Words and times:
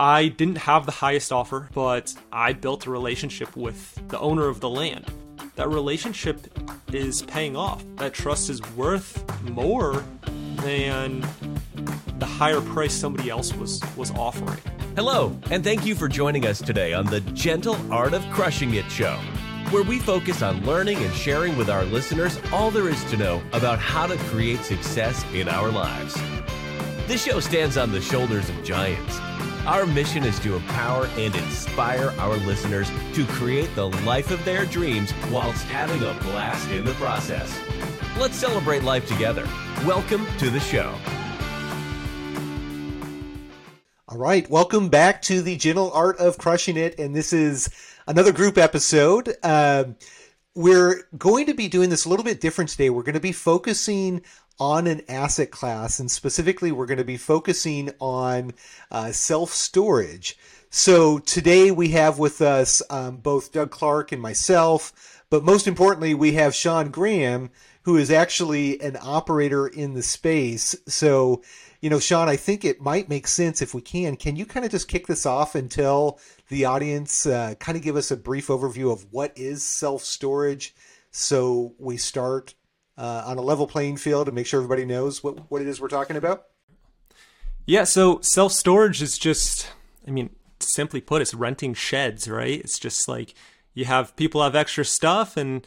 I 0.00 0.28
didn't 0.28 0.56
have 0.56 0.86
the 0.86 0.92
highest 0.92 1.30
offer, 1.30 1.68
but 1.74 2.14
I 2.32 2.54
built 2.54 2.86
a 2.86 2.90
relationship 2.90 3.54
with 3.54 4.08
the 4.08 4.18
owner 4.18 4.48
of 4.48 4.60
the 4.60 4.68
land. 4.70 5.04
That 5.56 5.68
relationship 5.68 6.46
is 6.90 7.20
paying 7.20 7.54
off. 7.54 7.84
That 7.96 8.14
trust 8.14 8.48
is 8.48 8.62
worth 8.76 9.22
more 9.50 10.02
than 10.62 11.20
the 12.18 12.24
higher 12.24 12.62
price 12.62 12.94
somebody 12.94 13.28
else 13.28 13.54
was 13.54 13.82
was 13.94 14.10
offering. 14.12 14.58
Hello, 14.96 15.38
and 15.50 15.62
thank 15.62 15.84
you 15.84 15.94
for 15.94 16.08
joining 16.08 16.46
us 16.46 16.62
today 16.62 16.94
on 16.94 17.04
the 17.04 17.20
Gentle 17.20 17.76
Art 17.92 18.14
of 18.14 18.24
Crushing 18.30 18.72
It 18.72 18.90
show, 18.90 19.18
where 19.68 19.82
we 19.82 19.98
focus 19.98 20.40
on 20.40 20.64
learning 20.64 20.96
and 20.96 21.12
sharing 21.12 21.58
with 21.58 21.68
our 21.68 21.84
listeners 21.84 22.40
all 22.54 22.70
there 22.70 22.88
is 22.88 23.04
to 23.10 23.18
know 23.18 23.42
about 23.52 23.78
how 23.78 24.06
to 24.06 24.16
create 24.16 24.60
success 24.60 25.26
in 25.34 25.46
our 25.46 25.68
lives. 25.70 26.14
This 27.06 27.22
show 27.22 27.38
stands 27.38 27.76
on 27.76 27.92
the 27.92 28.00
shoulders 28.00 28.48
of 28.48 28.64
giants. 28.64 29.20
Our 29.66 29.84
mission 29.84 30.24
is 30.24 30.38
to 30.40 30.56
empower 30.56 31.04
and 31.18 31.34
inspire 31.36 32.14
our 32.18 32.36
listeners 32.38 32.90
to 33.12 33.26
create 33.26 33.72
the 33.74 33.90
life 33.90 34.30
of 34.30 34.42
their 34.46 34.64
dreams 34.64 35.12
whilst 35.30 35.64
having 35.66 36.02
a 36.02 36.14
blast 36.22 36.70
in 36.70 36.82
the 36.82 36.94
process. 36.94 37.54
Let's 38.18 38.36
celebrate 38.36 38.84
life 38.84 39.06
together. 39.06 39.46
Welcome 39.84 40.26
to 40.38 40.48
the 40.48 40.60
show. 40.60 40.94
All 44.08 44.16
right, 44.16 44.48
welcome 44.48 44.88
back 44.88 45.20
to 45.22 45.42
the 45.42 45.56
Gentle 45.56 45.92
Art 45.92 46.16
of 46.16 46.38
Crushing 46.38 46.78
It, 46.78 46.98
and 46.98 47.14
this 47.14 47.34
is 47.34 47.68
another 48.06 48.32
group 48.32 48.56
episode. 48.56 49.36
Um, 49.42 49.96
we're 50.54 51.06
going 51.18 51.44
to 51.46 51.54
be 51.54 51.68
doing 51.68 51.90
this 51.90 52.06
a 52.06 52.08
little 52.08 52.24
bit 52.24 52.40
different 52.40 52.70
today. 52.70 52.88
We're 52.88 53.02
going 53.02 53.12
to 53.12 53.20
be 53.20 53.32
focusing 53.32 54.22
on 54.60 54.86
an 54.86 55.00
asset 55.08 55.50
class, 55.50 55.98
and 55.98 56.10
specifically, 56.10 56.70
we're 56.70 56.86
going 56.86 56.98
to 56.98 57.04
be 57.04 57.16
focusing 57.16 57.90
on 57.98 58.52
uh, 58.90 59.10
self 59.10 59.50
storage. 59.50 60.36
So 60.68 61.18
today 61.18 61.72
we 61.72 61.88
have 61.88 62.18
with 62.18 62.40
us 62.40 62.80
um, 62.90 63.16
both 63.16 63.52
Doug 63.52 63.70
Clark 63.70 64.12
and 64.12 64.22
myself, 64.22 65.24
but 65.30 65.42
most 65.42 65.66
importantly, 65.66 66.14
we 66.14 66.34
have 66.34 66.54
Sean 66.54 66.90
Graham, 66.90 67.50
who 67.82 67.96
is 67.96 68.10
actually 68.10 68.80
an 68.80 68.96
operator 69.02 69.66
in 69.66 69.94
the 69.94 70.02
space. 70.02 70.76
So, 70.86 71.42
you 71.80 71.90
know, 71.90 71.98
Sean, 71.98 72.28
I 72.28 72.36
think 72.36 72.64
it 72.64 72.80
might 72.80 73.08
make 73.08 73.26
sense 73.26 73.62
if 73.62 73.74
we 73.74 73.80
can. 73.80 74.16
Can 74.16 74.36
you 74.36 74.44
kind 74.44 74.66
of 74.66 74.70
just 74.70 74.86
kick 74.86 75.06
this 75.06 75.26
off 75.26 75.54
and 75.54 75.70
tell 75.70 76.20
the 76.48 76.66
audience, 76.66 77.26
uh, 77.26 77.54
kind 77.58 77.76
of 77.76 77.82
give 77.82 77.96
us 77.96 78.10
a 78.10 78.16
brief 78.16 78.48
overview 78.48 78.92
of 78.92 79.06
what 79.10 79.32
is 79.36 79.64
self 79.64 80.04
storage? 80.04 80.74
So 81.10 81.74
we 81.78 81.96
start 81.96 82.54
uh, 83.00 83.22
on 83.24 83.38
a 83.38 83.40
level 83.40 83.66
playing 83.66 83.96
field 83.96 84.28
and 84.28 84.34
make 84.34 84.46
sure 84.46 84.60
everybody 84.60 84.84
knows 84.84 85.24
what, 85.24 85.50
what 85.50 85.62
it 85.62 85.66
is 85.66 85.80
we're 85.80 85.88
talking 85.88 86.16
about? 86.16 86.44
Yeah, 87.64 87.84
so 87.84 88.20
self 88.20 88.52
storage 88.52 89.00
is 89.00 89.16
just, 89.16 89.68
I 90.06 90.10
mean, 90.10 90.30
simply 90.60 91.00
put, 91.00 91.22
it's 91.22 91.32
renting 91.32 91.72
sheds, 91.72 92.28
right? 92.28 92.60
It's 92.60 92.78
just 92.78 93.08
like 93.08 93.34
you 93.72 93.86
have 93.86 94.14
people 94.16 94.42
have 94.42 94.54
extra 94.54 94.84
stuff 94.84 95.38
and 95.38 95.66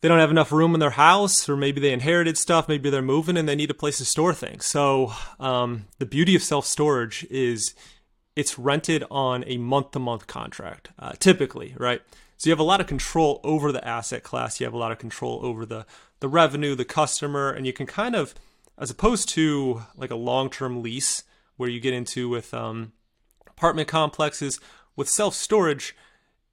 they 0.00 0.06
don't 0.06 0.20
have 0.20 0.30
enough 0.30 0.52
room 0.52 0.74
in 0.74 0.80
their 0.80 0.90
house, 0.90 1.48
or 1.48 1.56
maybe 1.56 1.80
they 1.80 1.92
inherited 1.92 2.38
stuff, 2.38 2.68
maybe 2.68 2.88
they're 2.88 3.02
moving 3.02 3.36
and 3.36 3.48
they 3.48 3.56
need 3.56 3.70
a 3.70 3.74
place 3.74 3.98
to 3.98 4.04
store 4.04 4.32
things. 4.32 4.64
So, 4.64 5.12
um, 5.40 5.86
the 5.98 6.06
beauty 6.06 6.36
of 6.36 6.42
self 6.44 6.66
storage 6.66 7.26
is 7.30 7.74
it's 8.36 8.60
rented 8.60 9.02
on 9.10 9.42
a 9.48 9.56
month 9.56 9.90
to 9.92 9.98
month 9.98 10.28
contract, 10.28 10.90
uh, 11.00 11.14
typically, 11.18 11.74
right? 11.76 12.00
So 12.36 12.48
you 12.48 12.52
have 12.52 12.60
a 12.60 12.64
lot 12.64 12.80
of 12.80 12.86
control 12.86 13.40
over 13.42 13.72
the 13.72 13.86
asset 13.86 14.22
class. 14.22 14.60
You 14.60 14.66
have 14.66 14.74
a 14.74 14.78
lot 14.78 14.92
of 14.92 14.98
control 14.98 15.40
over 15.42 15.66
the 15.66 15.84
the 16.20 16.28
revenue, 16.28 16.74
the 16.74 16.84
customer, 16.84 17.50
and 17.50 17.66
you 17.66 17.72
can 17.72 17.86
kind 17.86 18.14
of, 18.14 18.34
as 18.78 18.90
opposed 18.90 19.28
to 19.30 19.82
like 19.96 20.10
a 20.10 20.16
long 20.16 20.50
term 20.50 20.82
lease 20.82 21.24
where 21.56 21.68
you 21.68 21.80
get 21.80 21.94
into 21.94 22.28
with 22.28 22.54
um, 22.54 22.92
apartment 23.46 23.88
complexes 23.88 24.60
with 24.96 25.08
self 25.08 25.34
storage, 25.34 25.96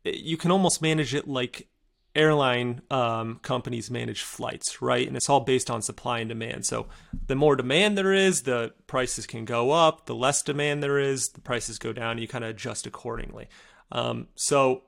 you 0.03 0.37
can 0.37 0.51
almost 0.51 0.81
manage 0.81 1.13
it 1.15 1.27
like 1.27 1.67
airline 2.15 2.81
um, 2.89 3.39
companies 3.41 3.91
manage 3.91 4.21
flights, 4.23 4.81
right? 4.81 5.05
And 5.05 5.17
it's 5.17 5.29
all 5.29 5.41
based 5.41 5.69
on 5.69 5.81
supply 5.81 6.19
and 6.19 6.29
demand. 6.29 6.65
So 6.65 6.87
the 7.27 7.35
more 7.35 7.55
demand 7.55 7.97
there 7.97 8.13
is, 8.13 8.43
the 8.43 8.73
prices 8.87 9.27
can 9.27 9.43
go 9.45 9.71
up. 9.71 10.05
The 10.05 10.15
less 10.15 10.41
demand 10.41 10.81
there 10.81 10.97
is, 10.97 11.29
the 11.29 11.41
prices 11.41 11.77
go 11.77 11.91
down. 11.91 12.17
You 12.17 12.27
kind 12.27 12.43
of 12.43 12.51
adjust 12.51 12.87
accordingly. 12.87 13.49
Um, 13.91 14.27
so 14.35 14.83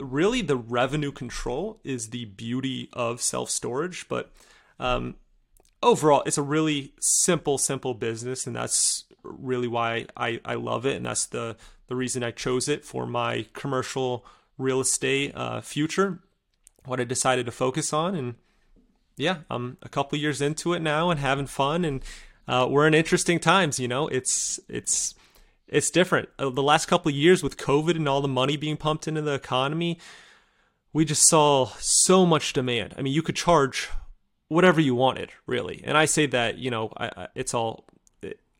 really 0.00 0.42
the 0.42 0.56
revenue 0.56 1.12
control 1.12 1.80
is 1.84 2.10
the 2.10 2.24
beauty 2.24 2.88
of 2.92 3.20
self 3.20 3.50
storage, 3.50 4.08
but 4.08 4.32
um, 4.78 5.16
overall, 5.82 6.22
it's 6.26 6.38
a 6.38 6.42
really 6.42 6.92
simple, 7.00 7.58
simple 7.58 7.94
business, 7.94 8.46
and 8.46 8.56
that's 8.56 9.04
really 9.22 9.68
why 9.68 10.06
I, 10.16 10.40
I 10.44 10.54
love 10.54 10.86
it, 10.86 10.96
and 10.96 11.06
that's 11.06 11.26
the 11.26 11.56
the 11.88 11.96
reason 11.96 12.22
I 12.22 12.30
chose 12.30 12.68
it 12.68 12.84
for 12.84 13.04
my 13.04 13.46
commercial 13.52 14.24
real 14.56 14.80
estate 14.80 15.32
uh, 15.34 15.60
future. 15.60 16.20
What 16.84 17.00
I 17.00 17.04
decided 17.04 17.46
to 17.46 17.52
focus 17.52 17.92
on, 17.92 18.14
and 18.14 18.34
yeah, 19.16 19.38
I'm 19.50 19.76
a 19.82 19.88
couple 19.88 20.18
years 20.18 20.40
into 20.40 20.72
it 20.72 20.80
now 20.80 21.10
and 21.10 21.20
having 21.20 21.46
fun, 21.46 21.84
and 21.84 22.02
uh, 22.48 22.66
we're 22.70 22.86
in 22.86 22.94
interesting 22.94 23.38
times. 23.38 23.78
You 23.78 23.88
know, 23.88 24.08
it's 24.08 24.58
it's 24.68 25.14
it's 25.70 25.90
different. 25.90 26.28
Uh, 26.38 26.50
the 26.50 26.62
last 26.62 26.86
couple 26.86 27.08
of 27.08 27.16
years 27.16 27.42
with 27.42 27.56
COVID 27.56 27.96
and 27.96 28.08
all 28.08 28.20
the 28.20 28.28
money 28.28 28.56
being 28.56 28.76
pumped 28.76 29.08
into 29.08 29.22
the 29.22 29.34
economy, 29.34 29.98
we 30.92 31.04
just 31.04 31.28
saw 31.28 31.66
so 31.78 32.26
much 32.26 32.52
demand. 32.52 32.94
I 32.98 33.02
mean, 33.02 33.14
you 33.14 33.22
could 33.22 33.36
charge 33.36 33.88
whatever 34.48 34.80
you 34.80 34.94
wanted, 34.94 35.30
really. 35.46 35.80
And 35.84 35.96
I 35.96 36.04
say 36.04 36.26
that, 36.26 36.58
you 36.58 36.70
know, 36.70 36.92
I, 36.96 37.06
I, 37.16 37.28
it's 37.36 37.54
all, 37.54 37.84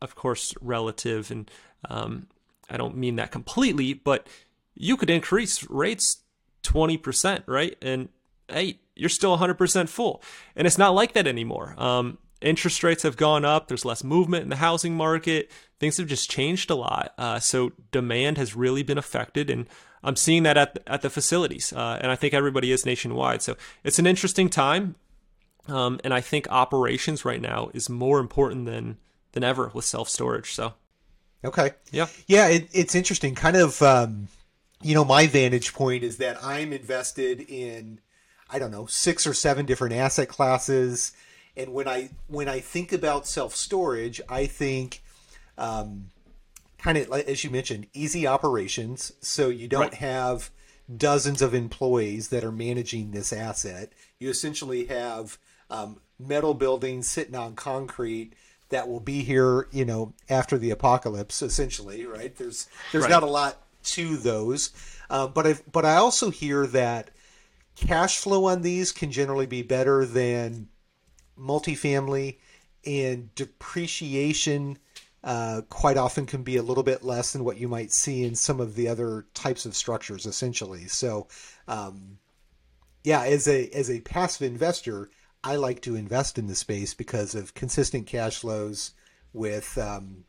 of 0.01 0.15
course, 0.15 0.53
relative, 0.61 1.29
and 1.29 1.51
um, 1.89 2.27
I 2.69 2.77
don't 2.77 2.95
mean 2.95 3.17
that 3.17 3.31
completely, 3.31 3.93
but 3.93 4.27
you 4.73 4.95
could 4.95 5.09
increase 5.09 5.69
rates 5.69 6.23
20%, 6.63 7.43
right? 7.45 7.77
And 7.81 8.07
hey, 8.47 8.79
you're 8.95 9.09
still 9.09 9.37
100% 9.37 9.89
full. 9.89 10.23
And 10.55 10.65
it's 10.65 10.77
not 10.77 10.93
like 10.93 11.13
that 11.13 11.27
anymore. 11.27 11.75
Um, 11.77 12.17
interest 12.41 12.83
rates 12.83 13.03
have 13.03 13.17
gone 13.17 13.45
up. 13.45 13.67
There's 13.67 13.85
less 13.85 14.03
movement 14.03 14.43
in 14.43 14.49
the 14.49 14.57
housing 14.57 14.95
market. 14.95 15.51
Things 15.79 15.97
have 15.97 16.07
just 16.07 16.29
changed 16.29 16.69
a 16.69 16.75
lot. 16.75 17.13
Uh, 17.17 17.39
so 17.39 17.71
demand 17.91 18.37
has 18.37 18.55
really 18.55 18.83
been 18.83 18.97
affected, 18.97 19.49
and 19.49 19.67
I'm 20.03 20.15
seeing 20.15 20.43
that 20.43 20.57
at 20.57 20.75
the, 20.75 20.91
at 20.91 21.01
the 21.01 21.09
facilities. 21.09 21.71
Uh, 21.71 21.99
and 22.01 22.11
I 22.11 22.15
think 22.15 22.33
everybody 22.33 22.71
is 22.71 22.85
nationwide. 22.85 23.41
So 23.41 23.55
it's 23.83 23.99
an 23.99 24.07
interesting 24.07 24.49
time, 24.49 24.95
um, 25.67 25.99
and 26.03 26.13
I 26.13 26.21
think 26.21 26.47
operations 26.49 27.23
right 27.23 27.41
now 27.41 27.69
is 27.73 27.89
more 27.89 28.19
important 28.19 28.65
than 28.65 28.97
than 29.33 29.43
ever 29.43 29.71
with 29.73 29.85
self 29.85 30.09
storage. 30.09 30.53
So 30.53 30.73
okay, 31.43 31.71
yeah, 31.91 32.07
yeah, 32.27 32.47
it, 32.47 32.69
it's 32.73 32.95
interesting. 32.95 33.35
Kind 33.35 33.55
of, 33.55 33.81
um, 33.81 34.27
you 34.81 34.95
know, 34.95 35.05
my 35.05 35.27
vantage 35.27 35.73
point 35.73 36.03
is 36.03 36.17
that 36.17 36.43
I'm 36.43 36.73
invested 36.73 37.41
in. 37.41 37.99
I 38.53 38.59
don't 38.59 38.71
know, 38.71 38.85
six 38.85 39.25
or 39.25 39.33
seven 39.33 39.65
different 39.65 39.95
asset 39.95 40.27
classes 40.27 41.13
and 41.55 41.73
when 41.73 41.87
I 41.87 42.09
when 42.27 42.47
I 42.47 42.59
think 42.59 42.93
about 42.93 43.27
self 43.27 43.55
storage, 43.55 44.21
I 44.29 44.45
think 44.45 45.01
um, 45.57 46.07
kind 46.77 46.97
of 46.97 47.09
like 47.09 47.27
as 47.27 47.43
you 47.43 47.49
mentioned, 47.49 47.87
easy 47.93 48.25
operations. 48.25 49.13
So 49.21 49.49
you 49.49 49.67
don't 49.67 49.81
right. 49.81 49.93
have 49.95 50.49
dozens 50.95 51.41
of 51.41 51.53
employees 51.53 52.29
that 52.29 52.43
are 52.43 52.51
managing 52.51 53.11
this 53.11 53.31
asset. 53.31 53.93
You 54.19 54.29
essentially 54.29 54.85
have 54.85 55.37
um, 55.69 55.99
metal 56.19 56.53
buildings 56.53 57.07
sitting 57.07 57.35
on 57.35 57.55
concrete 57.55 58.33
that 58.69 58.87
will 58.87 58.99
be 58.99 59.21
here, 59.23 59.67
you 59.71 59.85
know, 59.85 60.13
after 60.29 60.57
the 60.57 60.71
apocalypse. 60.71 61.41
Essentially, 61.41 62.05
right? 62.05 62.35
There's 62.35 62.67
there's 62.91 63.03
right. 63.03 63.11
not 63.11 63.23
a 63.23 63.27
lot 63.27 63.57
to 63.83 64.17
those, 64.17 64.71
uh, 65.09 65.27
but 65.27 65.45
I 65.47 65.55
but 65.71 65.85
I 65.85 65.95
also 65.95 66.29
hear 66.29 66.65
that 66.67 67.11
cash 67.75 68.17
flow 68.17 68.45
on 68.45 68.61
these 68.61 68.91
can 68.91 69.11
generally 69.11 69.45
be 69.45 69.61
better 69.61 70.05
than 70.05 70.69
multifamily 71.37 72.37
and 72.85 73.33
depreciation 73.35 74.77
uh, 75.23 75.61
quite 75.69 75.97
often 75.97 76.25
can 76.25 76.41
be 76.41 76.57
a 76.57 76.63
little 76.63 76.83
bit 76.83 77.03
less 77.03 77.33
than 77.33 77.43
what 77.43 77.57
you 77.57 77.67
might 77.67 77.91
see 77.91 78.23
in 78.23 78.33
some 78.33 78.59
of 78.59 78.75
the 78.75 78.87
other 78.87 79.27
types 79.33 79.65
of 79.65 79.75
structures 79.75 80.25
essentially. 80.25 80.87
So 80.87 81.27
um, 81.67 82.17
yeah 83.03 83.23
as 83.23 83.47
a 83.47 83.69
as 83.69 83.89
a 83.89 83.99
passive 84.01 84.47
investor 84.51 85.09
i 85.43 85.55
like 85.55 85.81
to 85.81 85.95
invest 85.95 86.37
in 86.37 86.47
the 86.47 86.55
space 86.55 86.93
because 86.93 87.35
of 87.35 87.53
consistent 87.53 88.05
cash 88.05 88.39
flows 88.39 88.91
with 89.33 89.77
um, 89.77 90.23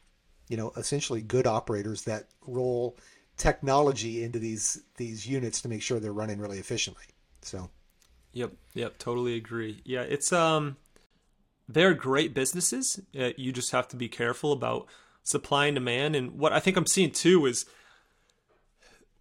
you 0.49 0.57
know 0.57 0.73
essentially 0.77 1.21
good 1.21 1.47
operators 1.47 2.03
that 2.03 2.29
roll 2.47 2.97
technology 3.37 4.23
into 4.23 4.39
these 4.39 4.83
these 4.97 5.27
units 5.27 5.61
to 5.63 5.69
make 5.69 5.83
sure 5.83 5.99
they're 5.99 6.13
running 6.13 6.39
really 6.39 6.59
efficiently. 6.59 7.05
So. 7.43 7.71
Yep 8.33 8.53
yep 8.75 8.99
totally 8.99 9.35
agree. 9.37 9.83
Yeah 9.85 10.03
it's 10.03 10.33
um 10.33 10.77
they're 11.69 11.95
great 11.95 12.35
businesses. 12.35 13.01
Uh, 13.19 13.31
you 13.37 13.53
just 13.53 13.73
have 13.73 13.89
to 13.89 13.97
be 13.97 14.09
careful 14.09 14.53
about 14.53 14.87
supply 15.23 15.67
and 15.67 15.77
demand. 15.77 16.17
And 16.17 16.39
what 16.39 16.53
I 16.53 16.61
think 16.61 16.77
I'm 16.77 16.87
seeing 16.87 17.11
too 17.11 17.47
is 17.47 17.67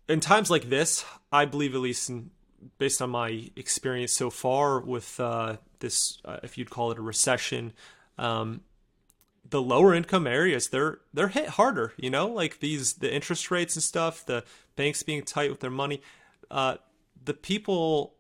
in 0.08 0.20
times 0.20 0.50
like 0.50 0.70
this, 0.70 1.06
I 1.32 1.46
believe, 1.46 1.76
at 1.76 1.82
least 1.82 2.10
in, 2.10 2.32
based 2.78 3.02
on 3.02 3.12
my 3.12 3.50
experience 3.56 4.14
so 4.14 4.30
far 4.30 4.80
with 4.80 5.20
uh, 5.20 5.58
this, 5.80 6.20
uh, 6.26 6.38
if 6.44 6.58
you'd 6.58 6.70
call 6.70 6.92
it 6.92 6.98
a 6.98 7.02
recession, 7.02 7.74
um, 8.18 8.62
the 9.50 9.62
lower 9.62 9.94
income 9.94 10.28
areas 10.28 10.70
they're 10.70 11.00
they're 11.14 11.28
hit 11.28 11.50
harder 11.50 11.94
you 11.98 12.10
know 12.10 12.28
like 12.28 12.60
these 12.60 12.94
the 12.94 13.14
interest 13.14 13.52
rates 13.52 13.76
and 13.76 13.84
stuff 13.84 14.26
the 14.26 14.44
banks 14.76 15.04
being 15.04 15.24
tight 15.24 15.50
with 15.50 15.60
their 15.60 15.72
money 15.72 16.02
uh, 16.50 16.76
the 17.24 17.34
people 17.34 18.14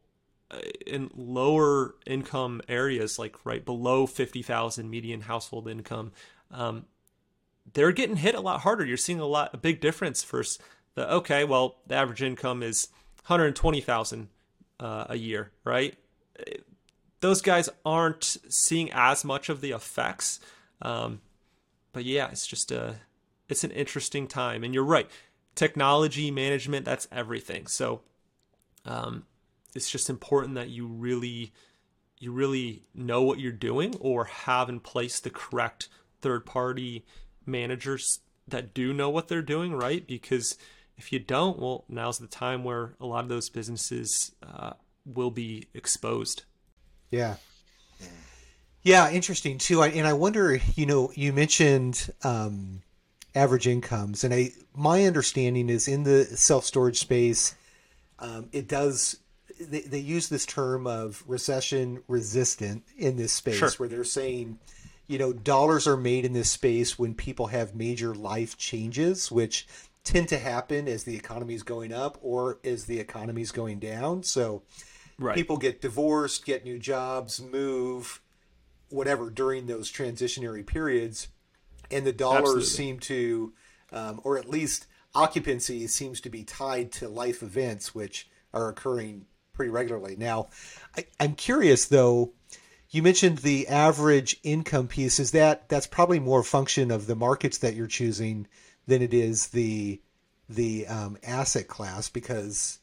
in 0.85 1.09
lower 1.15 1.95
income 2.05 2.61
areas 2.67 3.17
like 3.17 3.45
right 3.45 3.65
below 3.65 4.05
50,000 4.05 4.89
median 4.89 5.21
household 5.21 5.67
income 5.67 6.11
um, 6.51 6.85
they're 7.73 7.91
getting 7.91 8.17
hit 8.17 8.35
a 8.35 8.41
lot 8.41 8.61
harder 8.61 8.85
you're 8.85 8.97
seeing 8.97 9.19
a 9.19 9.25
lot 9.25 9.51
a 9.53 9.57
big 9.57 9.79
difference 9.79 10.23
versus 10.23 10.59
the 10.95 11.11
okay 11.11 11.43
well 11.43 11.77
the 11.87 11.95
average 11.95 12.21
income 12.21 12.61
is 12.63 12.89
120,000 13.27 14.27
uh, 14.79 15.05
a 15.09 15.15
year 15.15 15.51
right 15.63 15.97
those 17.21 17.41
guys 17.41 17.69
aren't 17.85 18.37
seeing 18.49 18.91
as 18.91 19.23
much 19.23 19.47
of 19.47 19.61
the 19.61 19.71
effects. 19.71 20.39
Um, 20.81 21.21
but 21.93 22.03
yeah, 22.03 22.29
it's 22.31 22.45
just 22.45 22.71
a 22.71 22.95
it's 23.47 23.63
an 23.63 23.71
interesting 23.71 24.27
time, 24.27 24.63
and 24.63 24.73
you're 24.73 24.83
right. 24.83 25.09
Technology 25.55 26.31
management 26.31 26.85
that's 26.85 27.07
everything. 27.11 27.67
So 27.67 28.01
um, 28.85 29.25
it's 29.75 29.89
just 29.89 30.09
important 30.09 30.55
that 30.55 30.69
you 30.69 30.87
really 30.87 31.51
you 32.19 32.31
really 32.31 32.83
know 32.93 33.23
what 33.23 33.39
you're 33.39 33.51
doing 33.51 33.95
or 33.99 34.25
have 34.25 34.69
in 34.69 34.79
place 34.79 35.19
the 35.19 35.29
correct 35.29 35.89
third 36.21 36.45
party 36.45 37.03
managers 37.45 38.19
that 38.47 38.73
do 38.73 38.93
know 38.93 39.09
what 39.09 39.27
they're 39.27 39.41
doing, 39.41 39.73
right? 39.73 40.05
Because 40.05 40.55
if 40.97 41.11
you 41.11 41.17
don't, 41.17 41.57
well, 41.57 41.83
now's 41.89 42.19
the 42.19 42.27
time 42.27 42.63
where 42.63 42.93
a 42.99 43.05
lot 43.07 43.23
of 43.23 43.29
those 43.29 43.49
businesses 43.49 44.33
uh, 44.43 44.73
will 45.03 45.31
be 45.31 45.67
exposed. 45.73 46.43
Yeah. 47.09 47.37
Yeah, 48.83 49.11
interesting 49.11 49.57
too. 49.57 49.81
I, 49.81 49.89
and 49.89 50.07
I 50.07 50.13
wonder, 50.13 50.59
you 50.75 50.85
know, 50.85 51.11
you 51.13 51.33
mentioned 51.33 52.09
um, 52.23 52.81
average 53.35 53.67
incomes, 53.67 54.23
and 54.23 54.33
I 54.33 54.51
my 54.73 55.05
understanding 55.05 55.69
is 55.69 55.87
in 55.87 56.03
the 56.03 56.25
self 56.25 56.65
storage 56.65 56.99
space, 56.99 57.55
um, 58.19 58.49
it 58.51 58.67
does. 58.67 59.17
They, 59.69 59.81
they 59.81 59.99
use 59.99 60.29
this 60.29 60.45
term 60.45 60.87
of 60.87 61.23
recession 61.27 62.03
resistant 62.07 62.83
in 62.97 63.17
this 63.17 63.33
space, 63.33 63.57
sure. 63.57 63.71
where 63.77 63.89
they're 63.89 64.03
saying, 64.03 64.59
you 65.07 65.17
know, 65.17 65.33
dollars 65.33 65.87
are 65.87 65.97
made 65.97 66.25
in 66.25 66.33
this 66.33 66.49
space 66.49 66.97
when 66.97 67.15
people 67.15 67.47
have 67.47 67.75
major 67.75 68.13
life 68.13 68.57
changes, 68.57 69.31
which 69.31 69.67
tend 70.03 70.29
to 70.29 70.37
happen 70.37 70.87
as 70.87 71.03
the 71.03 71.15
economy 71.15 71.53
is 71.53 71.63
going 71.63 71.93
up 71.93 72.17
or 72.21 72.59
as 72.63 72.85
the 72.85 72.99
economy 72.99 73.41
is 73.41 73.51
going 73.51 73.79
down. 73.79 74.23
So 74.23 74.63
Right. 75.21 75.35
People 75.35 75.57
get 75.57 75.81
divorced, 75.81 76.45
get 76.45 76.65
new 76.65 76.79
jobs, 76.79 77.39
move, 77.39 78.21
whatever 78.89 79.29
during 79.29 79.67
those 79.67 79.91
transitionary 79.91 80.65
periods, 80.65 81.27
and 81.91 82.05
the 82.05 82.11
dollars 82.11 82.39
Absolutely. 82.39 82.65
seem 82.65 82.99
to, 82.99 83.53
um, 83.91 84.21
or 84.23 84.39
at 84.39 84.49
least 84.49 84.87
occupancy 85.13 85.85
seems 85.85 86.21
to 86.21 86.29
be 86.29 86.43
tied 86.43 86.91
to 86.93 87.07
life 87.07 87.43
events, 87.43 87.93
which 87.93 88.29
are 88.51 88.67
occurring 88.69 89.27
pretty 89.61 89.71
regularly. 89.71 90.15
Now, 90.17 90.49
I, 90.97 91.05
I'm 91.19 91.35
curious 91.35 91.85
though. 91.85 92.33
You 92.89 93.03
mentioned 93.03 93.37
the 93.37 93.67
average 93.67 94.37
income 94.41 94.87
piece. 94.87 95.19
Is 95.19 95.31
that 95.31 95.69
that's 95.69 95.85
probably 95.85 96.19
more 96.19 96.39
a 96.39 96.43
function 96.43 96.89
of 96.89 97.05
the 97.05 97.15
markets 97.15 97.59
that 97.59 97.75
you're 97.75 97.85
choosing 97.85 98.47
than 98.87 99.03
it 99.03 99.13
is 99.13 99.49
the 99.49 100.01
the 100.49 100.87
um, 100.87 101.15
asset 101.23 101.67
class 101.67 102.09
because 102.09 102.79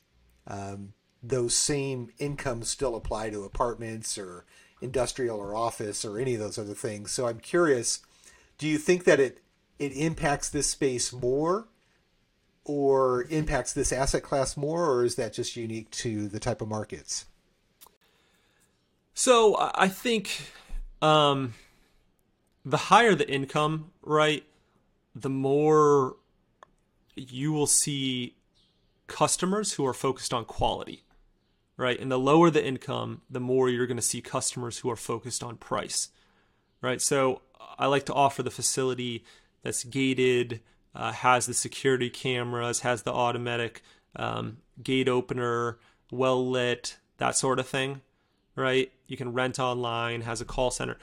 um, 0.46 0.92
those 1.20 1.56
same 1.56 2.10
incomes 2.18 2.68
still 2.68 2.94
apply 2.94 3.30
to 3.30 3.42
apartments 3.42 4.16
or 4.16 4.46
industrial 4.80 5.40
or 5.40 5.56
office 5.56 6.04
or 6.04 6.16
any 6.16 6.34
of 6.34 6.40
those 6.40 6.58
other 6.58 6.74
things. 6.74 7.10
So 7.10 7.26
I'm 7.26 7.40
curious, 7.40 7.98
do 8.56 8.68
you 8.68 8.78
think 8.78 9.02
that 9.02 9.18
it 9.18 9.42
it 9.80 9.90
impacts 9.96 10.48
this 10.48 10.70
space 10.70 11.12
more 11.12 11.66
or 12.68 13.24
impacts 13.30 13.72
this 13.72 13.92
asset 13.92 14.22
class 14.22 14.56
more 14.56 14.86
or 14.86 15.04
is 15.04 15.16
that 15.16 15.32
just 15.32 15.56
unique 15.56 15.90
to 15.90 16.28
the 16.28 16.38
type 16.38 16.60
of 16.60 16.68
markets? 16.68 17.26
So 19.14 19.56
I 19.74 19.88
think 19.88 20.52
um, 21.02 21.54
the 22.64 22.76
higher 22.76 23.14
the 23.14 23.28
income, 23.28 23.90
right, 24.02 24.44
the 25.14 25.30
more 25.30 26.16
you 27.16 27.52
will 27.52 27.66
see 27.66 28.36
customers 29.08 29.72
who 29.72 29.84
are 29.86 29.94
focused 29.94 30.32
on 30.32 30.44
quality 30.44 31.02
right? 31.78 31.98
And 31.98 32.12
the 32.12 32.18
lower 32.18 32.50
the 32.50 32.62
income, 32.62 33.22
the 33.30 33.40
more 33.40 33.70
you're 33.70 33.86
going 33.86 33.96
to 33.96 34.02
see 34.02 34.20
customers 34.20 34.78
who 34.78 34.90
are 34.90 34.96
focused 34.96 35.42
on 35.42 35.56
price, 35.56 36.10
right? 36.82 37.00
So 37.00 37.40
I 37.78 37.86
like 37.86 38.04
to 38.06 38.12
offer 38.12 38.42
the 38.42 38.50
facility 38.50 39.24
that's 39.62 39.84
gated, 39.84 40.60
uh, 40.94 41.12
has 41.12 41.46
the 41.46 41.54
security 41.54 42.10
cameras, 42.10 42.80
has 42.80 43.02
the 43.02 43.12
automatic 43.12 43.82
um, 44.16 44.58
gate 44.82 45.08
opener, 45.08 45.78
well 46.10 46.46
lit, 46.48 46.98
that 47.18 47.36
sort 47.36 47.58
of 47.58 47.66
thing, 47.66 48.00
right? 48.56 48.90
You 49.06 49.16
can 49.16 49.32
rent 49.32 49.58
online, 49.58 50.22
has 50.22 50.40
a 50.40 50.44
call 50.44 50.70
center, 50.70 50.96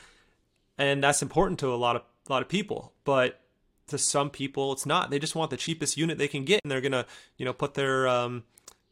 and 0.77 1.03
that's 1.03 1.21
important 1.21 1.59
to 1.59 1.73
a 1.73 1.75
lot 1.75 1.95
of 1.95 2.03
a 2.27 2.33
lot 2.33 2.41
of 2.41 2.49
people, 2.49 2.93
but 3.03 3.39
to 3.87 3.97
some 3.97 4.29
people 4.29 4.73
it's 4.73 4.85
not. 4.85 5.09
They 5.09 5.19
just 5.19 5.35
want 5.35 5.51
the 5.51 5.57
cheapest 5.57 5.97
unit 5.97 6.17
they 6.17 6.27
can 6.27 6.43
get, 6.43 6.61
and 6.63 6.71
they're 6.71 6.81
gonna 6.81 7.05
you 7.37 7.45
know 7.45 7.53
put 7.53 7.75
their 7.75 8.07
um, 8.07 8.43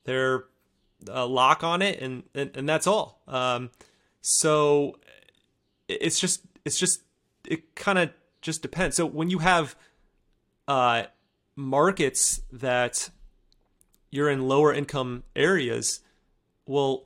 their 0.06 0.46
a 1.10 1.26
lock 1.26 1.64
on 1.64 1.82
it, 1.82 2.00
and 2.00 2.24
and, 2.36 2.56
and 2.56 2.70
that's 2.70 2.88
all. 2.88 3.22
Um, 3.28 3.72
so 4.22 4.98
it's 5.88 6.20
just 6.20 6.42
it's 6.66 6.78
just 6.78 7.02
it 7.46 7.76
kind 7.76 8.00
of 8.00 8.12
just 8.42 8.62
depends. 8.62 8.96
So 8.96 9.06
when 9.06 9.30
you 9.30 9.40
have 9.40 9.76
uh, 10.68 11.04
markets 11.56 12.42
that 12.52 13.10
you're 14.10 14.30
in 14.30 14.48
lower 14.48 14.74
income 14.74 15.24
areas, 15.36 16.02
well, 16.66 17.06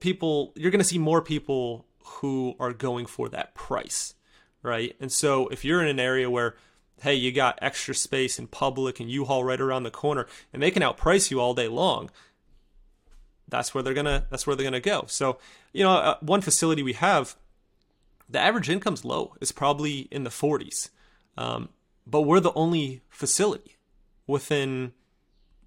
people 0.00 0.52
you're 0.56 0.70
going 0.70 0.80
to 0.80 0.84
see 0.84 0.98
more 0.98 1.20
people 1.20 1.86
who 2.04 2.54
are 2.58 2.72
going 2.72 3.06
for 3.06 3.28
that 3.28 3.54
price, 3.54 4.14
right? 4.62 4.96
And 5.00 5.12
so 5.12 5.48
if 5.48 5.64
you're 5.64 5.82
in 5.82 5.88
an 5.88 6.00
area 6.00 6.30
where 6.30 6.56
hey, 7.00 7.14
you 7.14 7.32
got 7.32 7.58
extra 7.60 7.96
space 7.96 8.38
in 8.38 8.46
public 8.46 9.00
and 9.00 9.10
U-Haul 9.10 9.42
right 9.42 9.60
around 9.60 9.82
the 9.82 9.90
corner, 9.90 10.28
and 10.52 10.62
they 10.62 10.70
can 10.70 10.84
outprice 10.84 11.32
you 11.32 11.40
all 11.40 11.52
day 11.52 11.66
long 11.66 12.10
that's 13.52 13.74
where 13.74 13.82
they're 13.82 13.94
gonna 13.94 14.26
that's 14.30 14.46
where 14.46 14.56
they're 14.56 14.64
gonna 14.64 14.80
go. 14.80 15.04
So 15.06 15.38
you 15.72 15.84
know, 15.84 15.92
uh, 15.92 16.16
one 16.20 16.40
facility 16.40 16.82
we 16.82 16.94
have, 16.94 17.36
the 18.28 18.40
average 18.40 18.68
income's 18.68 19.04
low. 19.04 19.34
It's 19.40 19.52
probably 19.52 20.08
in 20.10 20.24
the 20.24 20.30
40s, 20.30 20.88
um, 21.36 21.68
but 22.06 22.22
we're 22.22 22.40
the 22.40 22.52
only 22.54 23.02
facility 23.08 23.76
within 24.26 24.92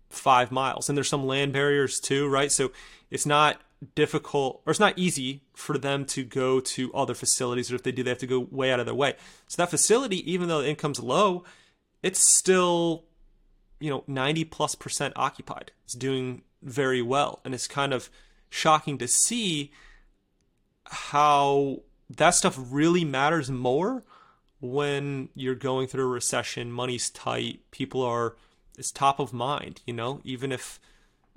five 0.09 0.51
miles, 0.51 0.87
and 0.87 0.97
there's 0.97 1.09
some 1.09 1.25
land 1.25 1.53
barriers 1.53 1.99
too, 1.99 2.27
right? 2.27 2.51
So 2.51 2.71
it's 3.09 3.25
not 3.25 3.61
difficult 3.93 4.61
or 4.65 4.71
it's 4.71 4.79
not 4.79 4.97
easy 4.97 5.41
for 5.53 5.77
them 5.77 6.05
to 6.05 6.23
go 6.23 6.59
to 6.59 6.93
other 6.93 7.13
facilities, 7.13 7.71
or 7.71 7.75
if 7.75 7.83
they 7.83 7.91
do, 7.91 8.03
they 8.03 8.09
have 8.09 8.17
to 8.19 8.27
go 8.27 8.47
way 8.51 8.71
out 8.71 8.79
of 8.79 8.85
their 8.85 8.95
way. 8.95 9.15
So 9.47 9.61
that 9.61 9.69
facility, 9.69 10.29
even 10.31 10.47
though 10.47 10.61
the 10.61 10.69
income's 10.69 10.99
low, 10.99 11.43
it's 12.01 12.35
still 12.35 13.05
you 13.79 13.89
know 13.89 14.03
90 14.07 14.45
plus 14.45 14.75
percent 14.75 15.13
occupied. 15.15 15.71
It's 15.83 15.93
doing 15.93 16.43
very 16.65 17.01
well. 17.01 17.41
And 17.45 17.53
it's 17.53 17.67
kind 17.67 17.93
of 17.93 18.09
shocking 18.49 18.97
to 18.97 19.07
see 19.07 19.71
how 20.85 21.81
that 22.09 22.31
stuff 22.31 22.57
really 22.59 23.05
matters 23.05 23.49
more 23.49 24.03
when 24.59 25.29
you're 25.35 25.55
going 25.55 25.87
through 25.87 26.05
a 26.05 26.07
recession, 26.07 26.71
money's 26.71 27.09
tight, 27.09 27.59
people 27.71 28.01
are 28.01 28.35
it's 28.77 28.91
top 28.91 29.19
of 29.19 29.31
mind, 29.33 29.81
you 29.85 29.93
know, 29.93 30.21
even 30.23 30.51
if 30.51 30.79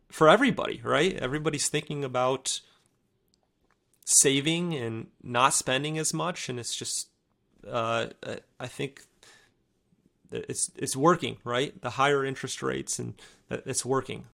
for 0.08 0.28
everybody, 0.28 0.80
right? 0.82 1.14
Everybody's 1.14 1.68
thinking 1.68 2.02
about 2.04 2.60
saving 4.04 4.74
and 4.74 5.08
not 5.22 5.54
spending 5.54 5.98
as 5.98 6.14
much 6.14 6.48
and 6.48 6.58
it's 6.58 6.74
just 6.74 7.08
uh, 7.70 8.06
I 8.58 8.66
think 8.66 9.02
it's 10.32 10.70
it's 10.76 10.96
working, 10.96 11.38
right? 11.44 11.80
The 11.80 11.90
higher 11.90 12.24
interest 12.24 12.62
rates 12.62 12.98
and 12.98 13.14
it's 13.50 13.84
working. 13.84 14.26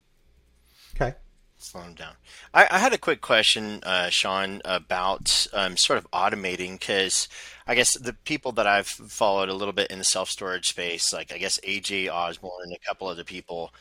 Okay. 0.95 1.15
Slow 1.63 1.83
them 1.83 1.95
down. 1.95 2.15
I, 2.53 2.67
I 2.73 2.79
had 2.81 2.93
a 2.93 2.99
quick 2.99 3.21
question, 3.21 3.79
uh, 3.85 4.09
Sean, 4.11 4.61
about 4.65 5.47
um, 5.53 5.77
sort 5.77 5.97
of 5.97 6.11
automating 6.11 6.73
because 6.73 7.29
I 7.69 7.77
guess 7.77 7.97
the 7.97 8.15
people 8.15 8.51
that 8.53 8.67
I've 8.67 8.89
followed 8.89 9.49
a 9.49 9.55
little 9.55 9.73
bit 9.73 9.89
in 9.89 9.99
the 9.99 10.05
self 10.05 10.29
storage 10.29 10.69
space, 10.69 11.13
like 11.13 11.33
I 11.33 11.39
guess 11.39 11.61
AJ 11.61 12.11
Osborne 12.11 12.65
and 12.65 12.73
a 12.73 12.79
couple 12.87 13.07
other 13.07 13.23
people, 13.23 13.73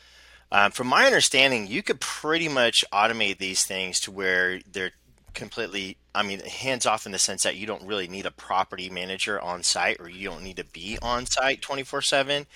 um, 0.52 0.70
from 0.70 0.86
my 0.86 1.06
understanding, 1.06 1.66
you 1.66 1.82
could 1.82 2.00
pretty 2.00 2.48
much 2.48 2.84
automate 2.92 3.38
these 3.38 3.64
things 3.64 3.98
to 4.00 4.12
where 4.12 4.60
they're 4.70 4.92
completely 5.34 5.96
i 6.14 6.22
mean 6.22 6.40
hands 6.40 6.84
off 6.84 7.06
in 7.06 7.12
the 7.12 7.18
sense 7.18 7.42
that 7.42 7.56
you 7.56 7.66
don't 7.66 7.86
really 7.86 8.06
need 8.06 8.26
a 8.26 8.30
property 8.30 8.90
manager 8.90 9.40
on 9.40 9.62
site 9.62 9.98
or 9.98 10.06
you 10.06 10.28
don't 10.28 10.42
need 10.42 10.56
to 10.56 10.64
be 10.64 10.98
on 11.00 11.24
site 11.24 11.62
24 11.62 12.02
7 12.02 12.46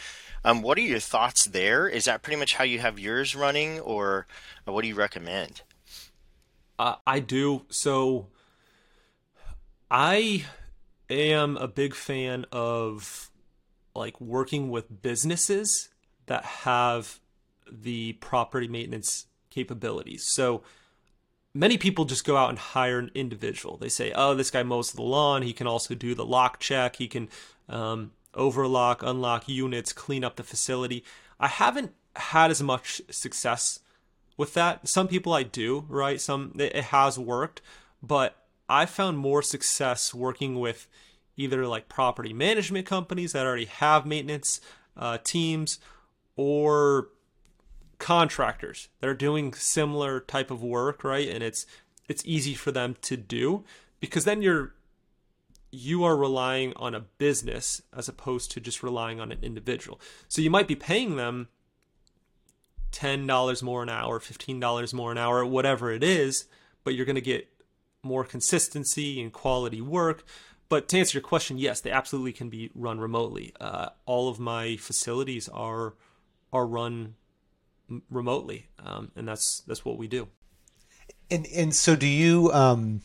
um, 0.47 0.63
what 0.63 0.79
are 0.79 0.83
your 0.83 1.01
thoughts 1.01 1.45
there? 1.47 1.89
Is 1.89 2.05
that 2.05 2.23
pretty 2.23 2.39
much 2.39 2.55
how 2.55 2.63
you 2.63 2.79
have 2.79 3.01
yours 3.01 3.35
running, 3.35 3.81
or, 3.81 4.29
what 4.65 4.83
do 4.83 4.89
you 4.89 4.95
recommend? 4.95 5.63
Uh, 6.79 6.95
I 7.05 7.19
do. 7.19 7.67
So 7.69 8.29
I 9.91 10.45
am 11.11 11.57
a 11.57 11.67
big 11.67 11.95
fan 11.95 12.47
of 12.53 13.31
like 13.97 14.21
working 14.21 14.71
with 14.71 15.03
businesses 15.03 15.89
that 16.27 16.45
have 16.45 17.19
the 17.69 18.13
property 18.15 18.69
maintenance 18.69 19.27
capabilities. 19.51 20.27
So 20.29 20.63
many 21.55 21.77
people 21.77 22.05
just 22.05 22.25
go 22.25 22.37
out 22.37 22.51
and 22.51 22.59
hire 22.59 23.01
an 23.01 23.11
individual. 23.17 23.79
They 23.79 23.89
say, 23.89 24.13
"Oh, 24.15 24.35
this 24.35 24.53
guy 24.53 24.63
mows 24.63 24.93
the 24.93 25.03
lawn. 25.03 25.43
He 25.43 25.53
can 25.53 25.67
also 25.67 25.97
do 25.97 26.15
the 26.15 26.27
lock 26.27 26.61
check. 26.61 26.97
He 26.97 27.09
can 27.09 27.29
um, 27.69 28.13
overlock, 28.37 29.03
unlock 29.03 29.49
units, 29.49 29.93
clean 29.93 30.25
up 30.25 30.37
the 30.37 30.43
facility." 30.43 31.05
I 31.41 31.49
haven't 31.49 31.93
had 32.17 32.51
as 32.51 32.63
much 32.63 33.03
success 33.11 33.81
with 34.37 34.55
that. 34.55 34.89
Some 34.89 35.09
people 35.09 35.33
I 35.33 35.43
do, 35.43 35.85
right? 35.89 36.21
Some 36.21 36.53
it 36.59 36.77
has 36.77 37.19
worked, 37.19 37.63
but 38.03 38.37
I 38.69 38.87
found 38.87 39.19
more 39.19 39.43
success 39.43 40.13
working 40.15 40.59
with 40.59 40.89
either 41.37 41.67
like 41.67 41.89
property 41.89 42.33
management 42.33 42.87
companies 42.87 43.33
that 43.33 43.47
already 43.47 43.67
have 43.67 44.07
maintenance 44.07 44.61
uh, 44.97 45.19
teams 45.23 45.79
or 46.37 47.09
contractors 47.99 48.89
that 49.01 49.09
are 49.09 49.15
doing 49.15 49.55
similar 49.55 50.21
type 50.21 50.51
of 50.51 50.63
work, 50.63 51.05
right? 51.05 51.29
And 51.29 51.43
it's 51.43 51.67
it's 52.09 52.23
easy 52.25 52.55
for 52.55 52.73
them 52.73 52.97
to 53.03 53.17
do 53.17 53.65
because 54.01 54.25
then 54.25 54.43
you're 54.43 54.75
you 55.71 56.05
are 56.05 56.17
relying 56.17 56.73
on 56.77 56.95
a 56.95 57.01
business 57.01 57.83
as 57.95 58.09
opposed 58.09 58.51
to 58.53 58.61
just 58.61 58.83
relying 58.83 59.21
on 59.21 59.33
an 59.33 59.39
individual. 59.43 60.01
So 60.29 60.41
you 60.41 60.51
might 60.51 60.69
be 60.69 60.77
paying 60.77 61.17
them 61.17 61.49
$10 62.93 63.63
more 63.63 63.83
an 63.83 63.89
hour, 63.89 64.21
$15 64.21 64.95
more 64.95 65.13
an 65.13 65.19
hour, 65.19 65.45
whatever 65.45 65.91
it 65.91 66.03
is, 66.03 66.47
but 66.85 66.95
you're 66.95 67.05
going 67.05 67.17
to 67.17 67.21
get 67.21 67.49
more 68.03 68.25
consistency 68.25 69.21
and 69.21 69.33
quality 69.33 69.81
work. 69.81 70.25
But 70.69 70.89
to 70.89 70.99
answer 70.99 71.19
your 71.19 71.23
question, 71.23 71.59
yes, 71.59 71.81
they 71.81 71.91
absolutely 71.91 72.33
can 72.33 72.49
be 72.49 72.71
run 72.75 72.99
remotely. 72.99 73.53
Uh, 73.61 73.91
all 74.05 74.29
of 74.29 74.41
my 74.41 74.77
facilities 74.77 75.49
are 75.49 75.95
are 76.53 76.67
run 76.67 77.15
remotely, 78.11 78.69
um, 78.85 79.13
and 79.15 79.29
that's 79.29 79.63
that's 79.67 79.85
what 79.85 79.99
we 79.99 80.09
do. 80.09 80.29
And 81.31 81.47
and 81.55 81.75
so 81.75 81.95
do 81.95 82.07
you 82.07 82.51
um, 82.53 83.03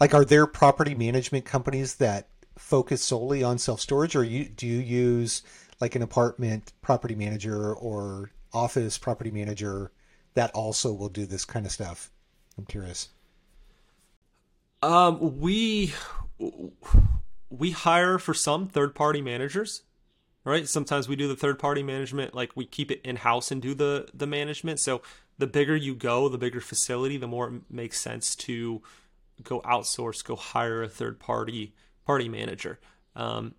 like 0.00 0.14
are 0.14 0.24
there 0.24 0.46
property 0.46 0.94
management 0.94 1.44
companies 1.44 1.96
that 1.96 2.28
focus 2.58 3.02
solely 3.02 3.42
on 3.42 3.58
self 3.58 3.80
storage, 3.80 4.16
or 4.16 4.24
you 4.24 4.44
do 4.46 4.66
you 4.66 4.78
use 4.78 5.42
like 5.80 5.94
an 5.94 6.02
apartment 6.02 6.72
property 6.82 7.14
manager 7.14 7.72
or 7.74 8.30
office 8.52 8.98
property 8.98 9.30
manager 9.30 9.90
that 10.34 10.50
also 10.52 10.92
will 10.92 11.08
do 11.08 11.26
this 11.26 11.44
kind 11.44 11.66
of 11.66 11.72
stuff? 11.72 12.10
I'm 12.56 12.64
curious. 12.64 13.08
Um, 14.82 15.40
we 15.40 15.94
we 17.50 17.70
hire 17.70 18.18
for 18.18 18.34
some 18.34 18.68
third 18.68 18.94
party 18.94 19.22
managers 19.22 19.82
right 20.44 20.68
sometimes 20.68 21.08
we 21.08 21.16
do 21.16 21.28
the 21.28 21.36
third 21.36 21.58
party 21.58 21.82
management 21.82 22.34
like 22.34 22.50
we 22.54 22.64
keep 22.66 22.90
it 22.90 23.00
in 23.02 23.16
house 23.16 23.50
and 23.50 23.62
do 23.62 23.74
the 23.74 24.08
the 24.12 24.26
management 24.26 24.78
so 24.78 25.00
the 25.38 25.46
bigger 25.46 25.74
you 25.74 25.94
go 25.94 26.28
the 26.28 26.38
bigger 26.38 26.60
facility 26.60 27.16
the 27.16 27.26
more 27.26 27.48
it 27.48 27.62
makes 27.70 28.00
sense 28.00 28.34
to 28.34 28.82
go 29.42 29.60
outsource 29.62 30.24
go 30.24 30.36
hire 30.36 30.82
a 30.82 30.88
third 30.88 31.18
party 31.18 31.74
party 32.06 32.28
manager 32.28 32.78
um, 33.16 33.54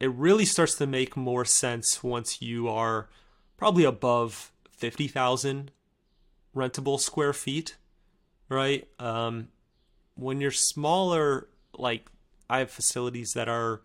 it 0.00 0.10
really 0.10 0.44
starts 0.44 0.76
to 0.76 0.86
make 0.86 1.16
more 1.16 1.44
sense 1.44 2.02
once 2.02 2.42
you 2.42 2.68
are 2.68 3.08
probably 3.56 3.84
above 3.84 4.52
50,000 4.70 5.70
rentable 6.54 6.98
square 6.98 7.32
feet 7.32 7.76
right 8.48 8.88
um, 8.98 9.48
when 10.14 10.40
you're 10.40 10.50
smaller 10.50 11.48
like 11.76 12.06
I 12.48 12.58
have 12.58 12.70
facilities 12.70 13.32
that 13.32 13.48
are 13.48 13.82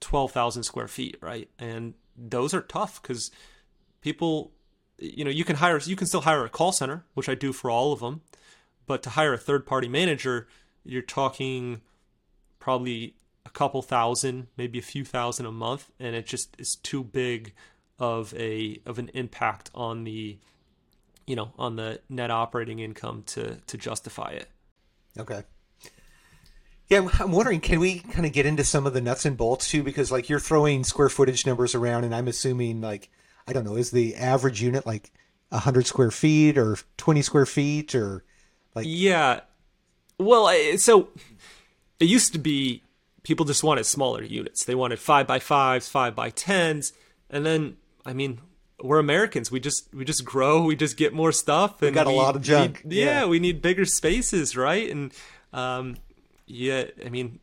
12,000 0.00 0.62
square 0.62 0.88
feet, 0.88 1.16
right? 1.20 1.48
And 1.58 1.94
those 2.16 2.52
are 2.54 2.60
tough 2.60 3.00
because 3.00 3.30
people, 4.00 4.52
you 4.98 5.24
know, 5.24 5.30
you 5.30 5.44
can 5.44 5.56
hire, 5.56 5.78
you 5.78 5.96
can 5.96 6.06
still 6.06 6.22
hire 6.22 6.44
a 6.44 6.48
call 6.48 6.72
center, 6.72 7.04
which 7.14 7.28
I 7.28 7.34
do 7.34 7.52
for 7.52 7.70
all 7.70 7.92
of 7.92 8.00
them. 8.00 8.22
But 8.86 9.02
to 9.04 9.10
hire 9.10 9.32
a 9.32 9.38
third 9.38 9.66
party 9.66 9.88
manager, 9.88 10.48
you're 10.84 11.02
talking 11.02 11.80
probably 12.58 13.14
a 13.46 13.50
couple 13.50 13.82
thousand, 13.82 14.48
maybe 14.56 14.78
a 14.78 14.82
few 14.82 15.04
thousand 15.04 15.46
a 15.46 15.52
month. 15.52 15.90
And 15.98 16.14
it 16.14 16.26
just 16.26 16.54
is 16.58 16.76
too 16.76 17.02
big 17.04 17.52
of 17.98 18.34
a, 18.34 18.80
of 18.86 18.98
an 18.98 19.10
impact 19.14 19.70
on 19.74 20.04
the, 20.04 20.38
you 21.26 21.36
know, 21.36 21.52
on 21.58 21.76
the 21.76 22.00
net 22.08 22.30
operating 22.30 22.78
income 22.78 23.22
to, 23.26 23.56
to 23.66 23.76
justify 23.78 24.30
it. 24.30 24.48
Okay. 25.18 25.42
Yeah, 26.88 27.08
I'm 27.18 27.32
wondering, 27.32 27.60
can 27.60 27.80
we 27.80 28.00
kind 28.00 28.26
of 28.26 28.32
get 28.32 28.44
into 28.44 28.62
some 28.62 28.86
of 28.86 28.92
the 28.92 29.00
nuts 29.00 29.24
and 29.24 29.36
bolts 29.36 29.70
too? 29.70 29.82
Because 29.82 30.12
like 30.12 30.28
you're 30.28 30.38
throwing 30.38 30.84
square 30.84 31.08
footage 31.08 31.46
numbers 31.46 31.74
around, 31.74 32.04
and 32.04 32.14
I'm 32.14 32.28
assuming 32.28 32.82
like 32.82 33.10
I 33.48 33.52
don't 33.52 33.64
know, 33.64 33.76
is 33.76 33.90
the 33.90 34.16
average 34.16 34.62
unit 34.62 34.86
like 34.86 35.10
hundred 35.50 35.86
square 35.86 36.10
feet 36.10 36.58
or 36.58 36.76
twenty 36.98 37.22
square 37.22 37.46
feet 37.46 37.94
or 37.94 38.24
like? 38.74 38.86
Yeah, 38.88 39.40
well, 40.18 40.52
so 40.78 41.08
it 42.00 42.06
used 42.06 42.32
to 42.32 42.38
be 42.38 42.82
people 43.22 43.44
just 43.44 43.64
wanted 43.64 43.84
smaller 43.86 44.22
units. 44.22 44.64
They 44.64 44.74
wanted 44.74 44.98
five 44.98 45.26
by 45.26 45.38
fives, 45.38 45.88
five 45.88 46.14
by 46.14 46.30
tens, 46.30 46.92
and 47.28 47.44
then 47.44 47.76
I 48.06 48.12
mean 48.12 48.40
we're 48.82 48.98
Americans. 48.98 49.50
We 49.50 49.60
just 49.60 49.92
we 49.94 50.04
just 50.04 50.24
grow. 50.24 50.62
We 50.62 50.76
just 50.76 50.96
get 50.96 51.12
more 51.12 51.32
stuff. 51.32 51.82
And 51.82 51.90
we 51.90 51.94
got 51.94 52.06
a 52.06 52.10
lot 52.10 52.36
of 52.36 52.42
junk. 52.42 52.84
Need, 52.84 52.96
yeah, 52.96 53.04
yeah, 53.04 53.26
we 53.26 53.38
need 53.38 53.62
bigger 53.62 53.84
spaces, 53.84 54.56
right? 54.56 54.90
And 54.90 55.12
um, 55.52 55.96
yeah, 56.46 56.84
I 57.04 57.08
mean, 57.08 57.40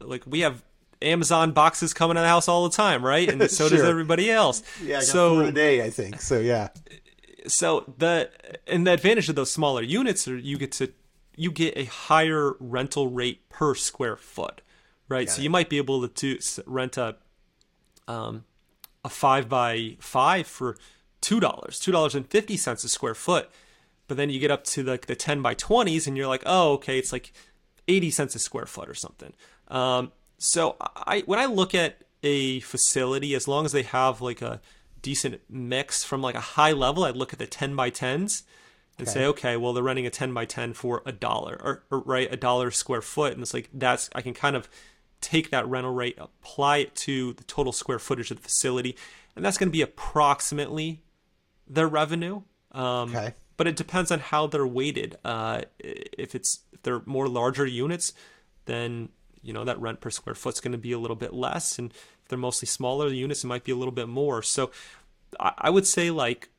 like 0.00 0.24
we 0.26 0.40
have 0.40 0.62
Amazon 1.00 1.52
boxes 1.52 1.94
coming 1.94 2.16
to 2.16 2.20
the 2.20 2.28
house 2.28 2.48
all 2.48 2.68
the 2.68 2.76
time, 2.76 3.04
right? 3.04 3.28
And 3.28 3.40
so 3.50 3.68
sure. 3.68 3.78
does 3.78 3.86
everybody 3.86 4.30
else. 4.30 4.62
Yeah, 4.82 5.00
so 5.00 5.40
a 5.40 5.52
day, 5.52 5.82
I 5.82 5.90
think. 5.90 6.20
So 6.20 6.40
yeah. 6.40 6.68
So 7.48 7.92
the 7.98 8.30
and 8.66 8.86
the 8.86 8.92
advantage 8.92 9.28
of 9.28 9.34
those 9.34 9.50
smaller 9.50 9.82
units 9.82 10.28
are 10.28 10.36
you 10.36 10.58
get 10.58 10.72
to 10.72 10.92
you 11.36 11.50
get 11.50 11.76
a 11.76 11.84
higher 11.84 12.54
rental 12.60 13.08
rate 13.08 13.48
per 13.48 13.74
square 13.74 14.16
foot, 14.16 14.60
right? 15.08 15.26
Got 15.26 15.34
so 15.34 15.40
it. 15.40 15.44
you 15.44 15.50
might 15.50 15.68
be 15.68 15.78
able 15.78 16.06
to, 16.06 16.36
to 16.38 16.62
rent 16.66 16.96
a 16.96 17.16
um 18.06 18.44
a 19.04 19.08
five 19.08 19.48
by 19.48 19.96
five 20.00 20.46
for 20.46 20.76
two 21.20 21.40
dollars, 21.40 21.78
two 21.78 21.92
dollars 21.92 22.14
and 22.14 22.26
fifty 22.26 22.56
cents 22.56 22.84
a 22.84 22.88
square 22.88 23.14
foot. 23.14 23.50
But 24.06 24.16
then 24.16 24.30
you 24.30 24.40
get 24.40 24.50
up 24.50 24.64
to 24.64 24.82
like 24.82 25.02
the, 25.02 25.08
the 25.08 25.16
ten 25.16 25.42
by 25.42 25.54
twenties, 25.54 26.06
and 26.06 26.16
you're 26.16 26.26
like, 26.26 26.42
oh, 26.46 26.72
okay, 26.74 26.98
it's 26.98 27.12
like 27.12 27.32
80 27.88 28.10
cents 28.10 28.34
a 28.34 28.38
square 28.38 28.66
foot 28.66 28.88
or 28.88 28.94
something. 28.94 29.32
Um, 29.68 30.12
so 30.36 30.76
I 30.80 31.22
when 31.26 31.38
I 31.38 31.46
look 31.46 31.74
at 31.74 32.02
a 32.22 32.60
facility, 32.60 33.34
as 33.34 33.48
long 33.48 33.64
as 33.64 33.72
they 33.72 33.82
have 33.82 34.20
like 34.20 34.42
a 34.42 34.60
decent 35.02 35.40
mix 35.48 36.04
from 36.04 36.22
like 36.22 36.34
a 36.34 36.40
high 36.40 36.72
level, 36.72 37.04
I'd 37.04 37.16
look 37.16 37.32
at 37.32 37.38
the 37.38 37.46
10 37.46 37.74
by 37.74 37.90
10s 37.90 38.42
and 38.98 39.06
okay. 39.06 39.18
say, 39.18 39.26
okay, 39.26 39.56
well 39.56 39.72
they're 39.72 39.82
renting 39.82 40.06
a 40.06 40.10
10 40.10 40.32
by 40.34 40.44
10 40.44 40.74
for 40.74 41.02
a 41.06 41.12
dollar 41.12 41.60
or, 41.62 41.84
or 41.90 42.00
right 42.00 42.32
a 42.32 42.36
dollar 42.36 42.70
square 42.70 43.02
foot, 43.02 43.32
and 43.32 43.42
it's 43.42 43.54
like 43.54 43.68
that's 43.72 44.10
I 44.14 44.22
can 44.22 44.34
kind 44.34 44.56
of 44.56 44.68
take 45.20 45.50
that 45.50 45.66
rental 45.66 45.92
rate, 45.92 46.16
apply 46.18 46.78
it 46.78 46.94
to 46.94 47.32
the 47.34 47.44
total 47.44 47.72
square 47.72 47.98
footage 47.98 48.30
of 48.30 48.38
the 48.38 48.42
facility, 48.42 48.96
and 49.36 49.44
that's 49.44 49.58
going 49.58 49.68
to 49.68 49.72
be 49.72 49.82
approximately 49.82 51.02
their 51.66 51.88
revenue. 51.88 52.42
Um, 52.72 53.14
okay. 53.14 53.34
But 53.56 53.66
it 53.66 53.76
depends 53.76 54.12
on 54.12 54.20
how 54.20 54.46
they're 54.46 54.66
weighted. 54.66 55.16
Uh, 55.24 55.62
if 55.80 56.34
it's 56.34 56.60
if 56.72 56.82
they're 56.82 57.02
more 57.06 57.28
larger 57.28 57.66
units, 57.66 58.12
then 58.66 59.08
you 59.48 59.54
know 59.54 59.64
that 59.64 59.80
rent 59.80 60.00
per 60.02 60.10
square 60.10 60.34
foot 60.34 60.54
is 60.54 60.60
going 60.60 60.72
to 60.72 60.78
be 60.78 60.92
a 60.92 60.98
little 60.98 61.16
bit 61.16 61.32
less, 61.32 61.78
and 61.78 61.90
if 61.90 62.28
they're 62.28 62.38
mostly 62.38 62.66
smaller 62.66 63.08
units, 63.08 63.42
it 63.42 63.46
might 63.46 63.64
be 63.64 63.72
a 63.72 63.76
little 63.76 63.92
bit 63.92 64.08
more. 64.08 64.42
So 64.42 64.70
I, 65.40 65.52
I 65.56 65.70
would 65.70 65.86
say 65.86 66.10
like 66.10 66.50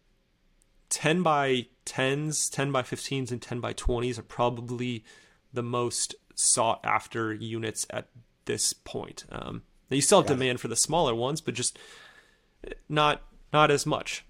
10 0.90 1.22
by 1.22 1.68
10s, 1.86 2.50
10 2.52 2.72
by 2.72 2.82
15s, 2.82 3.32
and 3.32 3.40
10 3.40 3.60
by 3.60 3.74
20s 3.74 4.18
are 4.18 4.24
probably 4.24 5.06
the 5.54 5.62
most 5.62 6.16
sought 6.34 6.80
after 6.84 7.32
units 7.32 7.86
at 7.92 8.08
this 8.46 8.74
point. 8.74 9.26
Um, 9.32 9.62
now 9.92 9.96
you 9.96 10.02
still 10.02 10.20
have 10.20 10.28
Got 10.28 10.34
demand 10.34 10.56
it. 10.56 10.62
for 10.62 10.68
the 10.68 10.76
smaller 10.76 11.14
ones, 11.14 11.42
but 11.42 11.54
just 11.54 11.78
not 12.90 13.22
not 13.54 13.70
as 13.70 13.86
much. 13.86 14.26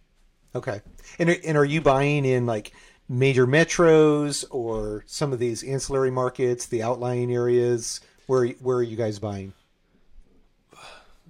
Okay. 0.54 0.82
And 1.18 1.30
and 1.30 1.58
are 1.58 1.66
you 1.66 1.80
buying 1.80 2.26
in 2.26 2.46
like 2.46 2.74
major 3.08 3.48
metros 3.48 4.44
or 4.52 5.06
some 5.08 5.32
of 5.32 5.40
these 5.40 5.64
ancillary 5.64 6.12
markets, 6.12 6.66
the 6.66 6.84
outlying 6.84 7.34
areas? 7.34 8.02
Where 8.30 8.46
where 8.62 8.78
are 8.78 8.84
you 8.84 8.96
guys 8.96 9.18
buying? 9.18 9.54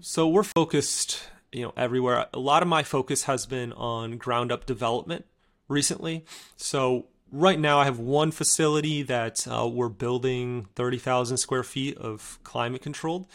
So 0.01 0.27
we're 0.27 0.43
focused, 0.43 1.29
you 1.49 1.63
know, 1.63 1.73
everywhere. 1.77 2.27
A 2.33 2.39
lot 2.39 2.61
of 2.61 2.67
my 2.67 2.83
focus 2.83 3.23
has 3.23 3.45
been 3.45 3.71
on 3.71 4.17
ground 4.17 4.51
up 4.51 4.65
development 4.65 5.23
recently. 5.69 6.25
So 6.57 7.05
right 7.31 7.57
now 7.57 7.79
I 7.79 7.85
have 7.85 7.99
one 7.99 8.31
facility 8.31 9.01
that 9.03 9.47
uh, 9.47 9.65
we're 9.65 9.87
building 9.87 10.67
30,000 10.75 11.37
square 11.37 11.63
feet 11.63 11.97
of 11.97 12.37
climate 12.43 12.81
controlled 12.81 13.27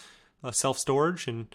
uh, 0.42 0.50
self 0.50 0.78
storage 0.78 1.26
and 1.26 1.46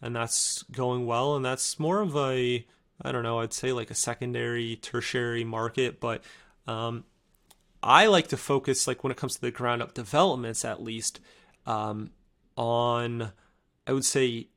and 0.00 0.14
that's 0.14 0.62
going 0.70 1.04
well 1.04 1.34
and 1.34 1.44
that's 1.44 1.80
more 1.80 2.00
of 2.00 2.16
a 2.16 2.64
I 3.02 3.10
don't 3.10 3.24
know, 3.24 3.40
I'd 3.40 3.52
say 3.52 3.72
like 3.72 3.90
a 3.90 3.96
secondary, 3.96 4.76
tertiary 4.76 5.42
market, 5.42 5.98
but 5.98 6.22
um, 6.68 7.02
I 7.82 8.06
like 8.06 8.28
to 8.28 8.36
focus, 8.36 8.86
like 8.86 9.02
when 9.02 9.10
it 9.10 9.16
comes 9.16 9.34
to 9.34 9.40
the 9.40 9.50
ground 9.50 9.82
up 9.82 9.94
developments, 9.94 10.64
at 10.64 10.80
least, 10.80 11.18
um, 11.66 12.10
on, 12.56 13.32
I 13.86 13.92
would 13.92 14.04
say, 14.04 14.48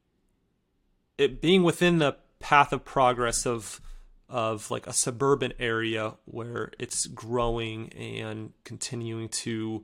it 1.17 1.41
being 1.41 1.63
within 1.63 1.99
the 1.99 2.15
path 2.39 2.71
of 2.71 2.85
progress 2.85 3.45
of 3.45 3.81
of 4.29 4.69
like 4.69 4.85
a 4.85 4.93
suburban 4.93 5.51
area 5.59 6.13
where 6.25 6.71
it's 6.77 7.07
growing 7.07 7.91
and 7.93 8.53
continuing 8.63 9.27
to 9.27 9.83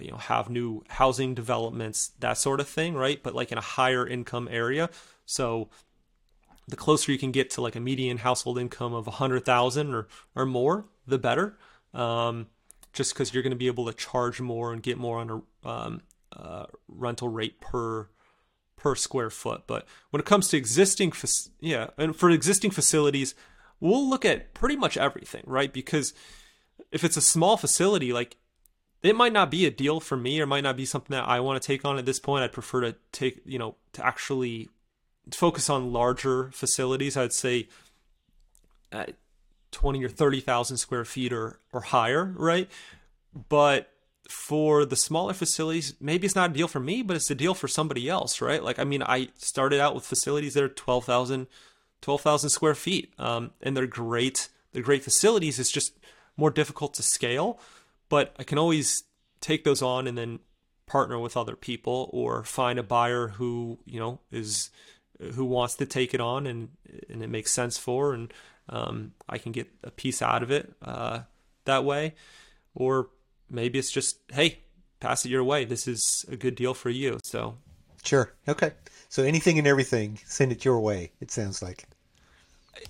you 0.00 0.10
know 0.10 0.16
have 0.16 0.48
new 0.48 0.82
housing 0.88 1.34
developments 1.34 2.12
that 2.18 2.38
sort 2.38 2.58
of 2.58 2.68
thing 2.68 2.94
right? 2.94 3.22
But 3.22 3.34
like 3.34 3.52
in 3.52 3.58
a 3.58 3.62
higher 3.62 4.06
income 4.06 4.48
area. 4.50 4.88
So 5.26 5.68
the 6.68 6.76
closer 6.76 7.12
you 7.12 7.18
can 7.18 7.32
get 7.32 7.50
to 7.50 7.60
like 7.60 7.76
a 7.76 7.80
median 7.80 8.18
household 8.18 8.58
income 8.58 8.94
of 8.94 9.06
100000 9.06 9.94
or 9.94 10.08
or 10.34 10.46
more 10.46 10.86
the 11.06 11.18
better. 11.18 11.58
Um, 11.94 12.46
just 12.92 13.14
because 13.14 13.32
you're 13.32 13.42
going 13.42 13.52
to 13.52 13.56
be 13.56 13.66
able 13.66 13.86
to 13.86 13.92
charge 13.92 14.40
more 14.40 14.72
and 14.72 14.82
get 14.82 14.98
more 14.98 15.18
on 15.18 15.42
a 15.64 15.68
um, 15.68 16.02
uh, 16.36 16.66
rental 16.88 17.28
rate 17.28 17.60
per 17.60 18.08
per 18.76 18.94
square 18.94 19.30
foot 19.30 19.62
but 19.66 19.86
when 20.10 20.20
it 20.20 20.26
comes 20.26 20.48
to 20.48 20.56
existing 20.56 21.12
yeah 21.60 21.88
and 21.96 22.16
for 22.16 22.30
existing 22.30 22.70
facilities 22.70 23.34
we'll 23.80 24.08
look 24.08 24.24
at 24.24 24.54
pretty 24.54 24.76
much 24.76 24.96
everything 24.96 25.42
right 25.46 25.72
because 25.72 26.12
if 26.90 27.04
it's 27.04 27.16
a 27.16 27.20
small 27.20 27.56
facility 27.56 28.12
like 28.12 28.36
it 29.02 29.16
might 29.16 29.32
not 29.32 29.50
be 29.50 29.66
a 29.66 29.70
deal 29.70 30.00
for 30.00 30.16
me 30.16 30.40
or 30.40 30.46
might 30.46 30.62
not 30.62 30.76
be 30.76 30.84
something 30.84 31.14
that 31.14 31.28
I 31.28 31.40
want 31.40 31.60
to 31.60 31.66
take 31.66 31.84
on 31.84 31.98
at 31.98 32.06
this 32.06 32.20
point. 32.20 32.44
I'd 32.44 32.52
prefer 32.52 32.82
to 32.82 32.94
take, 33.10 33.40
you 33.44 33.58
know, 33.58 33.74
to 33.94 34.06
actually 34.06 34.68
focus 35.32 35.68
on 35.68 35.92
larger 35.92 36.50
facilities. 36.52 37.16
I'd 37.16 37.32
say 37.32 37.68
at 38.92 39.16
20 39.72 40.04
or 40.04 40.08
30,000 40.08 40.76
square 40.76 41.04
feet 41.04 41.32
or, 41.32 41.58
or 41.72 41.80
higher, 41.80 42.32
right? 42.36 42.70
But 43.48 43.91
for 44.28 44.84
the 44.84 44.96
smaller 44.96 45.34
facilities, 45.34 45.94
maybe 46.00 46.26
it's 46.26 46.36
not 46.36 46.50
a 46.50 46.52
deal 46.52 46.68
for 46.68 46.80
me, 46.80 47.02
but 47.02 47.16
it's 47.16 47.30
a 47.30 47.34
deal 47.34 47.54
for 47.54 47.68
somebody 47.68 48.08
else, 48.08 48.40
right? 48.40 48.62
Like, 48.62 48.78
I 48.78 48.84
mean, 48.84 49.02
I 49.02 49.28
started 49.36 49.80
out 49.80 49.94
with 49.94 50.04
facilities 50.04 50.54
that 50.54 50.64
are 50.64 50.68
12,000 50.68 51.46
12,000 52.00 52.50
square 52.50 52.74
feet, 52.74 53.14
um, 53.16 53.52
and 53.60 53.76
they're 53.76 53.86
great. 53.86 54.48
They're 54.72 54.82
great 54.82 55.04
facilities. 55.04 55.60
It's 55.60 55.70
just 55.70 55.96
more 56.36 56.50
difficult 56.50 56.94
to 56.94 57.02
scale 57.02 57.60
but 58.12 58.36
I 58.38 58.44
can 58.44 58.58
always 58.58 59.04
take 59.40 59.64
those 59.64 59.80
on 59.80 60.06
and 60.06 60.18
then 60.18 60.40
partner 60.84 61.18
with 61.18 61.34
other 61.34 61.56
people 61.56 62.10
or 62.12 62.44
find 62.44 62.78
a 62.78 62.82
buyer 62.82 63.28
who 63.28 63.78
you 63.86 63.98
know 63.98 64.20
is 64.30 64.68
who 65.32 65.46
wants 65.46 65.76
to 65.76 65.86
take 65.86 66.12
it 66.12 66.20
on 66.20 66.46
and 66.46 66.68
and 67.08 67.22
it 67.22 67.30
makes 67.30 67.50
sense 67.50 67.78
for 67.78 68.12
and 68.12 68.30
um, 68.68 69.12
I 69.30 69.38
can 69.38 69.50
get 69.50 69.68
a 69.82 69.90
piece 69.90 70.20
out 70.20 70.42
of 70.42 70.50
it 70.50 70.74
uh, 70.82 71.20
that 71.64 71.86
way 71.86 72.14
or 72.74 73.08
maybe 73.52 73.78
it's 73.78 73.92
just 73.92 74.18
hey 74.32 74.60
pass 75.00 75.24
it 75.24 75.30
your 75.30 75.44
way. 75.44 75.64
This 75.64 75.86
is 75.86 76.24
a 76.28 76.36
good 76.36 76.54
deal 76.54 76.74
for 76.74 76.90
you. 76.90 77.18
So 77.22 77.56
sure. 78.04 78.32
Okay. 78.48 78.72
So 79.08 79.22
anything 79.22 79.58
and 79.58 79.66
everything 79.66 80.18
send 80.24 80.52
it 80.52 80.64
your 80.64 80.80
way 80.80 81.12
it 81.20 81.30
sounds 81.30 81.62
like. 81.62 81.84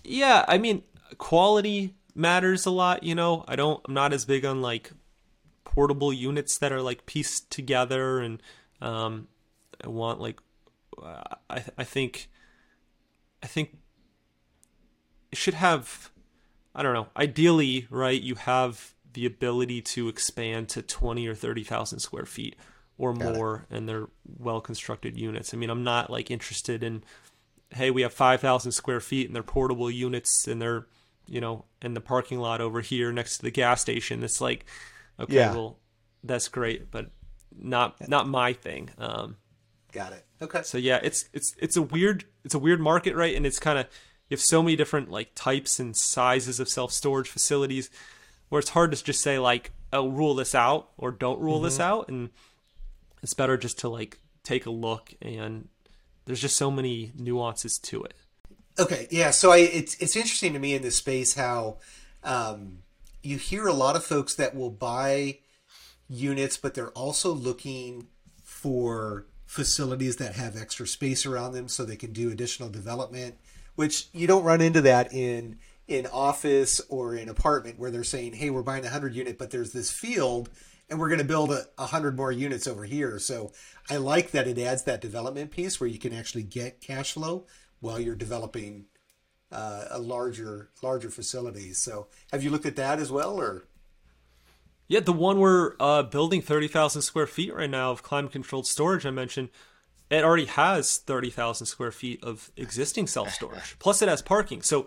Yeah 0.04 0.44
I 0.48 0.58
mean 0.58 0.82
quality 1.18 1.94
matters 2.14 2.66
a 2.66 2.70
lot 2.70 3.02
you 3.02 3.14
know. 3.14 3.44
I 3.48 3.56
don't 3.56 3.80
I'm 3.86 3.94
not 3.94 4.12
as 4.12 4.24
big 4.24 4.44
on 4.44 4.62
like 4.62 4.92
portable 5.64 6.12
units 6.12 6.58
that 6.58 6.72
are 6.72 6.82
like 6.82 7.06
pieced 7.06 7.50
together 7.50 8.20
and 8.20 8.42
um, 8.80 9.28
I 9.82 9.88
want 9.88 10.20
like 10.20 10.40
I 11.02 11.64
I 11.78 11.84
think 11.84 12.28
I 13.42 13.46
think 13.46 13.78
it 15.30 15.38
should 15.38 15.54
have 15.54 16.10
I 16.74 16.82
don't 16.82 16.94
know. 16.94 17.08
Ideally 17.16 17.86
right 17.90 18.20
you 18.20 18.34
have 18.34 18.94
the 19.12 19.26
ability 19.26 19.80
to 19.82 20.08
expand 20.08 20.68
to 20.70 20.82
20 20.82 21.26
or 21.26 21.34
30,000 21.34 21.98
square 21.98 22.26
feet 22.26 22.56
or 22.98 23.12
Got 23.12 23.34
more 23.34 23.66
it. 23.70 23.76
and 23.76 23.88
they're 23.88 24.08
well 24.38 24.60
constructed 24.60 25.16
units. 25.16 25.52
I 25.52 25.56
mean 25.56 25.70
I'm 25.70 25.84
not 25.84 26.10
like 26.10 26.30
interested 26.30 26.82
in 26.82 27.02
hey 27.70 27.90
we 27.90 28.02
have 28.02 28.12
5,000 28.12 28.72
square 28.72 29.00
feet 29.00 29.26
and 29.26 29.34
they're 29.34 29.42
portable 29.42 29.90
units 29.90 30.46
and 30.46 30.60
they're 30.60 30.86
you 31.26 31.40
know 31.40 31.64
in 31.80 31.94
the 31.94 32.00
parking 32.00 32.38
lot 32.38 32.60
over 32.60 32.80
here 32.80 33.12
next 33.12 33.38
to 33.38 33.42
the 33.42 33.50
gas 33.50 33.80
station. 33.80 34.22
It's 34.22 34.40
like 34.40 34.66
okay, 35.18 35.34
yeah. 35.36 35.52
well, 35.52 35.78
that's 36.24 36.48
great, 36.48 36.90
but 36.90 37.10
not 37.56 38.08
not 38.08 38.28
my 38.28 38.52
thing. 38.52 38.90
Um, 38.98 39.36
Got 39.92 40.12
it. 40.14 40.24
Okay. 40.40 40.62
So 40.62 40.78
yeah, 40.78 41.00
it's 41.02 41.28
it's 41.32 41.54
it's 41.58 41.76
a 41.76 41.82
weird 41.82 42.24
it's 42.44 42.54
a 42.54 42.58
weird 42.58 42.80
market, 42.80 43.14
right? 43.14 43.34
And 43.34 43.44
it's 43.46 43.58
kind 43.58 43.78
of 43.78 43.86
you 44.28 44.34
have 44.34 44.40
so 44.40 44.62
many 44.62 44.76
different 44.76 45.10
like 45.10 45.32
types 45.34 45.78
and 45.78 45.96
sizes 45.96 46.58
of 46.58 46.68
self 46.68 46.92
storage 46.92 47.28
facilities, 47.28 47.90
where 48.52 48.58
it's 48.58 48.68
hard 48.68 48.92
to 48.92 49.02
just 49.02 49.22
say 49.22 49.38
like, 49.38 49.70
oh, 49.94 50.08
rule 50.08 50.34
this 50.34 50.54
out 50.54 50.90
or 50.98 51.10
don't 51.10 51.40
rule 51.40 51.54
mm-hmm. 51.54 51.64
this 51.64 51.80
out, 51.80 52.06
and 52.08 52.28
it's 53.22 53.32
better 53.32 53.56
just 53.56 53.78
to 53.78 53.88
like 53.88 54.18
take 54.42 54.66
a 54.66 54.70
look 54.70 55.14
and 55.22 55.70
there's 56.26 56.42
just 56.42 56.58
so 56.58 56.70
many 56.70 57.12
nuances 57.16 57.78
to 57.78 58.04
it. 58.04 58.12
Okay, 58.78 59.08
yeah. 59.10 59.30
So 59.30 59.52
I 59.52 59.56
it's 59.56 59.94
it's 60.02 60.16
interesting 60.16 60.52
to 60.52 60.58
me 60.58 60.74
in 60.74 60.82
this 60.82 60.96
space 60.96 61.32
how 61.32 61.78
um, 62.24 62.80
you 63.22 63.38
hear 63.38 63.66
a 63.66 63.72
lot 63.72 63.96
of 63.96 64.04
folks 64.04 64.34
that 64.34 64.54
will 64.54 64.68
buy 64.68 65.38
units, 66.06 66.58
but 66.58 66.74
they're 66.74 66.90
also 66.90 67.32
looking 67.32 68.08
for 68.42 69.24
facilities 69.46 70.16
that 70.16 70.34
have 70.34 70.58
extra 70.58 70.86
space 70.86 71.24
around 71.24 71.52
them 71.54 71.68
so 71.68 71.86
they 71.86 71.96
can 71.96 72.12
do 72.12 72.30
additional 72.30 72.68
development, 72.68 73.36
which 73.76 74.08
you 74.12 74.26
don't 74.26 74.44
run 74.44 74.60
into 74.60 74.82
that 74.82 75.10
in 75.10 75.58
in 75.92 76.06
office 76.06 76.80
or 76.88 77.14
in 77.14 77.28
apartment 77.28 77.78
where 77.78 77.90
they're 77.90 78.04
saying, 78.04 78.34
"Hey, 78.34 78.50
we're 78.50 78.62
buying 78.62 78.84
a 78.84 78.88
100 78.88 79.14
unit, 79.14 79.38
but 79.38 79.50
there's 79.50 79.72
this 79.72 79.90
field 79.90 80.50
and 80.90 80.98
we're 80.98 81.08
going 81.08 81.18
to 81.18 81.24
build 81.24 81.50
a 81.50 81.66
100 81.76 82.16
more 82.16 82.32
units 82.32 82.66
over 82.66 82.84
here." 82.84 83.18
So, 83.18 83.52
I 83.90 83.96
like 83.96 84.30
that 84.32 84.48
it 84.48 84.58
adds 84.58 84.84
that 84.84 85.00
development 85.00 85.50
piece 85.50 85.80
where 85.80 85.88
you 85.88 85.98
can 85.98 86.12
actually 86.12 86.44
get 86.44 86.80
cash 86.80 87.12
flow 87.12 87.46
while 87.80 88.00
you're 88.00 88.14
developing 88.14 88.86
uh, 89.52 89.84
a 89.90 89.98
larger 89.98 90.70
larger 90.82 91.10
facilities. 91.10 91.78
So, 91.78 92.08
have 92.32 92.42
you 92.42 92.50
looked 92.50 92.66
at 92.66 92.76
that 92.76 92.98
as 92.98 93.12
well, 93.12 93.38
or? 93.38 93.64
Yeah, 94.88 95.00
the 95.00 95.12
one 95.12 95.38
we're 95.38 95.74
uh, 95.78 96.02
building 96.02 96.42
thirty 96.42 96.68
thousand 96.68 97.02
square 97.02 97.26
feet 97.26 97.54
right 97.54 97.70
now 97.70 97.90
of 97.90 98.02
climate 98.02 98.32
controlled 98.32 98.66
storage. 98.66 99.06
I 99.06 99.10
mentioned 99.10 99.50
it 100.10 100.24
already 100.24 100.46
has 100.46 100.98
thirty 100.98 101.30
thousand 101.30 101.66
square 101.66 101.92
feet 101.92 102.22
of 102.22 102.50
existing 102.56 103.06
self 103.06 103.30
storage. 103.30 103.76
Plus, 103.78 104.02
it 104.02 104.08
has 104.08 104.22
parking. 104.22 104.62
So, 104.62 104.86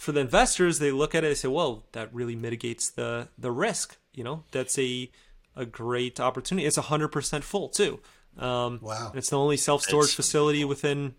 for 0.00 0.12
the 0.12 0.20
investors, 0.20 0.78
they 0.78 0.90
look 0.90 1.14
at 1.14 1.24
it 1.24 1.28
and 1.28 1.36
say, 1.36 1.48
"Well, 1.48 1.84
that 1.92 2.12
really 2.14 2.34
mitigates 2.34 2.88
the 2.88 3.28
the 3.36 3.52
risk." 3.52 3.98
You 4.14 4.24
know, 4.24 4.44
that's 4.50 4.78
a 4.78 5.10
a 5.54 5.66
great 5.66 6.18
opportunity. 6.18 6.66
It's 6.66 6.76
hundred 6.76 7.08
percent 7.08 7.44
full 7.44 7.68
too. 7.68 8.00
Um, 8.38 8.78
wow! 8.80 9.12
It's 9.14 9.28
the 9.28 9.38
only 9.38 9.58
self 9.58 9.82
storage 9.82 10.14
facility 10.14 10.64
within 10.64 11.14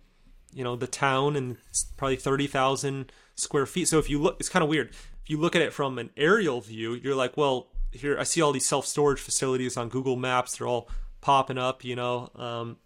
you 0.51 0.63
know 0.63 0.75
the 0.75 0.87
town 0.87 1.35
and 1.35 1.57
probably 1.95 2.17
30,000 2.17 3.11
square 3.35 3.65
feet. 3.65 3.87
So 3.87 3.99
if 3.99 4.09
you 4.09 4.19
look 4.19 4.37
it's 4.39 4.49
kind 4.49 4.63
of 4.63 4.69
weird. 4.69 4.89
If 4.89 5.29
you 5.29 5.37
look 5.37 5.55
at 5.55 5.61
it 5.61 5.71
from 5.71 5.99
an 5.99 6.09
aerial 6.17 6.59
view, 6.61 6.95
you're 6.95 7.15
like, 7.15 7.37
well, 7.37 7.67
here 7.91 8.17
I 8.19 8.23
see 8.23 8.41
all 8.41 8.51
these 8.51 8.65
self 8.65 8.87
storage 8.87 9.19
facilities 9.19 9.77
on 9.77 9.89
Google 9.89 10.15
Maps. 10.15 10.57
They're 10.57 10.67
all 10.67 10.89
popping 11.21 11.59
up, 11.59 11.83
you 11.83 11.95
know, 11.95 12.31
um, 12.35 12.77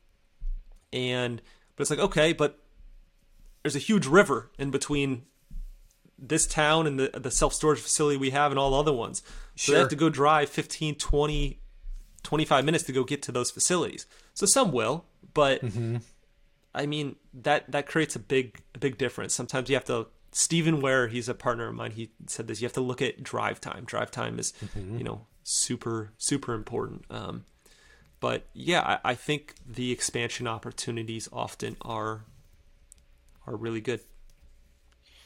and 0.92 1.42
but 1.76 1.84
it's 1.84 1.90
like 1.90 2.00
okay, 2.00 2.34
but 2.34 2.60
there's 3.64 3.78
a 3.78 3.80
huge 3.80 4.06
river 4.06 4.52
in 4.60 4.72
between 4.72 5.24
this 6.18 6.48
town 6.48 6.88
and 6.88 7.00
the 7.00 7.20
the 7.20 7.32
self 7.32 7.54
storage 7.54 7.80
facility 7.80 8.18
we 8.18 8.32
have 8.32 8.52
and 8.52 8.60
all 8.60 8.72
the 8.72 8.80
other 8.80 8.94
ones. 8.94 9.22
So 9.56 9.72
sure. 9.72 9.76
they 9.76 9.80
have 9.80 9.90
to 9.90 9.96
go 9.96 10.10
drive 10.10 10.50
15, 10.50 10.96
20, 10.96 11.60
25 12.24 12.66
minutes 12.66 12.84
to 12.86 12.92
go 12.92 13.04
get 13.04 13.22
to 13.24 13.32
those 13.32 13.52
facilities. 13.52 14.06
So 14.34 14.46
some 14.46 14.72
will, 14.72 15.06
but 15.34 15.62
mm-hmm. 15.62 15.98
I 16.74 16.86
mean 16.86 17.16
that 17.34 17.72
that 17.72 17.88
creates 17.88 18.16
a 18.16 18.20
big 18.20 18.62
a 18.74 18.80
big 18.80 18.98
difference. 18.98 19.34
Sometimes 19.34 19.70
you 19.70 19.76
have 19.76 19.86
to 19.86 20.08
Stephen 20.36 20.82
Ware, 20.82 21.08
he's 21.08 21.30
a 21.30 21.34
partner 21.34 21.70
of 21.70 21.76
mine. 21.76 21.92
He 21.92 22.12
said 22.28 22.48
this: 22.48 22.62
you 22.62 22.66
have 22.66 22.74
to 22.74 22.82
look 22.82 23.02
at 23.02 23.24
drive 23.24 23.62
time. 23.62 23.86
Drive 23.86 24.12
time 24.12 24.38
is, 24.38 24.52
mm-hmm. 24.62 24.98
you 24.98 25.04
know, 25.06 25.26
super 25.44 26.12
super 26.18 26.54
important. 26.54 27.06
Um, 27.10 27.46
but 28.20 28.46
yeah, 28.54 28.82
I, 28.82 29.12
I, 29.12 29.16
think 29.16 29.56
the 29.66 29.92
expansion 29.92 30.46
opportunities 30.46 31.30
often 31.32 31.78
are 31.84 32.26
are 33.48 33.56
really 33.56 33.80
good. 33.80 34.02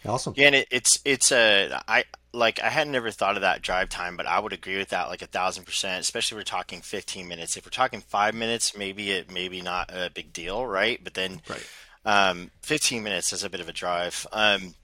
Awesome. 0.06 0.34
Yeah, 0.38 0.48
and 0.48 0.56
it, 0.56 0.68
it's 0.72 1.00
it's 1.04 1.32
a 1.32 1.82
I 1.88 2.06
like 2.34 2.62
I 2.62 2.70
had 2.70 2.88
never 2.88 3.12
thought 3.12 3.36
of 3.36 3.42
that 3.42 3.62
drive 3.62 3.90
time, 3.90 4.16
but 4.16 4.26
I 4.26 4.40
would 4.40 4.54
agree 4.54 4.78
with 4.78 4.90
that 4.90 5.10
like 5.10 5.22
a 5.22 5.28
thousand 5.28 5.66
percent. 5.66 6.00
Especially 6.02 6.36
if 6.36 6.40
we're 6.40 6.44
talking 6.46 6.82
fifteen 6.82 7.28
minutes. 7.28 7.58
If 7.58 7.66
we're 7.66 7.72
talking 7.72 8.02
five 8.02 8.34
minutes, 8.34 8.78
maybe 8.78 9.12
it 9.12 9.32
maybe 9.32 9.62
not 9.62 9.92
a 9.94 10.10
big 10.14 10.32
deal, 10.32 10.66
right? 10.66 11.04
But 11.04 11.16
then, 11.16 11.42
right. 11.50 11.68
Um, 12.06 12.52
fifteen 12.62 13.04
minutes 13.04 13.34
is 13.34 13.44
a 13.44 13.50
bit 13.50 13.60
of 13.60 13.68
a 13.68 13.74
drive. 13.74 14.26
Um, 14.32 14.76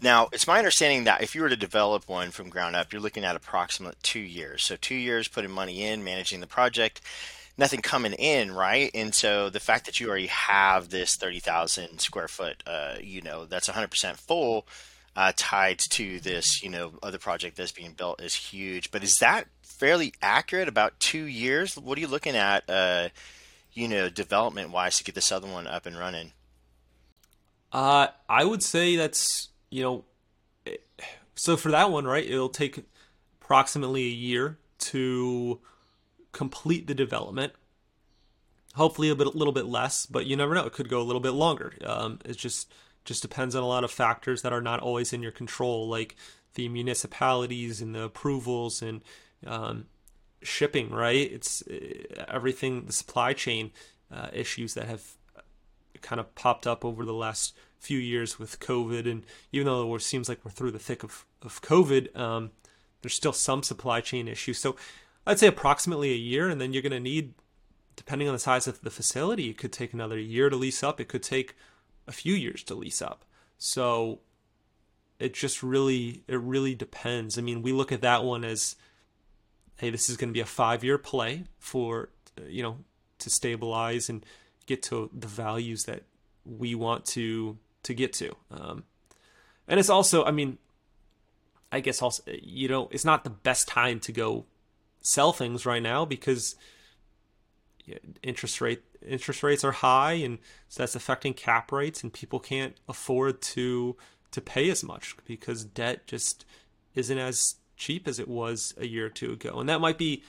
now, 0.00 0.28
it's 0.32 0.46
my 0.46 0.58
understanding 0.58 1.04
that 1.04 1.22
if 1.22 1.34
you 1.34 1.42
were 1.42 1.48
to 1.48 1.56
develop 1.56 2.08
one 2.08 2.30
from 2.30 2.50
ground 2.50 2.76
up, 2.76 2.92
you're 2.92 3.02
looking 3.02 3.24
at 3.24 3.34
approximately 3.34 3.96
two 4.02 4.20
years. 4.20 4.62
So, 4.62 4.76
two 4.76 4.94
years 4.94 5.26
putting 5.26 5.50
money 5.50 5.82
in, 5.82 6.04
managing 6.04 6.40
the 6.40 6.46
project, 6.46 7.00
nothing 7.58 7.82
coming 7.82 8.12
in, 8.14 8.52
right? 8.52 8.90
And 8.94 9.14
so, 9.14 9.50
the 9.50 9.60
fact 9.60 9.84
that 9.86 10.00
you 10.00 10.08
already 10.08 10.28
have 10.28 10.88
this 10.88 11.16
30,000 11.16 11.98
square 11.98 12.28
foot, 12.28 12.62
uh, 12.66 12.94
you 13.02 13.20
know, 13.20 13.44
that's 13.44 13.68
100% 13.68 14.16
full, 14.16 14.66
uh, 15.16 15.32
tied 15.36 15.78
to 15.78 16.20
this, 16.20 16.62
you 16.62 16.70
know, 16.70 16.92
other 17.02 17.18
project 17.18 17.56
that's 17.56 17.72
being 17.72 17.92
built 17.92 18.22
is 18.22 18.34
huge. 18.34 18.90
But 18.90 19.02
is 19.02 19.18
that 19.18 19.48
fairly 19.62 20.14
accurate? 20.22 20.68
About 20.68 20.98
two 21.00 21.24
years? 21.24 21.76
What 21.76 21.98
are 21.98 22.00
you 22.00 22.06
looking 22.06 22.36
at? 22.36 22.68
Uh, 22.70 23.08
you 23.72 23.88
know, 23.88 24.08
development 24.08 24.70
wise 24.70 24.98
to 24.98 25.04
get 25.04 25.14
this 25.14 25.30
other 25.30 25.48
one 25.48 25.66
up 25.66 25.86
and 25.86 25.98
running? 25.98 26.32
Uh, 27.72 28.08
I 28.28 28.44
would 28.44 28.62
say 28.62 28.96
that's 28.96 29.48
you 29.70 29.82
know, 29.82 30.04
so 31.34 31.56
for 31.56 31.70
that 31.70 31.90
one, 31.90 32.06
right? 32.06 32.24
It'll 32.24 32.48
take 32.48 32.84
approximately 33.40 34.04
a 34.04 34.10
year 34.10 34.58
to 34.78 35.60
complete 36.32 36.86
the 36.86 36.94
development. 36.94 37.52
Hopefully, 38.74 39.08
a 39.08 39.14
bit, 39.14 39.26
a 39.26 39.30
little 39.30 39.52
bit 39.52 39.66
less, 39.66 40.06
but 40.06 40.26
you 40.26 40.36
never 40.36 40.54
know. 40.54 40.66
It 40.66 40.72
could 40.72 40.88
go 40.88 41.00
a 41.00 41.02
little 41.02 41.20
bit 41.20 41.32
longer. 41.32 41.72
Um, 41.84 42.20
it 42.24 42.36
just 42.36 42.72
just 43.04 43.22
depends 43.22 43.54
on 43.54 43.62
a 43.62 43.66
lot 43.66 43.84
of 43.84 43.90
factors 43.90 44.42
that 44.42 44.52
are 44.52 44.60
not 44.60 44.80
always 44.80 45.12
in 45.12 45.22
your 45.22 45.32
control, 45.32 45.88
like 45.88 46.14
the 46.54 46.68
municipalities 46.68 47.80
and 47.80 47.94
the 47.94 48.02
approvals 48.02 48.82
and 48.82 49.00
um, 49.46 49.86
shipping. 50.42 50.90
Right? 50.90 51.32
It's 51.32 51.62
uh, 51.62 52.24
everything. 52.28 52.84
The 52.84 52.92
supply 52.92 53.32
chain 53.32 53.72
uh, 54.12 54.28
issues 54.32 54.74
that 54.74 54.86
have 54.86 55.02
kind 56.00 56.20
of 56.20 56.32
popped 56.34 56.66
up 56.66 56.84
over 56.84 57.04
the 57.04 57.14
last 57.14 57.56
few 57.78 57.98
years 57.98 58.38
with 58.38 58.60
COVID, 58.60 59.10
and 59.10 59.24
even 59.52 59.66
though 59.66 59.94
it 59.94 60.02
seems 60.02 60.28
like 60.28 60.44
we're 60.44 60.50
through 60.50 60.72
the 60.72 60.78
thick 60.78 61.02
of 61.02 61.24
of 61.42 61.62
COVID, 61.62 62.16
um, 62.16 62.50
there's 63.02 63.14
still 63.14 63.32
some 63.32 63.62
supply 63.62 64.00
chain 64.00 64.28
issues. 64.28 64.58
So 64.58 64.76
I'd 65.28 65.38
say 65.38 65.46
approximately 65.46 66.10
a 66.10 66.16
year, 66.16 66.48
and 66.48 66.58
then 66.58 66.72
you're 66.72 66.82
going 66.82 66.90
to 66.92 66.98
need, 66.98 67.34
depending 67.96 68.28
on 68.28 68.34
the 68.34 68.38
size 68.38 68.66
of 68.66 68.80
the 68.80 68.90
facility, 68.90 69.50
it 69.50 69.58
could 69.58 69.74
take 69.74 69.92
another 69.92 70.18
year 70.18 70.48
to 70.48 70.56
lease 70.56 70.82
up. 70.82 71.00
It 71.00 71.08
could 71.08 71.22
take 71.22 71.54
a 72.06 72.12
few 72.12 72.32
years 72.32 72.62
to 72.64 72.74
lease 72.74 73.02
up. 73.02 73.26
So 73.58 74.20
it 75.18 75.34
just 75.34 75.62
really 75.62 76.22
it 76.28 76.40
really 76.40 76.74
depends. 76.74 77.36
I 77.36 77.42
mean, 77.42 77.60
we 77.60 77.72
look 77.72 77.92
at 77.92 78.00
that 78.00 78.24
one 78.24 78.42
as, 78.42 78.76
hey, 79.76 79.90
this 79.90 80.08
is 80.08 80.16
going 80.16 80.30
to 80.30 80.32
be 80.32 80.40
a 80.40 80.46
five 80.46 80.82
year 80.82 80.96
play 80.96 81.44
for 81.58 82.08
you 82.46 82.62
know 82.62 82.78
to 83.18 83.28
stabilize 83.28 84.08
and 84.08 84.24
get 84.64 84.82
to 84.84 85.10
the 85.12 85.26
values 85.26 85.84
that 85.84 86.04
we 86.46 86.74
want 86.74 87.04
to 87.04 87.58
to 87.82 87.92
get 87.92 88.14
to. 88.14 88.34
Um, 88.50 88.84
and 89.66 89.78
it's 89.78 89.90
also, 89.90 90.24
I 90.24 90.30
mean, 90.30 90.56
I 91.70 91.80
guess 91.80 92.00
also 92.00 92.22
you 92.40 92.68
know 92.68 92.88
it's 92.90 93.04
not 93.04 93.24
the 93.24 93.30
best 93.30 93.68
time 93.68 94.00
to 94.00 94.12
go 94.12 94.46
sell 95.00 95.32
things 95.32 95.64
right 95.64 95.82
now 95.82 96.04
because 96.04 96.56
interest 98.22 98.60
rate 98.60 98.82
interest 99.00 99.42
rates 99.42 99.64
are 99.64 99.72
high 99.72 100.12
and 100.12 100.38
so 100.68 100.82
that's 100.82 100.94
affecting 100.94 101.32
cap 101.32 101.72
rates 101.72 102.02
and 102.02 102.12
people 102.12 102.38
can't 102.38 102.76
afford 102.88 103.40
to 103.40 103.96
to 104.30 104.40
pay 104.40 104.68
as 104.70 104.84
much 104.84 105.16
because 105.24 105.64
debt 105.64 106.06
just 106.06 106.44
isn't 106.94 107.18
as 107.18 107.56
cheap 107.76 108.06
as 108.06 108.18
it 108.18 108.28
was 108.28 108.74
a 108.76 108.86
year 108.86 109.06
or 109.06 109.10
two 109.10 109.32
ago. 109.32 109.58
And 109.60 109.68
that 109.68 109.80
might 109.80 109.98
be 109.98 110.24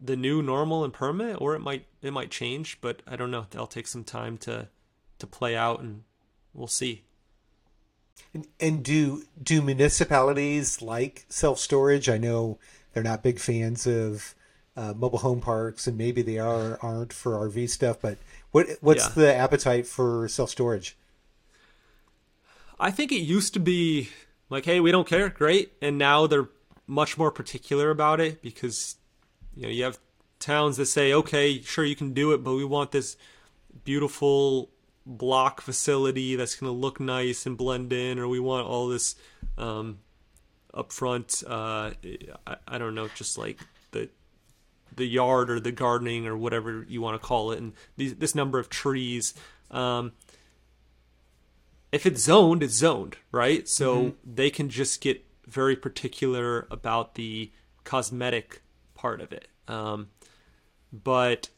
the 0.00 0.16
new 0.16 0.42
normal 0.42 0.84
and 0.84 0.92
permanent 0.92 1.40
or 1.40 1.54
it 1.54 1.60
might 1.60 1.86
it 2.00 2.10
might 2.10 2.30
change 2.30 2.80
but 2.80 3.02
i 3.06 3.16
don't 3.16 3.30
know. 3.30 3.46
That'll 3.50 3.66
take 3.66 3.86
some 3.86 4.04
time 4.04 4.38
to 4.38 4.68
to 5.18 5.26
play 5.26 5.54
out 5.54 5.80
and 5.80 6.02
we'll 6.54 6.66
see. 6.66 7.04
And, 8.34 8.46
and 8.58 8.82
do 8.82 9.24
do 9.42 9.62
municipalities 9.62 10.82
like 10.82 11.26
self 11.28 11.58
storage 11.58 12.08
i 12.08 12.18
know 12.18 12.58
they're 12.92 13.02
not 13.02 13.22
big 13.22 13.38
fans 13.38 13.86
of 13.86 14.34
uh, 14.76 14.94
mobile 14.94 15.18
home 15.18 15.40
parks, 15.40 15.86
and 15.86 15.98
maybe 15.98 16.22
they 16.22 16.38
are 16.38 16.78
aren't 16.82 17.12
for 17.12 17.32
RV 17.32 17.70
stuff. 17.70 18.00
But 18.00 18.18
what 18.50 18.66
what's 18.80 19.08
yeah. 19.08 19.22
the 19.22 19.34
appetite 19.34 19.86
for 19.86 20.28
self 20.28 20.50
storage? 20.50 20.96
I 22.78 22.90
think 22.90 23.12
it 23.12 23.16
used 23.16 23.52
to 23.54 23.60
be 23.60 24.08
like, 24.48 24.64
hey, 24.64 24.80
we 24.80 24.90
don't 24.90 25.06
care, 25.06 25.28
great, 25.28 25.72
and 25.82 25.98
now 25.98 26.26
they're 26.26 26.48
much 26.86 27.18
more 27.18 27.30
particular 27.30 27.90
about 27.90 28.20
it 28.20 28.42
because 28.42 28.96
you 29.54 29.62
know 29.62 29.68
you 29.68 29.84
have 29.84 29.98
towns 30.38 30.78
that 30.78 30.86
say, 30.86 31.12
okay, 31.12 31.60
sure 31.60 31.84
you 31.84 31.96
can 31.96 32.14
do 32.14 32.32
it, 32.32 32.42
but 32.42 32.54
we 32.54 32.64
want 32.64 32.90
this 32.90 33.16
beautiful 33.84 34.70
block 35.06 35.60
facility 35.60 36.36
that's 36.36 36.56
going 36.56 36.72
to 36.72 36.76
look 36.76 37.00
nice 37.00 37.46
and 37.46 37.56
blend 37.56 37.92
in, 37.92 38.18
or 38.18 38.26
we 38.28 38.40
want 38.40 38.66
all 38.66 38.88
this 38.88 39.14
um, 39.58 39.98
up 40.74 40.92
front. 40.92 41.42
Uh, 41.46 41.92
I, 42.46 42.56
I 42.66 42.78
don't 42.78 42.94
know, 42.94 43.08
just 43.14 43.38
like 43.38 43.58
the 43.92 44.08
the 44.94 45.06
yard 45.06 45.50
or 45.50 45.60
the 45.60 45.72
gardening 45.72 46.26
or 46.26 46.36
whatever 46.36 46.84
you 46.88 47.00
want 47.00 47.20
to 47.20 47.26
call 47.26 47.52
it, 47.52 47.58
and 47.58 47.72
these, 47.96 48.16
this 48.16 48.34
number 48.34 48.58
of 48.58 48.68
trees. 48.68 49.34
Um, 49.70 50.12
if 51.92 52.06
it's 52.06 52.22
zoned, 52.22 52.62
it's 52.62 52.74
zoned, 52.74 53.16
right? 53.32 53.68
So 53.68 53.96
mm-hmm. 53.96 54.34
they 54.34 54.50
can 54.50 54.68
just 54.68 55.00
get 55.00 55.24
very 55.46 55.74
particular 55.76 56.66
about 56.70 57.14
the 57.14 57.50
cosmetic 57.84 58.62
part 58.94 59.20
of 59.20 59.32
it. 59.32 59.48
Um, 59.66 60.08
but 60.92 61.48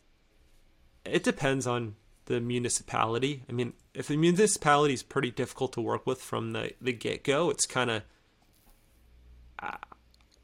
it 1.04 1.22
depends 1.22 1.66
on 1.66 1.96
the 2.26 2.40
municipality. 2.40 3.42
I 3.48 3.52
mean, 3.52 3.74
if 3.94 4.08
the 4.08 4.16
municipality 4.16 4.94
is 4.94 5.02
pretty 5.02 5.30
difficult 5.30 5.72
to 5.74 5.80
work 5.80 6.06
with 6.06 6.20
from 6.20 6.52
the, 6.52 6.72
the 6.80 6.92
get 6.92 7.24
go, 7.24 7.50
it's 7.50 7.66
kind 7.66 7.90
of 7.90 8.02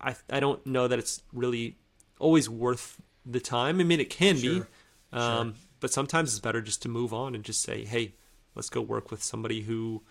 I 0.00 0.14
I 0.30 0.40
don't 0.40 0.64
know 0.66 0.88
that 0.88 0.98
it's 0.98 1.22
really 1.32 1.76
always 2.18 2.48
worth 2.48 3.00
the 3.26 3.40
time. 3.40 3.80
I 3.80 3.84
mean, 3.84 4.00
it 4.00 4.10
can 4.10 4.36
sure. 4.36 4.54
be, 4.60 4.66
um, 5.12 5.52
sure. 5.52 5.62
but 5.80 5.92
sometimes 5.92 6.30
it's 6.30 6.40
better 6.40 6.60
just 6.60 6.82
to 6.82 6.88
move 6.88 7.12
on 7.12 7.34
and 7.34 7.44
just 7.44 7.62
say, 7.62 7.84
"Hey, 7.84 8.14
let's 8.54 8.70
go 8.70 8.80
work 8.80 9.10
with 9.10 9.22
somebody 9.22 9.62
who, 9.62 10.02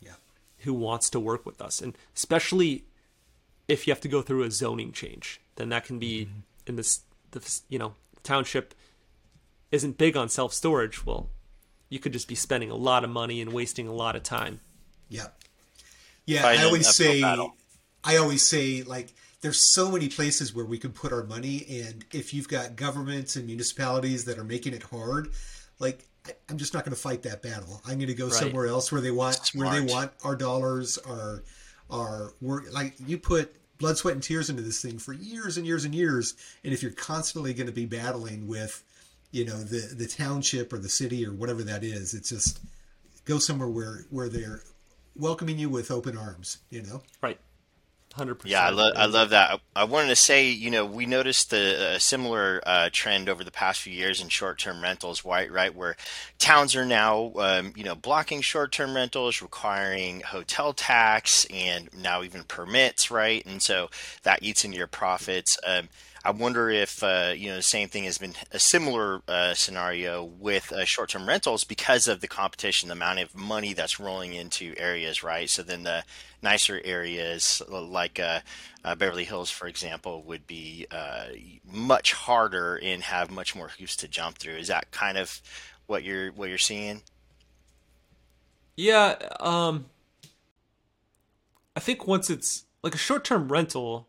yeah, 0.00 0.14
who 0.58 0.72
wants 0.72 1.10
to 1.10 1.20
work 1.20 1.44
with 1.44 1.60
us." 1.60 1.80
And 1.80 1.96
especially 2.14 2.84
if 3.68 3.86
you 3.86 3.92
have 3.92 4.00
to 4.02 4.08
go 4.08 4.22
through 4.22 4.44
a 4.44 4.50
zoning 4.50 4.92
change, 4.92 5.40
then 5.56 5.68
that 5.70 5.84
can 5.84 5.98
be 5.98 6.26
mm-hmm. 6.26 6.40
in 6.66 6.76
this 6.76 7.00
the 7.32 7.60
you 7.68 7.78
know 7.78 7.94
township 8.22 8.74
isn't 9.70 9.98
big 9.98 10.16
on 10.16 10.28
self 10.28 10.52
storage. 10.52 11.04
Well, 11.04 11.28
you 11.88 11.98
could 11.98 12.12
just 12.12 12.28
be 12.28 12.34
spending 12.34 12.70
a 12.70 12.76
lot 12.76 13.04
of 13.04 13.10
money 13.10 13.40
and 13.40 13.52
wasting 13.52 13.86
a 13.86 13.92
lot 13.92 14.16
of 14.16 14.22
time. 14.22 14.60
Yeah, 15.08 15.28
yeah. 16.24 16.46
I 16.46 16.64
always 16.64 16.88
say. 16.88 17.20
Battle 17.20 17.54
I 18.04 18.16
always 18.16 18.48
say 18.48 18.82
like 18.82 19.14
there's 19.40 19.72
so 19.74 19.90
many 19.90 20.08
places 20.08 20.54
where 20.54 20.64
we 20.64 20.78
can 20.78 20.92
put 20.92 21.12
our 21.12 21.24
money 21.24 21.66
and 21.68 22.04
if 22.12 22.32
you've 22.32 22.48
got 22.48 22.76
governments 22.76 23.36
and 23.36 23.46
municipalities 23.46 24.24
that 24.24 24.38
are 24.38 24.44
making 24.44 24.74
it 24.74 24.82
hard, 24.84 25.28
like 25.78 26.04
I'm 26.48 26.58
just 26.58 26.74
not 26.74 26.84
going 26.84 26.94
to 26.94 27.00
fight 27.00 27.22
that 27.22 27.42
battle. 27.42 27.80
I'm 27.86 27.96
going 27.96 28.08
to 28.08 28.14
go 28.14 28.26
right. 28.26 28.34
somewhere 28.34 28.66
else 28.66 28.90
where 28.90 29.00
they 29.00 29.10
want 29.10 29.36
Smart. 29.36 29.70
where 29.70 29.80
they 29.80 29.92
want 29.92 30.12
our 30.24 30.36
dollars 30.36 30.98
our 30.98 31.42
our 31.90 32.32
work 32.40 32.64
like 32.72 32.94
you 33.06 33.18
put 33.18 33.54
blood, 33.78 33.98
sweat 33.98 34.14
and 34.14 34.22
tears 34.22 34.48
into 34.48 34.62
this 34.62 34.80
thing 34.80 34.98
for 34.98 35.12
years 35.12 35.56
and 35.58 35.66
years 35.66 35.84
and 35.84 35.94
years 35.94 36.34
and 36.64 36.72
if 36.72 36.82
you're 36.82 36.92
constantly 36.92 37.52
going 37.52 37.66
to 37.66 37.72
be 37.72 37.84
battling 37.84 38.46
with 38.46 38.82
you 39.36 39.44
know 39.44 39.56
the 39.56 39.94
the 39.94 40.06
township 40.06 40.72
or 40.72 40.78
the 40.78 40.88
city 40.88 41.26
or 41.26 41.32
whatever 41.32 41.62
that 41.62 41.84
is, 41.84 42.14
it's 42.14 42.30
just 42.30 42.60
go 43.24 43.38
somewhere 43.38 43.68
where 43.68 44.06
where 44.10 44.28
they're 44.28 44.62
welcoming 45.14 45.58
you 45.58 45.68
with 45.68 45.90
open 45.90 46.16
arms, 46.16 46.58
you 46.70 46.82
know. 46.82 47.02
Right. 47.22 47.38
100%. 48.16 48.42
Yeah, 48.46 48.62
I, 48.62 48.70
lo- 48.70 48.92
I 48.94 49.06
love 49.06 49.30
that. 49.30 49.60
I 49.74 49.84
wanted 49.84 50.08
to 50.08 50.16
say, 50.16 50.48
you 50.48 50.70
know, 50.70 50.86
we 50.86 51.06
noticed 51.06 51.50
the, 51.50 51.94
a 51.96 52.00
similar 52.00 52.62
uh, 52.66 52.88
trend 52.92 53.28
over 53.28 53.44
the 53.44 53.50
past 53.50 53.80
few 53.80 53.92
years 53.92 54.20
in 54.20 54.28
short-term 54.28 54.82
rentals, 54.82 55.24
right? 55.24 55.50
Right, 55.50 55.74
where 55.74 55.96
towns 56.38 56.74
are 56.74 56.86
now, 56.86 57.32
um, 57.36 57.72
you 57.76 57.84
know, 57.84 57.94
blocking 57.94 58.40
short-term 58.40 58.94
rentals, 58.94 59.42
requiring 59.42 60.20
hotel 60.20 60.72
tax, 60.72 61.46
and 61.46 61.88
now 61.96 62.22
even 62.22 62.44
permits, 62.44 63.10
right? 63.10 63.44
And 63.44 63.60
so 63.60 63.90
that 64.22 64.42
eats 64.42 64.64
into 64.64 64.78
your 64.78 64.86
profits. 64.86 65.58
Um, 65.66 65.88
I 66.26 66.30
wonder 66.30 66.68
if 66.68 67.04
uh, 67.04 67.34
you 67.36 67.50
know 67.50 67.54
the 67.54 67.62
same 67.62 67.88
thing 67.88 68.02
has 68.02 68.18
been 68.18 68.34
a 68.50 68.58
similar 68.58 69.22
uh, 69.28 69.54
scenario 69.54 70.24
with 70.24 70.72
uh, 70.72 70.84
short-term 70.84 71.28
rentals 71.28 71.62
because 71.62 72.08
of 72.08 72.20
the 72.20 72.26
competition, 72.26 72.88
the 72.88 72.94
amount 72.94 73.20
of 73.20 73.36
money 73.36 73.74
that's 73.74 74.00
rolling 74.00 74.34
into 74.34 74.74
areas, 74.76 75.22
right? 75.22 75.48
So 75.48 75.62
then 75.62 75.84
the 75.84 76.02
nicer 76.42 76.80
areas 76.84 77.62
like 77.68 78.18
uh, 78.18 78.40
uh, 78.84 78.96
Beverly 78.96 79.22
Hills, 79.22 79.52
for 79.52 79.68
example, 79.68 80.24
would 80.24 80.48
be 80.48 80.88
uh, 80.90 81.26
much 81.64 82.12
harder 82.12 82.80
and 82.82 83.04
have 83.04 83.30
much 83.30 83.54
more 83.54 83.68
hoops 83.68 83.94
to 83.98 84.08
jump 84.08 84.38
through. 84.38 84.56
Is 84.56 84.66
that 84.66 84.90
kind 84.90 85.16
of 85.18 85.40
what 85.86 86.02
you're 86.02 86.32
what 86.32 86.48
you're 86.48 86.58
seeing? 86.58 87.02
Yeah, 88.76 89.14
um, 89.38 89.86
I 91.76 91.80
think 91.80 92.08
once 92.08 92.30
it's 92.30 92.64
like 92.82 92.96
a 92.96 92.98
short-term 92.98 93.46
rental 93.46 94.08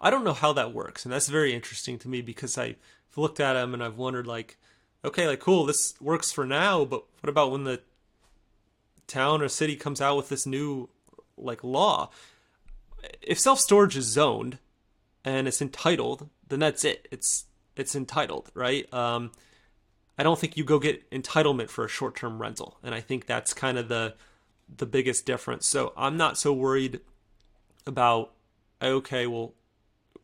I 0.00 0.10
don't 0.10 0.24
know 0.24 0.32
how 0.32 0.52
that 0.52 0.72
works, 0.72 1.04
and 1.04 1.12
that's 1.12 1.28
very 1.28 1.52
interesting 1.54 1.98
to 2.00 2.08
me 2.08 2.20
because 2.22 2.56
I've 2.56 2.76
looked 3.16 3.40
at 3.40 3.54
them 3.54 3.74
and 3.74 3.82
I've 3.82 3.96
wondered, 3.96 4.26
like, 4.26 4.56
okay, 5.04 5.26
like 5.26 5.40
cool, 5.40 5.66
this 5.66 5.94
works 6.00 6.30
for 6.30 6.46
now, 6.46 6.84
but 6.84 7.04
what 7.20 7.28
about 7.28 7.50
when 7.50 7.64
the 7.64 7.80
town 9.06 9.42
or 9.42 9.48
city 9.48 9.76
comes 9.76 10.00
out 10.00 10.16
with 10.16 10.28
this 10.28 10.46
new 10.46 10.88
like 11.36 11.64
law? 11.64 12.10
If 13.22 13.38
self 13.38 13.60
storage 13.60 13.96
is 13.96 14.06
zoned 14.06 14.58
and 15.24 15.48
it's 15.48 15.62
entitled, 15.62 16.28
then 16.46 16.60
that's 16.60 16.84
it. 16.84 17.08
It's 17.10 17.46
it's 17.76 17.94
entitled, 17.94 18.50
right? 18.54 18.92
Um, 18.92 19.30
I 20.18 20.24
don't 20.24 20.38
think 20.38 20.56
you 20.56 20.64
go 20.64 20.78
get 20.78 21.08
entitlement 21.10 21.70
for 21.70 21.84
a 21.84 21.88
short 21.88 22.16
term 22.16 22.40
rental, 22.40 22.78
and 22.82 22.94
I 22.94 23.00
think 23.00 23.26
that's 23.26 23.54
kind 23.54 23.78
of 23.78 23.88
the 23.88 24.14
the 24.76 24.86
biggest 24.86 25.26
difference. 25.26 25.66
So 25.66 25.92
I'm 25.96 26.16
not 26.16 26.38
so 26.38 26.52
worried 26.52 27.00
about 27.86 28.32
okay, 28.82 29.26
well, 29.26 29.54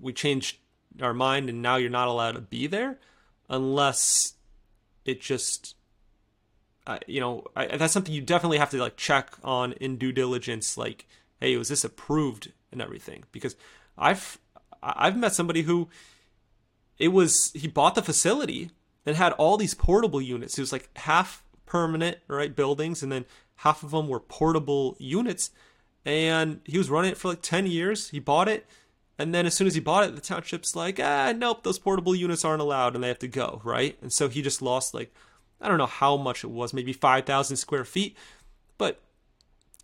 we 0.04 0.12
changed 0.12 0.58
our 1.02 1.14
mind 1.14 1.48
and 1.48 1.60
now 1.60 1.76
you're 1.76 1.90
not 1.90 2.06
allowed 2.06 2.32
to 2.32 2.40
be 2.40 2.66
there 2.66 2.98
unless 3.48 4.34
it 5.04 5.20
just 5.20 5.74
uh, 6.86 6.98
you 7.06 7.20
know 7.20 7.44
I, 7.56 7.76
that's 7.76 7.92
something 7.92 8.14
you 8.14 8.20
definitely 8.20 8.58
have 8.58 8.70
to 8.70 8.78
like 8.78 8.96
check 8.96 9.32
on 9.42 9.72
in 9.72 9.96
due 9.96 10.12
diligence 10.12 10.76
like 10.76 11.06
hey 11.40 11.56
was 11.56 11.68
this 11.68 11.84
approved 11.84 12.52
and 12.70 12.80
everything? 12.80 13.24
Because 13.32 13.56
i've 13.96 14.38
i've 14.82 15.16
met 15.16 15.32
somebody 15.32 15.62
who 15.62 15.88
it 16.98 17.08
was 17.08 17.50
he 17.54 17.66
bought 17.66 17.94
the 17.94 18.02
facility 18.02 18.70
and 19.06 19.16
had 19.16 19.32
all 19.32 19.56
these 19.56 19.74
portable 19.74 20.20
units. 20.20 20.56
It 20.58 20.62
was 20.62 20.72
like 20.72 20.90
half 20.96 21.42
permanent 21.66 22.18
right 22.28 22.54
buildings 22.54 23.02
and 23.02 23.10
then 23.10 23.24
half 23.56 23.82
of 23.82 23.90
them 23.90 24.08
were 24.08 24.20
portable 24.20 24.96
units. 24.98 25.50
And 26.04 26.60
he 26.64 26.78
was 26.78 26.90
running 26.90 27.12
it 27.12 27.18
for 27.18 27.28
like 27.28 27.42
10 27.42 27.66
years. 27.66 28.10
He 28.10 28.18
bought 28.18 28.48
it 28.48 28.66
and 29.18 29.34
then 29.34 29.46
as 29.46 29.54
soon 29.54 29.66
as 29.66 29.74
he 29.74 29.80
bought 29.80 30.04
it 30.04 30.14
the 30.14 30.20
township's 30.20 30.74
like 30.74 30.98
ah 31.00 31.32
nope 31.36 31.62
those 31.62 31.78
portable 31.78 32.14
units 32.14 32.44
aren't 32.44 32.62
allowed 32.62 32.94
and 32.94 33.04
they 33.04 33.08
have 33.08 33.18
to 33.18 33.28
go 33.28 33.60
right 33.64 33.96
and 34.02 34.12
so 34.12 34.28
he 34.28 34.42
just 34.42 34.62
lost 34.62 34.94
like 34.94 35.12
I 35.64 35.68
don't 35.68 35.78
know 35.78 35.86
how 35.86 36.16
much 36.16 36.44
it 36.44 36.50
was, 36.50 36.74
maybe 36.74 36.92
5,000 36.92 37.56
square 37.56 37.84
feet. 37.84 38.16
But 38.76 39.00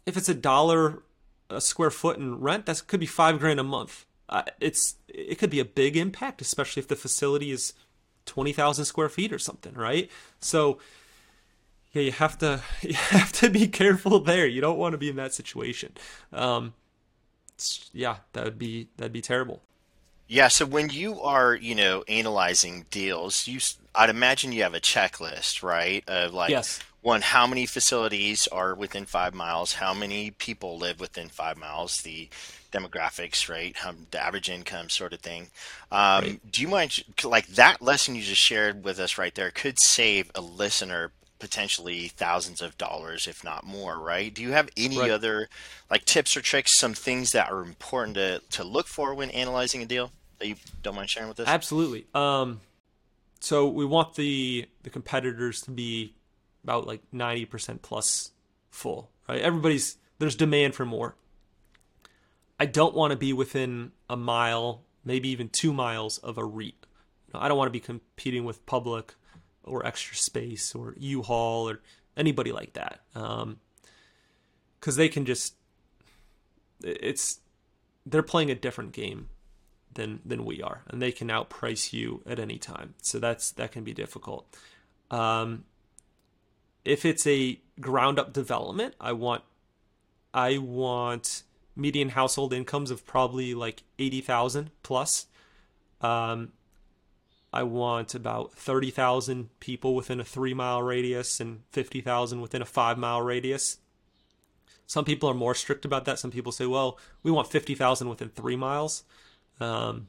if 0.04 0.16
it's 0.16 0.28
a 0.28 0.34
dollar 0.34 1.02
a 1.48 1.60
square 1.60 1.90
foot 1.90 2.16
in 2.16 2.38
rent, 2.38 2.66
that 2.66 2.86
could 2.86 3.00
be 3.00 3.06
five 3.06 3.40
grand 3.40 3.58
a 3.58 3.64
month. 3.64 4.04
Uh, 4.28 4.42
it's 4.60 4.96
it 5.08 5.38
could 5.38 5.50
be 5.50 5.58
a 5.58 5.64
big 5.64 5.96
impact, 5.96 6.40
especially 6.40 6.80
if 6.80 6.86
the 6.86 6.94
facility 6.94 7.50
is 7.50 7.72
20,000 8.26 8.84
square 8.84 9.08
feet 9.08 9.32
or 9.32 9.38
something, 9.38 9.74
right? 9.74 10.08
So 10.38 10.78
yeah, 11.92 12.02
you 12.02 12.12
have 12.12 12.38
to 12.38 12.62
you 12.82 12.94
have 12.94 13.32
to 13.32 13.48
be 13.48 13.66
careful 13.66 14.20
there. 14.20 14.46
You 14.46 14.60
don't 14.60 14.78
want 14.78 14.92
to 14.92 14.98
be 14.98 15.08
in 15.08 15.16
that 15.16 15.34
situation. 15.34 15.94
Um, 16.32 16.74
yeah, 17.92 18.16
that 18.32 18.44
would 18.44 18.58
be 18.58 18.88
that'd 18.96 19.12
be 19.12 19.22
terrible. 19.22 19.60
Yeah, 20.28 20.46
so 20.46 20.64
when 20.64 20.90
you 20.90 21.20
are, 21.22 21.56
you 21.56 21.74
know, 21.74 22.04
analyzing 22.06 22.86
deals, 22.90 23.48
you 23.48 23.58
I'd 23.94 24.10
imagine 24.10 24.52
you 24.52 24.62
have 24.62 24.74
a 24.74 24.80
checklist, 24.80 25.62
right? 25.64 26.08
Of 26.08 26.32
like 26.32 26.50
yes. 26.50 26.78
one, 27.02 27.20
how 27.20 27.48
many 27.48 27.66
facilities 27.66 28.46
are 28.46 28.74
within 28.74 29.06
five 29.06 29.34
miles, 29.34 29.72
how 29.74 29.92
many 29.92 30.30
people 30.30 30.78
live 30.78 31.00
within 31.00 31.28
five 31.30 31.58
miles, 31.58 32.02
the 32.02 32.28
demographics, 32.70 33.48
right? 33.48 33.76
How, 33.76 33.92
the 34.12 34.22
average 34.22 34.48
income 34.48 34.88
sort 34.88 35.12
of 35.12 35.20
thing. 35.20 35.48
Um, 35.90 36.24
right. 36.24 36.52
Do 36.52 36.62
you 36.62 36.68
mind, 36.68 37.02
like 37.24 37.48
that 37.48 37.82
lesson 37.82 38.14
you 38.14 38.22
just 38.22 38.40
shared 38.40 38.84
with 38.84 39.00
us 39.00 39.18
right 39.18 39.34
there 39.34 39.50
could 39.50 39.80
save 39.80 40.30
a 40.36 40.40
listener 40.40 41.10
potentially 41.40 42.08
thousands 42.08 42.62
of 42.62 42.78
dollars, 42.78 43.26
if 43.26 43.42
not 43.42 43.66
more, 43.66 43.98
right? 43.98 44.32
Do 44.32 44.42
you 44.42 44.52
have 44.52 44.68
any 44.76 44.98
right. 44.98 45.10
other 45.10 45.48
like 45.90 46.04
tips 46.04 46.36
or 46.36 46.40
tricks, 46.40 46.78
some 46.78 46.94
things 46.94 47.32
that 47.32 47.50
are 47.50 47.62
important 47.62 48.14
to, 48.14 48.40
to 48.50 48.64
look 48.64 48.86
for 48.86 49.14
when 49.14 49.30
analyzing 49.30 49.82
a 49.82 49.86
deal? 49.86 50.12
that 50.40 50.48
you 50.48 50.56
don't 50.82 50.96
mind 50.96 51.08
sharing 51.08 51.28
with 51.28 51.38
us? 51.38 51.46
Absolutely. 51.46 52.06
Um, 52.14 52.60
so 53.38 53.68
we 53.68 53.84
want 53.84 54.16
the 54.16 54.66
the 54.82 54.90
competitors 54.90 55.60
to 55.62 55.70
be 55.70 56.14
about 56.64 56.86
like 56.86 57.00
ninety 57.12 57.44
percent 57.44 57.82
plus 57.82 58.32
full, 58.70 59.10
right? 59.28 59.40
Everybody's 59.40 59.96
there's 60.18 60.34
demand 60.34 60.74
for 60.74 60.84
more. 60.84 61.14
I 62.58 62.66
don't 62.66 62.94
want 62.94 63.12
to 63.12 63.16
be 63.16 63.32
within 63.32 63.92
a 64.10 64.16
mile, 64.16 64.82
maybe 65.04 65.30
even 65.30 65.48
two 65.48 65.72
miles 65.72 66.18
of 66.18 66.36
a 66.36 66.44
REIT. 66.44 66.74
I 67.32 67.48
don't 67.48 67.56
want 67.56 67.68
to 67.68 67.72
be 67.72 67.80
competing 67.80 68.44
with 68.44 68.66
Public 68.66 69.14
or 69.64 69.86
Extra 69.86 70.16
Space 70.16 70.74
or 70.74 70.94
U-Haul 70.98 71.68
or 71.70 71.80
anybody 72.16 72.52
like 72.52 72.72
that, 72.74 73.00
because 73.12 73.44
um, 73.44 73.58
they 74.96 75.08
can 75.08 75.24
just 75.24 75.54
it's 76.82 77.40
they're 78.06 78.22
playing 78.22 78.50
a 78.50 78.54
different 78.54 78.92
game 78.92 79.28
than 79.94 80.20
than 80.24 80.44
we 80.44 80.62
are, 80.62 80.82
and 80.88 81.00
they 81.00 81.12
can 81.12 81.28
outprice 81.28 81.92
you 81.92 82.22
at 82.26 82.38
any 82.38 82.58
time. 82.58 82.94
So 83.02 83.18
that's 83.18 83.50
that 83.52 83.72
can 83.72 83.84
be 83.84 83.92
difficult. 83.92 84.46
Um, 85.10 85.64
if 86.84 87.04
it's 87.04 87.26
a 87.26 87.60
ground 87.80 88.18
up 88.18 88.32
development, 88.32 88.94
I 89.00 89.12
want 89.12 89.42
I 90.32 90.58
want 90.58 91.42
median 91.76 92.10
household 92.10 92.52
incomes 92.52 92.90
of 92.90 93.06
probably 93.06 93.54
like 93.54 93.82
eighty 93.98 94.20
thousand 94.20 94.70
plus. 94.82 95.26
Um, 96.00 96.52
I 97.52 97.64
want 97.64 98.14
about 98.14 98.52
thirty 98.52 98.90
thousand 98.90 99.48
people 99.58 99.94
within 99.94 100.20
a 100.20 100.24
three 100.24 100.54
mile 100.54 100.82
radius 100.82 101.40
and 101.40 101.62
fifty 101.70 102.00
thousand 102.00 102.40
within 102.40 102.62
a 102.62 102.66
five 102.66 102.96
mile 102.96 103.22
radius. 103.22 103.78
Some 104.86 105.04
people 105.04 105.28
are 105.28 105.34
more 105.34 105.54
strict 105.54 105.84
about 105.84 106.04
that. 106.04 106.18
Some 106.18 106.30
people 106.30 106.52
say, 106.52 106.66
well, 106.66 106.98
we 107.22 107.30
want 107.30 107.50
fifty 107.50 107.74
thousand 107.74 108.08
within 108.08 108.28
three 108.28 108.56
miles. 108.56 109.04
Um, 109.58 110.08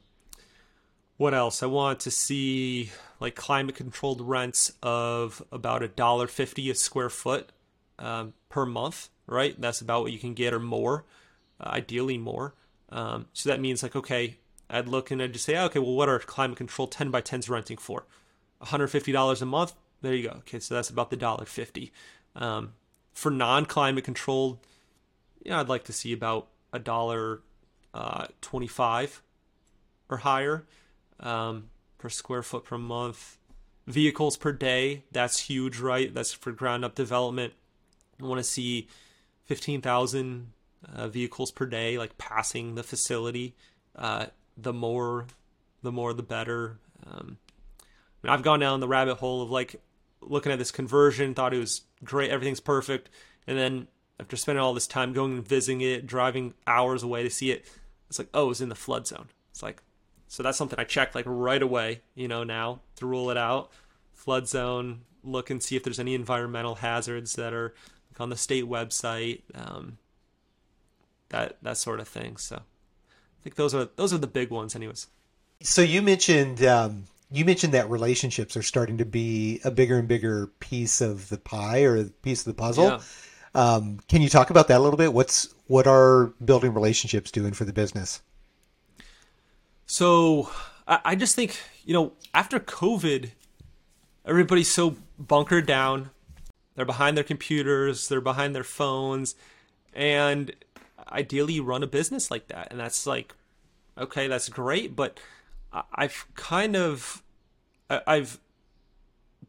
what 1.16 1.34
else? 1.34 1.62
I 1.62 1.66
want 1.66 2.00
to 2.00 2.10
see 2.10 2.90
like 3.20 3.34
climate 3.34 3.74
controlled 3.74 4.20
rents 4.20 4.72
of 4.82 5.42
about 5.52 5.82
a 5.82 5.88
dollar 5.88 6.26
fifty 6.26 6.70
a 6.70 6.74
square 6.74 7.10
foot 7.10 7.50
um, 7.98 8.34
per 8.48 8.66
month. 8.66 9.08
Right, 9.26 9.58
that's 9.60 9.80
about 9.80 10.02
what 10.02 10.12
you 10.12 10.18
can 10.18 10.34
get 10.34 10.52
or 10.52 10.58
more, 10.58 11.04
uh, 11.60 11.68
ideally 11.68 12.18
more. 12.18 12.54
Um, 12.88 13.26
so 13.32 13.48
that 13.50 13.60
means 13.60 13.82
like 13.82 13.94
okay, 13.96 14.38
I'd 14.72 14.88
look 14.88 15.10
and 15.10 15.22
I'd 15.22 15.32
just 15.32 15.44
say 15.44 15.58
okay, 15.58 15.78
well, 15.78 15.94
what 15.94 16.08
are 16.08 16.18
climate 16.18 16.56
controlled 16.56 16.92
ten 16.92 17.10
by 17.10 17.20
tens 17.20 17.48
renting 17.48 17.76
for? 17.76 18.06
One 18.58 18.70
hundred 18.70 18.88
fifty 18.88 19.12
dollars 19.12 19.42
a 19.42 19.46
month. 19.46 19.74
There 20.00 20.14
you 20.14 20.28
go. 20.28 20.36
Okay, 20.38 20.58
so 20.58 20.74
that's 20.74 20.90
about 20.90 21.10
the 21.10 21.16
dollar 21.16 21.44
fifty. 21.44 21.92
Um, 22.34 22.72
for 23.12 23.30
non 23.30 23.66
climate 23.66 24.04
controlled, 24.04 24.58
yeah, 25.44 25.60
I'd 25.60 25.68
like 25.68 25.84
to 25.84 25.92
see 25.92 26.12
about 26.12 26.48
a 26.72 26.78
dollar 26.78 27.42
uh, 27.92 28.26
twenty 28.40 28.66
five 28.66 29.22
or 30.08 30.18
higher 30.18 30.64
um, 31.20 31.70
per 31.98 32.08
square 32.08 32.42
foot 32.42 32.64
per 32.64 32.78
month. 32.78 33.38
Vehicles 33.86 34.36
per 34.36 34.52
day, 34.52 35.02
that's 35.10 35.40
huge, 35.40 35.80
right? 35.80 36.12
That's 36.14 36.32
for 36.32 36.52
ground 36.52 36.84
up 36.84 36.94
development. 36.94 37.52
I 38.22 38.26
want 38.26 38.38
to 38.38 38.44
see 38.44 38.86
15,000 39.46 40.52
uh, 40.94 41.08
vehicles 41.08 41.50
per 41.50 41.66
day, 41.66 41.98
like 41.98 42.16
passing 42.16 42.76
the 42.76 42.84
facility. 42.84 43.54
Uh, 43.96 44.26
the 44.56 44.72
more, 44.72 45.26
the 45.82 45.92
more, 45.92 46.12
the 46.12 46.22
better. 46.22 46.78
Um, 47.06 47.38
I 47.80 48.26
mean, 48.26 48.32
I've 48.32 48.42
gone 48.42 48.60
down 48.60 48.80
the 48.80 48.88
rabbit 48.88 49.16
hole 49.16 49.42
of 49.42 49.50
like 49.50 49.76
looking 50.20 50.52
at 50.52 50.58
this 50.58 50.70
conversion, 50.70 51.34
thought 51.34 51.54
it 51.54 51.58
was 51.58 51.82
great, 52.04 52.30
everything's 52.30 52.60
perfect, 52.60 53.10
and 53.46 53.58
then 53.58 53.88
after 54.20 54.36
spending 54.36 54.62
all 54.62 54.74
this 54.74 54.86
time 54.86 55.12
going 55.12 55.32
and 55.32 55.48
visiting 55.48 55.80
it, 55.80 56.06
driving 56.06 56.54
hours 56.66 57.02
away 57.02 57.22
to 57.24 57.30
see 57.30 57.50
it, 57.50 57.66
it's 58.08 58.18
like, 58.18 58.28
oh, 58.32 58.50
it's 58.50 58.60
in 58.60 58.68
the 58.68 58.74
flood 58.74 59.06
zone. 59.06 59.28
It's 59.50 59.62
like, 59.62 59.82
so 60.28 60.42
that's 60.42 60.56
something 60.56 60.78
I 60.78 60.84
check 60.84 61.14
like 61.14 61.24
right 61.26 61.62
away, 61.62 62.02
you 62.14 62.28
know, 62.28 62.44
now 62.44 62.80
to 62.96 63.06
rule 63.06 63.30
it 63.30 63.36
out. 63.36 63.70
Flood 64.14 64.46
zone, 64.46 65.02
look 65.24 65.50
and 65.50 65.62
see 65.62 65.76
if 65.76 65.82
there's 65.82 65.98
any 65.98 66.14
environmental 66.14 66.76
hazards 66.76 67.34
that 67.34 67.52
are 67.52 67.74
like, 68.12 68.20
on 68.20 68.30
the 68.30 68.36
state 68.36 68.64
website, 68.64 69.42
um, 69.54 69.98
that 71.30 71.56
that 71.62 71.76
sort 71.76 71.98
of 71.98 72.06
thing. 72.06 72.36
So 72.36 72.62
I 73.42 73.44
think 73.44 73.56
those 73.56 73.74
are 73.74 73.88
those 73.96 74.12
are 74.12 74.18
the 74.18 74.28
big 74.28 74.50
ones, 74.50 74.76
anyways. 74.76 75.08
So 75.62 75.82
you 75.82 76.00
mentioned 76.00 76.64
um, 76.64 77.04
you 77.30 77.44
mentioned 77.44 77.74
that 77.74 77.90
relationships 77.90 78.56
are 78.56 78.62
starting 78.62 78.98
to 78.98 79.04
be 79.04 79.60
a 79.64 79.70
bigger 79.72 79.98
and 79.98 80.06
bigger 80.06 80.46
piece 80.60 81.00
of 81.00 81.28
the 81.28 81.38
pie 81.38 81.80
or 81.80 82.04
piece 82.04 82.40
of 82.40 82.44
the 82.46 82.54
puzzle. 82.54 82.84
Yeah. 82.84 83.00
Um, 83.54 83.98
can 84.08 84.22
you 84.22 84.28
talk 84.28 84.50
about 84.50 84.68
that 84.68 84.78
a 84.78 84.82
little 84.82 84.96
bit? 84.96 85.12
What's 85.12 85.52
what 85.66 85.88
are 85.88 86.26
building 86.44 86.72
relationships 86.72 87.32
doing 87.32 87.52
for 87.52 87.64
the 87.64 87.72
business? 87.72 88.22
So 89.86 90.48
I, 90.86 91.16
just 91.16 91.34
think, 91.36 91.60
you 91.84 91.92
know, 91.92 92.12
after 92.32 92.58
COVID, 92.58 93.30
everybody's 94.24 94.70
so 94.70 94.96
bunkered 95.18 95.66
down. 95.66 96.10
They're 96.76 96.86
behind 96.86 97.16
their 97.16 97.24
computers, 97.24 98.08
they're 98.08 98.22
behind 98.22 98.54
their 98.54 98.64
phones, 98.64 99.34
and 99.92 100.54
ideally 101.12 101.54
you 101.54 101.64
run 101.64 101.82
a 101.82 101.86
business 101.86 102.30
like 102.30 102.48
that. 102.48 102.68
And 102.70 102.80
that's 102.80 103.06
like, 103.06 103.34
okay, 103.96 104.26
that's 104.26 104.48
great, 104.48 104.96
but 104.96 105.20
I've 105.92 106.26
kind 106.34 106.76
of, 106.76 107.22
I've, 107.88 108.40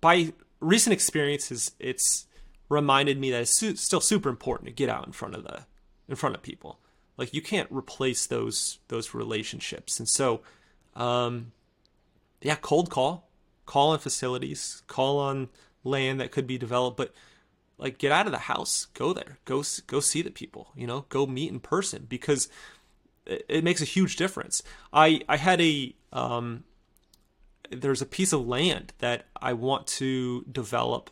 by 0.01 0.33
recent 0.59 0.93
experiences, 0.93 1.71
it's 1.79 2.27
reminded 2.69 3.19
me 3.19 3.31
that 3.31 3.41
it's 3.41 3.81
still 3.81 4.01
super 4.01 4.29
important 4.29 4.67
to 4.67 4.73
get 4.73 4.89
out 4.89 5.05
in 5.05 5.13
front 5.13 5.35
of 5.35 5.43
the, 5.43 5.65
in 6.07 6.15
front 6.15 6.35
of 6.35 6.41
people. 6.41 6.79
Like 7.15 7.33
you 7.33 7.41
can't 7.41 7.67
replace 7.71 8.25
those 8.25 8.79
those 8.87 9.13
relationships. 9.13 9.99
And 9.99 10.09
so 10.09 10.41
um 10.95 11.51
yeah, 12.41 12.55
cold 12.55 12.89
call. 12.89 13.27
Call 13.65 13.91
on 13.91 13.99
facilities, 13.99 14.81
call 14.87 15.19
on 15.19 15.47
land 15.83 16.19
that 16.19 16.31
could 16.31 16.47
be 16.47 16.57
developed, 16.57 16.97
but 16.97 17.13
like 17.77 17.97
get 17.97 18.11
out 18.11 18.25
of 18.25 18.31
the 18.31 18.39
house, 18.39 18.87
go 18.93 19.13
there, 19.13 19.39
go 19.45 19.63
go 19.87 19.99
see 19.99 20.21
the 20.21 20.31
people, 20.31 20.71
you 20.75 20.87
know, 20.87 21.05
go 21.09 21.25
meet 21.25 21.51
in 21.51 21.59
person 21.59 22.05
because 22.07 22.49
it, 23.25 23.45
it 23.49 23.63
makes 23.63 23.81
a 23.81 23.85
huge 23.85 24.15
difference. 24.15 24.63
I 24.91 25.21
I 25.27 25.37
had 25.37 25.61
a 25.61 25.95
um 26.11 26.63
there's 27.69 28.01
a 28.01 28.05
piece 28.05 28.33
of 28.33 28.45
land 28.45 28.93
that 28.99 29.25
I 29.41 29.53
want 29.53 29.87
to 29.87 30.45
develop 30.51 31.09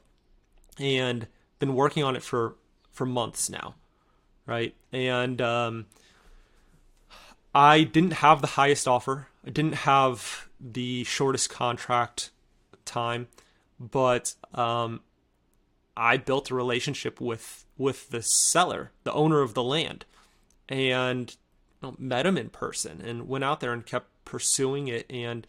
and 0.77 1.27
been 1.59 1.73
working 1.75 2.03
on 2.03 2.15
it 2.15 2.23
for 2.23 2.55
for 2.91 3.05
months 3.05 3.49
now 3.49 3.75
right? 4.45 4.75
And 4.91 5.41
um, 5.41 5.85
I 7.53 7.83
didn't 7.83 8.13
have 8.13 8.41
the 8.41 8.47
highest 8.47 8.87
offer. 8.87 9.27
I 9.45 9.49
didn't 9.49 9.75
have 9.75 10.49
the 10.59 11.03
shortest 11.03 11.49
contract 11.49 12.31
time, 12.85 13.27
but 13.79 14.35
um, 14.53 15.01
I 16.01 16.17
built 16.17 16.49
a 16.49 16.55
relationship 16.55 17.21
with 17.21 17.63
with 17.77 18.09
the 18.09 18.23
seller, 18.23 18.91
the 19.03 19.13
owner 19.13 19.41
of 19.41 19.53
the 19.53 19.61
land, 19.61 20.05
and 20.67 21.29
you 21.29 21.89
know, 21.89 21.95
met 21.99 22.25
him 22.25 22.39
in 22.39 22.49
person 22.49 23.01
and 23.01 23.27
went 23.27 23.43
out 23.43 23.59
there 23.59 23.71
and 23.71 23.85
kept 23.85 24.07
pursuing 24.25 24.87
it. 24.87 25.05
And 25.11 25.45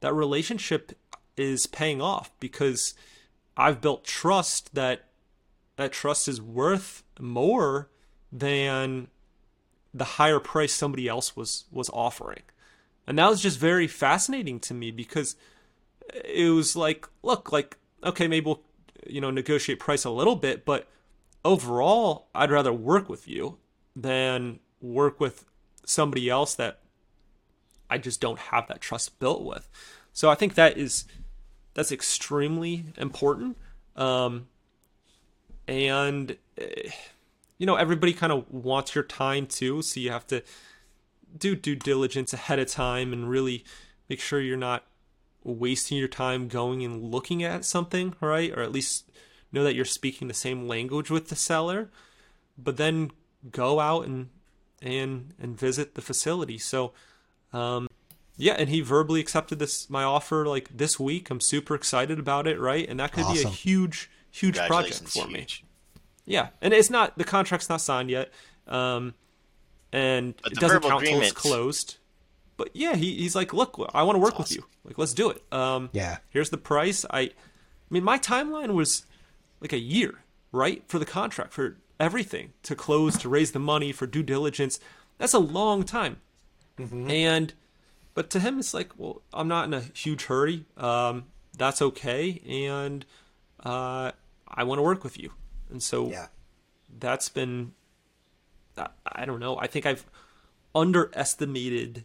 that 0.00 0.14
relationship 0.14 0.96
is 1.36 1.66
paying 1.66 2.00
off 2.00 2.30
because 2.38 2.94
I've 3.56 3.80
built 3.80 4.04
trust 4.04 4.76
that 4.76 5.06
that 5.74 5.90
trust 5.90 6.28
is 6.28 6.40
worth 6.40 7.02
more 7.18 7.88
than 8.30 9.08
the 9.92 10.04
higher 10.04 10.38
price 10.38 10.72
somebody 10.72 11.08
else 11.08 11.34
was 11.34 11.64
was 11.72 11.90
offering. 11.92 12.42
And 13.08 13.18
that 13.18 13.28
was 13.28 13.42
just 13.42 13.58
very 13.58 13.88
fascinating 13.88 14.60
to 14.60 14.74
me 14.74 14.92
because 14.92 15.34
it 16.24 16.54
was 16.54 16.76
like, 16.76 17.08
look, 17.24 17.50
like 17.50 17.76
okay, 18.04 18.28
maybe 18.28 18.46
we'll 18.46 18.62
you 19.08 19.20
know 19.20 19.30
negotiate 19.30 19.78
price 19.78 20.04
a 20.04 20.10
little 20.10 20.36
bit, 20.36 20.64
but 20.64 20.88
overall, 21.44 22.28
I'd 22.34 22.50
rather 22.50 22.72
work 22.72 23.08
with 23.08 23.28
you 23.28 23.58
than 23.94 24.60
work 24.80 25.20
with 25.20 25.44
somebody 25.84 26.28
else 26.28 26.54
that 26.54 26.80
I 27.88 27.98
just 27.98 28.20
don't 28.20 28.38
have 28.38 28.66
that 28.68 28.80
trust 28.80 29.18
built 29.18 29.44
with. 29.44 29.68
So 30.12 30.30
I 30.30 30.34
think 30.34 30.54
that 30.54 30.76
is 30.76 31.04
that's 31.74 31.92
extremely 31.92 32.84
important. 32.96 33.56
Um, 33.94 34.48
and 35.68 36.36
eh, 36.58 36.90
you 37.58 37.66
know 37.66 37.76
everybody 37.76 38.12
kind 38.12 38.32
of 38.32 38.50
wants 38.52 38.94
your 38.94 39.04
time 39.04 39.46
too, 39.46 39.82
so 39.82 40.00
you 40.00 40.10
have 40.10 40.26
to 40.28 40.42
do 41.36 41.54
due 41.54 41.76
diligence 41.76 42.32
ahead 42.32 42.58
of 42.58 42.68
time 42.68 43.12
and 43.12 43.28
really 43.28 43.64
make 44.08 44.20
sure 44.20 44.40
you're 44.40 44.56
not 44.56 44.84
wasting 45.46 45.98
your 45.98 46.08
time 46.08 46.48
going 46.48 46.84
and 46.84 47.02
looking 47.02 47.42
at 47.42 47.64
something, 47.64 48.14
right? 48.20 48.52
Or 48.52 48.62
at 48.62 48.72
least 48.72 49.10
know 49.52 49.64
that 49.64 49.74
you're 49.74 49.84
speaking 49.84 50.28
the 50.28 50.34
same 50.34 50.66
language 50.66 51.10
with 51.10 51.28
the 51.28 51.36
seller. 51.36 51.90
But 52.58 52.76
then 52.76 53.12
go 53.50 53.80
out 53.80 54.06
and 54.06 54.30
and 54.82 55.34
and 55.40 55.58
visit 55.58 55.94
the 55.94 56.02
facility. 56.02 56.58
So 56.58 56.92
um 57.52 57.88
yeah, 58.38 58.54
and 58.58 58.68
he 58.68 58.82
verbally 58.82 59.20
accepted 59.20 59.58
this 59.58 59.88
my 59.88 60.02
offer 60.02 60.46
like 60.46 60.76
this 60.76 61.00
week. 61.00 61.30
I'm 61.30 61.40
super 61.40 61.74
excited 61.74 62.18
about 62.18 62.46
it, 62.46 62.60
right? 62.60 62.86
And 62.88 63.00
that 63.00 63.12
could 63.12 63.24
awesome. 63.24 63.44
be 63.44 63.48
a 63.48 63.50
huge 63.50 64.10
huge 64.30 64.58
project 64.58 65.08
for 65.08 65.26
huge. 65.26 65.62
me. 65.62 65.68
Yeah, 66.26 66.48
and 66.60 66.74
it's 66.74 66.90
not 66.90 67.16
the 67.16 67.24
contract's 67.24 67.68
not 67.68 67.80
signed 67.80 68.10
yet, 68.10 68.32
um, 68.66 69.14
and 69.92 70.34
it 70.44 70.54
doesn't 70.58 70.82
count 70.82 71.04
until 71.04 71.22
it's 71.22 71.32
closed. 71.32 71.96
But 72.56 72.70
yeah, 72.74 72.96
he, 72.96 73.16
he's 73.16 73.34
like, 73.34 73.52
look, 73.52 73.78
I 73.92 74.02
want 74.02 74.16
to 74.16 74.20
work 74.20 74.40
awesome. 74.40 74.42
with 74.42 74.52
you. 74.52 74.64
Like, 74.84 74.98
let's 74.98 75.12
do 75.12 75.30
it. 75.30 75.42
Um, 75.52 75.90
yeah. 75.92 76.18
Here's 76.30 76.50
the 76.50 76.58
price. 76.58 77.04
I, 77.10 77.20
I 77.20 77.30
mean, 77.90 78.04
my 78.04 78.18
timeline 78.18 78.72
was 78.72 79.04
like 79.60 79.72
a 79.72 79.78
year, 79.78 80.22
right, 80.52 80.82
for 80.86 80.98
the 80.98 81.04
contract 81.04 81.52
for 81.52 81.76
everything 82.00 82.52
to 82.62 82.74
close, 82.74 83.16
to 83.18 83.28
raise 83.28 83.52
the 83.52 83.58
money 83.58 83.92
for 83.92 84.06
due 84.06 84.22
diligence. 84.22 84.80
That's 85.18 85.34
a 85.34 85.38
long 85.38 85.82
time. 85.82 86.18
Mm-hmm. 86.78 87.10
And, 87.10 87.54
but 88.14 88.30
to 88.30 88.40
him, 88.40 88.58
it's 88.58 88.72
like, 88.72 88.92
well, 88.96 89.22
I'm 89.32 89.48
not 89.48 89.66
in 89.66 89.74
a 89.74 89.80
huge 89.80 90.24
hurry. 90.24 90.64
Um, 90.76 91.24
that's 91.56 91.80
okay, 91.80 92.42
and 92.46 93.04
uh, 93.64 94.12
I 94.46 94.64
want 94.64 94.78
to 94.78 94.82
work 94.82 95.02
with 95.02 95.18
you. 95.18 95.32
And 95.70 95.82
so 95.82 96.10
yeah. 96.10 96.26
that's 96.98 97.30
been, 97.30 97.72
I 98.76 99.24
don't 99.24 99.40
know. 99.40 99.58
I 99.58 99.66
think 99.66 99.86
I've 99.86 100.04
underestimated 100.74 102.04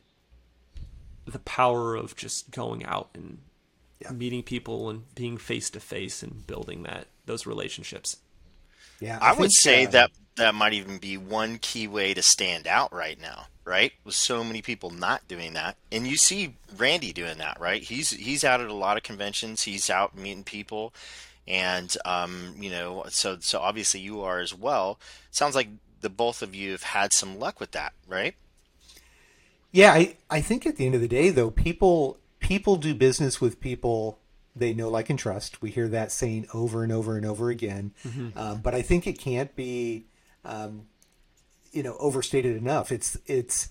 the 1.26 1.40
power 1.40 1.96
of 1.96 2.16
just 2.16 2.52
going 2.52 2.86
out 2.86 3.10
and 3.14 3.40
yeah. 4.00 4.12
meeting 4.12 4.44
people 4.44 4.90
and 4.90 5.14
being 5.16 5.38
face 5.38 5.70
to 5.72 5.80
face 5.80 6.24
and 6.24 6.46
building 6.48 6.84
that 6.84 7.08
those 7.26 7.46
relationships. 7.46 8.18
Yeah, 9.00 9.18
I, 9.22 9.32
I 9.32 9.34
would 9.34 9.52
say 9.52 9.86
uh, 9.86 9.92
that 9.92 10.12
that 10.36 10.56
might 10.56 10.74
even 10.74 10.98
be 10.98 11.18
one 11.18 11.58
key 11.58 11.88
way 11.88 12.14
to 12.14 12.22
stand 12.22 12.68
out 12.68 12.94
right 12.94 13.20
now, 13.20 13.48
right? 13.66 13.92
With 14.04 14.16
so 14.16 14.44
many 14.44 14.62
people 14.62 14.90
not 14.90 15.28
doing 15.28 15.54
that, 15.54 15.78
and 15.92 16.08
you 16.08 16.18
see 16.18 16.56
Randy 16.78 17.14
doing 17.14 17.38
that, 17.40 17.60
right? 17.60 17.82
He's 17.82 18.12
he's 18.12 18.44
out 18.44 18.62
at 18.62 18.70
a 18.70 18.74
lot 18.74 18.98
of 18.98 19.04
conventions. 19.04 19.64
He's 19.64 19.90
out 19.90 20.18
meeting 20.18 20.44
people, 20.44 20.94
and 21.48 21.96
um, 22.06 22.56
you 22.60 22.70
know, 22.70 23.06
so 23.10 23.38
so 23.40 23.60
obviously 23.60 24.00
you 24.00 24.22
are 24.22 24.40
as 24.40 24.54
well. 24.54 25.00
Sounds 25.32 25.56
like 25.56 25.70
the 26.02 26.10
both 26.10 26.42
of 26.42 26.56
you 26.56 26.72
have 26.72 26.84
had 26.84 27.14
some 27.14 27.40
luck 27.40 27.60
with 27.60 27.72
that, 27.72 27.94
right? 28.08 28.36
Yeah, 29.72 29.94
I 29.94 30.18
I 30.30 30.42
think 30.42 30.66
at 30.66 30.78
the 30.78 30.86
end 30.86 30.96
of 30.96 31.02
the 31.02 31.08
day, 31.08 31.30
though, 31.30 31.52
people 31.52 32.18
people 32.40 32.76
do 32.76 32.94
business 32.94 33.40
with 33.40 33.60
people 33.60 34.20
they 34.56 34.74
know, 34.74 34.90
like, 34.90 35.10
and 35.10 35.18
trust. 35.18 35.62
We 35.62 35.72
hear 35.72 35.88
that 35.90 36.12
saying 36.12 36.48
over 36.54 36.84
and 36.84 36.92
over 36.92 37.16
and 37.16 37.26
over 37.26 37.50
again. 37.50 37.94
Mm-hmm. 38.06 38.38
Um, 38.38 38.62
but 38.62 38.76
I 38.76 38.82
think 38.82 39.08
it 39.08 39.18
can't 39.18 39.56
be, 39.56 40.08
um, 40.44 40.88
you 41.72 41.84
know, 41.84 41.96
overstated 42.00 42.58
enough. 42.58 42.92
It's 42.92 43.18
it's 43.26 43.70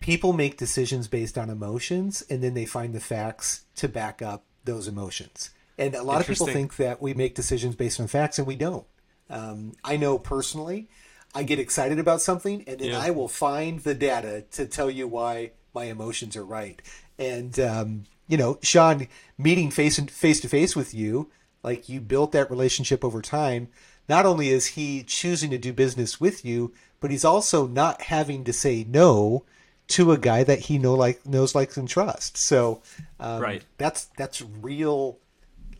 people 0.00 0.32
make 0.32 0.56
decisions 0.56 1.08
based 1.08 1.36
on 1.36 1.50
emotions, 1.50 2.22
and 2.30 2.42
then 2.42 2.54
they 2.54 2.64
find 2.64 2.94
the 2.94 3.00
facts 3.00 3.64
to 3.76 3.88
back 3.88 4.22
up 4.22 4.44
those 4.64 4.88
emotions. 4.88 5.50
And 5.76 5.94
a 5.94 6.02
lot 6.02 6.20
of 6.20 6.26
people 6.26 6.46
think 6.46 6.76
that 6.76 7.02
we 7.02 7.14
make 7.14 7.34
decisions 7.34 7.74
based 7.74 8.00
on 8.00 8.06
facts, 8.06 8.38
and 8.38 8.46
we 8.46 8.56
don't. 8.56 8.86
Um, 9.28 9.72
I 9.82 9.96
know 9.96 10.18
personally, 10.18 10.88
I 11.34 11.42
get 11.42 11.58
excited 11.58 11.98
about 11.98 12.22
something, 12.22 12.64
and 12.66 12.78
then 12.78 12.90
yeah. 12.90 13.00
I 13.00 13.10
will 13.10 13.28
find 13.28 13.80
the 13.80 13.94
data 13.94 14.44
to 14.52 14.66
tell 14.66 14.90
you 14.90 15.08
why 15.08 15.52
my 15.74 15.84
emotions 15.84 16.36
are 16.36 16.44
right. 16.44 16.80
And 17.18 17.58
um, 17.58 18.04
you 18.28 18.36
know, 18.36 18.58
Sean, 18.62 19.08
meeting 19.36 19.70
face 19.70 19.98
and 19.98 20.10
face 20.10 20.40
to 20.40 20.48
face 20.48 20.76
with 20.76 20.94
you, 20.94 21.30
like 21.62 21.88
you 21.88 22.00
built 22.00 22.32
that 22.32 22.50
relationship 22.50 23.04
over 23.04 23.20
time. 23.20 23.68
Not 24.08 24.26
only 24.26 24.50
is 24.50 24.66
he 24.66 25.02
choosing 25.02 25.50
to 25.50 25.58
do 25.58 25.72
business 25.72 26.20
with 26.20 26.44
you, 26.44 26.72
but 27.00 27.10
he's 27.10 27.24
also 27.24 27.66
not 27.66 28.02
having 28.02 28.44
to 28.44 28.52
say 28.52 28.84
no 28.88 29.44
to 29.86 30.12
a 30.12 30.18
guy 30.18 30.44
that 30.44 30.60
he 30.60 30.78
know 30.78 30.94
like 30.94 31.26
knows, 31.26 31.54
likes, 31.54 31.76
and 31.76 31.88
trusts. 31.88 32.40
So, 32.40 32.82
um, 33.20 33.42
right, 33.42 33.64
that's 33.78 34.06
that's 34.16 34.40
real, 34.42 35.18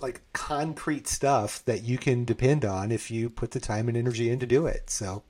like 0.01 0.23
concrete 0.33 1.07
stuff 1.07 1.65
that 1.65 1.83
you 1.83 1.99
can 1.99 2.25
depend 2.25 2.65
on 2.65 2.91
if 2.91 3.11
you 3.11 3.31
put 3.31 3.53
the 3.53 3.61
time 3.61 3.89
and 3.89 3.97
energy 3.97 4.31
in 4.31 4.39
to 4.41 4.47
do 4.47 4.67
it. 4.67 4.91
So, 4.91 5.23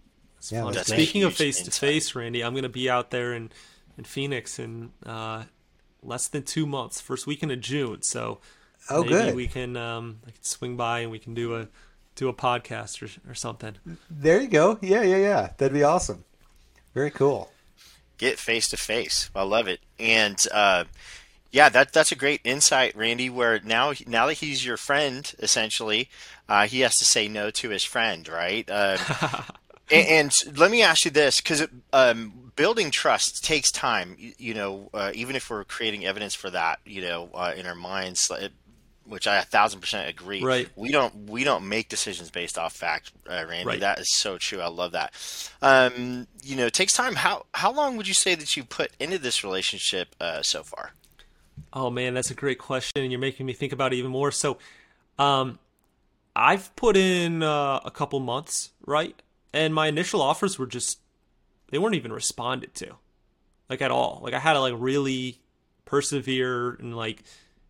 yeah. 0.50 0.70
Speaking 0.82 1.24
of 1.24 1.34
face 1.34 1.62
to 1.62 1.70
face, 1.70 2.14
Randy, 2.14 2.42
I'm 2.42 2.52
going 2.52 2.64
to 2.64 2.68
be 2.68 2.88
out 2.90 3.10
there 3.10 3.32
in 3.32 3.50
in 3.96 4.04
Phoenix 4.04 4.58
in 4.58 4.90
uh, 5.06 5.44
less 6.02 6.28
than 6.28 6.42
two 6.42 6.66
months, 6.66 7.00
first 7.00 7.26
weekend 7.26 7.52
of 7.52 7.60
June. 7.60 8.02
So 8.02 8.40
oh, 8.90 9.02
maybe 9.02 9.14
good. 9.14 9.34
we 9.34 9.46
can 9.46 9.76
um, 9.76 10.18
swing 10.40 10.76
by 10.76 11.00
and 11.00 11.10
we 11.10 11.18
can 11.18 11.34
do 11.34 11.56
a 11.56 11.68
do 12.14 12.28
a 12.28 12.34
podcast 12.34 13.02
or, 13.02 13.30
or 13.30 13.34
something. 13.34 13.74
There 14.10 14.40
you 14.40 14.48
go. 14.48 14.78
Yeah, 14.80 15.02
yeah, 15.02 15.16
yeah. 15.16 15.50
That'd 15.56 15.72
be 15.72 15.82
awesome. 15.82 16.24
Very 16.94 17.10
cool. 17.10 17.50
Get 18.18 18.38
face 18.38 18.68
to 18.68 18.76
face. 18.76 19.30
I 19.34 19.42
love 19.42 19.66
it. 19.66 19.80
And 19.98 20.44
uh, 20.52 20.84
yeah, 21.50 21.68
that 21.68 21.92
that's 21.92 22.12
a 22.12 22.16
great 22.16 22.40
insight, 22.44 22.96
Randy. 22.96 23.30
Where 23.30 23.60
now 23.60 23.92
now 24.06 24.26
that 24.26 24.34
he's 24.34 24.64
your 24.64 24.76
friend, 24.76 25.32
essentially, 25.38 26.08
uh, 26.48 26.66
he 26.66 26.80
has 26.80 26.96
to 26.98 27.04
say 27.04 27.28
no 27.28 27.50
to 27.50 27.70
his 27.70 27.84
friend, 27.84 28.28
right? 28.28 28.68
Uh, 28.70 28.98
and, 29.90 30.34
and, 30.44 30.58
let 30.58 30.70
me 30.70 30.82
ask 30.82 31.04
you 31.04 31.10
this, 31.10 31.40
because 31.40 31.66
um, 31.92 32.52
building 32.56 32.90
trust 32.90 33.44
takes 33.44 33.70
time. 33.70 34.16
You, 34.18 34.32
you 34.38 34.54
know, 34.54 34.90
uh, 34.94 35.12
even 35.14 35.36
if 35.36 35.50
we're 35.50 35.64
creating 35.64 36.04
evidence 36.06 36.34
for 36.34 36.50
that, 36.50 36.80
you 36.84 37.02
know, 37.02 37.30
uh, 37.34 37.52
in 37.56 37.66
our 37.66 37.74
minds, 37.74 38.30
it, 38.30 38.52
which 39.06 39.26
I 39.26 39.36
a 39.36 39.42
thousand 39.42 39.80
percent 39.80 40.08
agree. 40.08 40.42
Right. 40.42 40.68
We 40.76 40.90
don't 40.90 41.28
we 41.28 41.44
don't 41.44 41.68
make 41.68 41.88
decisions 41.88 42.30
based 42.30 42.58
off 42.58 42.72
fact, 42.72 43.12
uh, 43.28 43.44
Randy. 43.48 43.66
Right. 43.66 43.80
That 43.80 43.98
is 43.98 44.16
so 44.16 44.38
true. 44.38 44.60
I 44.60 44.68
love 44.68 44.92
that. 44.92 45.12
Um, 45.60 46.26
you 46.42 46.56
know, 46.56 46.66
it 46.66 46.72
takes 46.72 46.94
time. 46.94 47.16
How 47.16 47.46
how 47.52 47.72
long 47.72 47.96
would 47.96 48.08
you 48.08 48.14
say 48.14 48.34
that 48.34 48.56
you 48.56 48.64
put 48.64 48.92
into 48.98 49.18
this 49.18 49.44
relationship 49.44 50.14
uh, 50.20 50.42
so 50.42 50.62
far? 50.62 50.92
Oh 51.72 51.90
man, 51.90 52.14
that's 52.14 52.30
a 52.30 52.34
great 52.34 52.58
question, 52.58 53.10
you're 53.10 53.20
making 53.20 53.46
me 53.46 53.52
think 53.52 53.72
about 53.72 53.92
it 53.92 53.96
even 53.96 54.10
more. 54.10 54.30
So, 54.30 54.58
um, 55.18 55.58
I've 56.34 56.74
put 56.76 56.96
in 56.96 57.42
uh, 57.42 57.80
a 57.84 57.90
couple 57.90 58.20
months, 58.20 58.70
right? 58.86 59.14
And 59.54 59.72
my 59.72 59.86
initial 59.86 60.20
offers 60.20 60.58
were 60.58 60.66
just 60.66 60.98
they 61.70 61.78
weren't 61.78 61.94
even 61.94 62.12
responded 62.12 62.74
to 62.74 62.96
like 63.70 63.80
at 63.80 63.92
all. 63.92 64.20
Like 64.22 64.34
i 64.34 64.40
had 64.40 64.54
to 64.54 64.60
like 64.60 64.74
really 64.76 65.40
persevere 65.84 66.74
and 66.74 66.96
like 66.96 67.22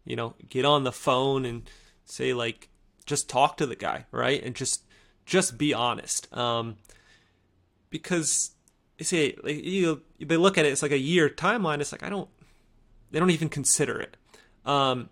you 0.07 0.17
know 0.17 0.35
get 0.49 0.65
on 0.65 0.85
the 0.85 0.93
phone 0.93 1.45
and 1.45 1.69
say 2.07 2.33
like 2.33 2.71
just 3.05 3.29
talk 3.29 3.59
to 3.59 3.67
the 3.67 3.77
guy 3.77 4.07
right? 4.11 4.43
And 4.43 4.55
just 4.55 4.85
just 5.27 5.59
be 5.59 5.75
honest. 5.75 6.35
Um 6.35 6.77
because 7.91 8.53
they 8.97 9.05
say 9.05 9.37
like 9.43 9.63
you 9.63 10.01
they 10.19 10.39
look 10.39 10.57
at 10.57 10.65
it 10.65 10.73
it's 10.73 10.83
like 10.83 10.91
a 10.91 10.99
year 10.99 11.29
timeline 11.29 11.81
it's 11.81 11.93
like 11.93 12.03
i 12.03 12.09
don't 12.09 12.31
they 13.11 13.21
don't 13.21 13.31
even 13.31 13.51
consider 13.51 14.01
it. 14.01 14.17
Um 14.65 15.11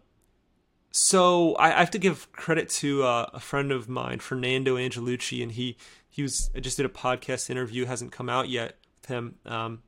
so 0.91 1.55
I, 1.55 1.69
I 1.69 1.81
have 1.81 1.91
to 1.93 1.99
give 1.99 2.31
credit 2.33 2.69
to 2.69 3.03
uh, 3.03 3.31
a 3.33 3.41
friend 3.41 3.73
of 3.73 3.89
mine 3.91 4.21
Fernando 4.21 4.77
Angelucci 4.77 5.43
and 5.43 5.53
he 5.53 5.77
he 6.13 6.23
was 6.23 6.51
I 6.55 6.61
just 6.61 6.77
did 6.77 6.87
a 6.87 6.91
podcast 6.91 7.51
interview 7.51 7.87
hasn't 7.87 8.13
come 8.13 8.29
out 8.29 8.49
yet 8.49 8.77
with 9.01 9.11
him. 9.11 9.37
Um, 9.47 9.83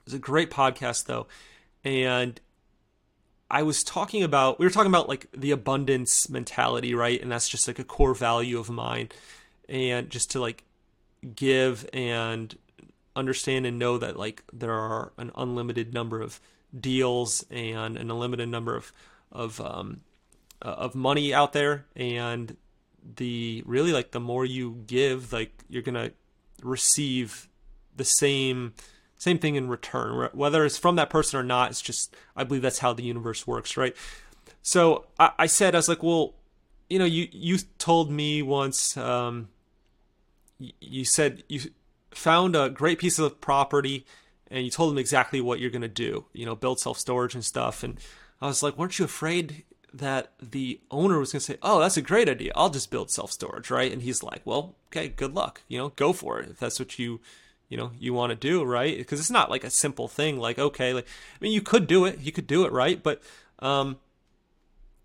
it 0.00 0.06
was 0.06 0.14
a 0.14 0.18
great 0.18 0.50
podcast 0.50 1.04
though, 1.04 1.26
and 1.84 2.40
I 3.50 3.62
was 3.62 3.84
talking 3.84 4.22
about 4.22 4.58
we 4.58 4.66
were 4.66 4.70
talking 4.70 4.90
about 4.90 5.08
like 5.08 5.28
the 5.36 5.50
abundance 5.52 6.28
mentality, 6.30 6.94
right? 6.94 7.20
And 7.20 7.30
that's 7.30 7.48
just 7.48 7.68
like 7.68 7.78
a 7.78 7.84
core 7.84 8.14
value 8.14 8.58
of 8.58 8.70
mine, 8.70 9.10
and 9.68 10.08
just 10.10 10.30
to 10.32 10.40
like 10.40 10.64
give 11.34 11.86
and 11.92 12.56
understand 13.14 13.66
and 13.66 13.78
know 13.78 13.98
that 13.98 14.18
like 14.18 14.42
there 14.52 14.72
are 14.72 15.12
an 15.18 15.30
unlimited 15.36 15.92
number 15.92 16.22
of 16.22 16.40
deals 16.78 17.44
and 17.50 17.96
an 17.96 18.10
unlimited 18.10 18.48
number 18.48 18.74
of 18.74 18.90
of 19.30 19.60
um, 19.60 20.00
uh, 20.62 20.70
of 20.70 20.94
money 20.94 21.34
out 21.34 21.52
there, 21.52 21.84
and 21.94 22.56
the 23.16 23.62
really 23.66 23.92
like 23.92 24.10
the 24.10 24.20
more 24.20 24.44
you 24.44 24.82
give, 24.86 25.32
like 25.32 25.52
you're 25.68 25.82
gonna 25.82 26.10
receive 26.62 27.48
the 27.96 28.04
same 28.04 28.74
same 29.18 29.38
thing 29.38 29.54
in 29.54 29.68
return 29.68 30.28
whether 30.34 30.64
it's 30.64 30.76
from 30.76 30.96
that 30.96 31.08
person 31.08 31.40
or 31.40 31.42
not 31.42 31.70
it's 31.70 31.80
just 31.80 32.14
i 32.36 32.44
believe 32.44 32.60
that's 32.60 32.80
how 32.80 32.92
the 32.92 33.02
universe 33.02 33.46
works 33.46 33.76
right? 33.76 33.96
So 34.62 35.06
i, 35.18 35.30
I 35.38 35.46
said 35.46 35.74
i 35.74 35.78
was 35.78 35.88
like 35.88 36.02
well 36.02 36.34
you 36.88 36.98
know 36.98 37.04
you 37.04 37.28
you 37.32 37.58
told 37.78 38.10
me 38.10 38.42
once 38.42 38.96
um, 38.96 39.48
you, 40.58 40.72
you 40.80 41.04
said 41.04 41.42
you 41.48 41.60
found 42.10 42.56
a 42.56 42.70
great 42.70 42.98
piece 42.98 43.18
of 43.18 43.40
property 43.40 44.06
and 44.50 44.64
you 44.64 44.70
told 44.70 44.90
them 44.90 44.98
exactly 44.98 45.40
what 45.40 45.60
you're 45.60 45.70
going 45.70 45.82
to 45.82 45.88
do 45.88 46.24
you 46.32 46.46
know 46.46 46.54
build 46.54 46.78
self 46.80 46.98
storage 46.98 47.34
and 47.34 47.44
stuff. 47.44 47.82
And 47.82 47.98
i 48.40 48.46
was 48.46 48.62
like 48.62 48.76
weren't 48.78 48.98
you 48.98 49.04
afraid 49.04 49.64
that 49.98 50.32
the 50.40 50.80
owner 50.90 51.18
was 51.18 51.32
going 51.32 51.40
to 51.40 51.44
say 51.44 51.58
oh 51.62 51.80
that's 51.80 51.96
a 51.96 52.02
great 52.02 52.28
idea. 52.28 52.52
I'll 52.54 52.70
just 52.70 52.90
build 52.90 53.10
self 53.10 53.32
storage 53.32 53.70
right? 53.70 53.92
And 53.92 54.02
he's 54.02 54.22
like 54.22 54.42
well 54.44 54.74
okay 54.88 55.08
good 55.08 55.34
luck. 55.34 55.62
You 55.68 55.78
know 55.78 55.88
go 55.90 56.12
for 56.12 56.40
it. 56.40 56.50
If 56.50 56.58
that's 56.58 56.78
what 56.78 56.98
you 56.98 57.20
you 57.68 57.76
know 57.76 57.92
you 57.98 58.12
want 58.12 58.30
to 58.30 58.36
do 58.36 58.64
right? 58.64 58.96
Because 58.96 59.20
it's 59.20 59.30
not 59.30 59.50
like 59.50 59.64
a 59.64 59.70
simple 59.70 60.08
thing 60.08 60.38
like 60.38 60.58
okay 60.58 60.92
like 60.92 61.06
i 61.06 61.38
mean 61.40 61.52
you 61.52 61.62
could 61.62 61.86
do 61.86 62.04
it. 62.04 62.20
You 62.20 62.32
could 62.32 62.46
do 62.46 62.64
it 62.64 62.72
right? 62.72 63.02
But 63.02 63.22
um 63.60 63.98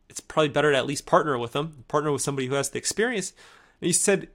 it's 0.09 0.19
probably 0.19 0.49
better 0.49 0.71
to 0.71 0.77
at 0.77 0.85
least 0.85 1.05
partner 1.05 1.37
with 1.37 1.53
them 1.53 1.85
partner 1.87 2.11
with 2.11 2.21
somebody 2.21 2.47
who 2.47 2.55
has 2.55 2.69
the 2.69 2.77
experience. 2.77 3.33
And 3.79 3.87
he 3.87 3.93
said 3.93 4.29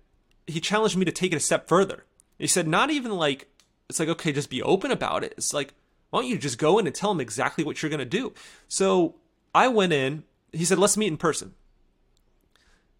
he 0.47 0.61
challenged 0.61 0.97
me 0.97 1.05
to 1.05 1.13
take 1.13 1.33
it 1.33 1.37
a 1.37 1.41
step 1.41 1.69
further. 1.69 2.05
He 2.39 2.47
said 2.47 2.67
not 2.67 2.91
even 2.91 3.13
like 3.13 3.49
it's 3.89 4.01
like 4.01 4.09
okay 4.09 4.33
just 4.33 4.51
be 4.51 4.63
open 4.63 4.91
about 4.91 5.23
it. 5.23 5.35
It's 5.37 5.53
like 5.53 5.75
why 6.11 6.21
don't 6.21 6.31
you 6.31 6.39
just 6.39 6.59
go 6.59 6.79
in 6.79 6.87
and 6.87 6.95
tell 6.95 7.11
them 7.11 7.21
exactly 7.21 7.65
what 7.65 7.83
you're 7.83 7.91
going 7.91 7.99
to 7.99 8.05
do? 8.05 8.33
So 8.69 9.17
i 9.55 9.69
went 9.69 9.93
in 9.93 10.23
he 10.53 10.65
said 10.65 10.79
let's 10.79 10.97
meet 10.97 11.09
in 11.09 11.17
person 11.17 11.55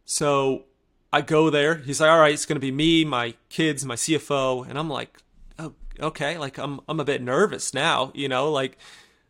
so 0.07 0.65
I 1.13 1.21
go 1.21 1.51
there. 1.51 1.75
He's 1.75 2.01
like, 2.01 2.11
all 2.11 2.19
right, 2.19 2.33
it's 2.33 2.47
going 2.47 2.57
to 2.57 2.61
be 2.61 2.71
me, 2.71 3.05
my 3.05 3.35
kids, 3.51 3.85
my 3.85 3.97
CFO. 3.97 4.67
And 4.67 4.79
I'm 4.79 4.89
like, 4.89 5.19
oh, 5.59 5.75
okay. 6.01 6.39
Like, 6.39 6.59
I'm, 6.59 6.81
I'm 6.89 7.01
a 7.01 7.05
bit 7.05 7.21
nervous 7.21 7.75
now, 7.75 8.13
you 8.15 8.29
know, 8.29 8.51
like, 8.51 8.79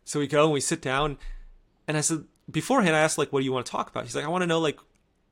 so 0.05 0.19
we 0.19 0.27
go 0.27 0.45
and 0.45 0.53
we 0.53 0.61
sit 0.61 0.81
down. 0.81 1.17
And 1.87 1.97
I 1.97 2.01
said, 2.01 2.25
beforehand, 2.49 2.95
I 2.95 2.99
asked, 2.99 3.17
like, 3.17 3.33
what 3.33 3.39
do 3.39 3.45
you 3.45 3.51
want 3.51 3.65
to 3.65 3.71
talk 3.71 3.89
about? 3.89 4.03
He's 4.03 4.15
like, 4.15 4.23
I 4.23 4.29
want 4.29 4.43
to 4.43 4.47
know, 4.47 4.59
like, 4.59 4.79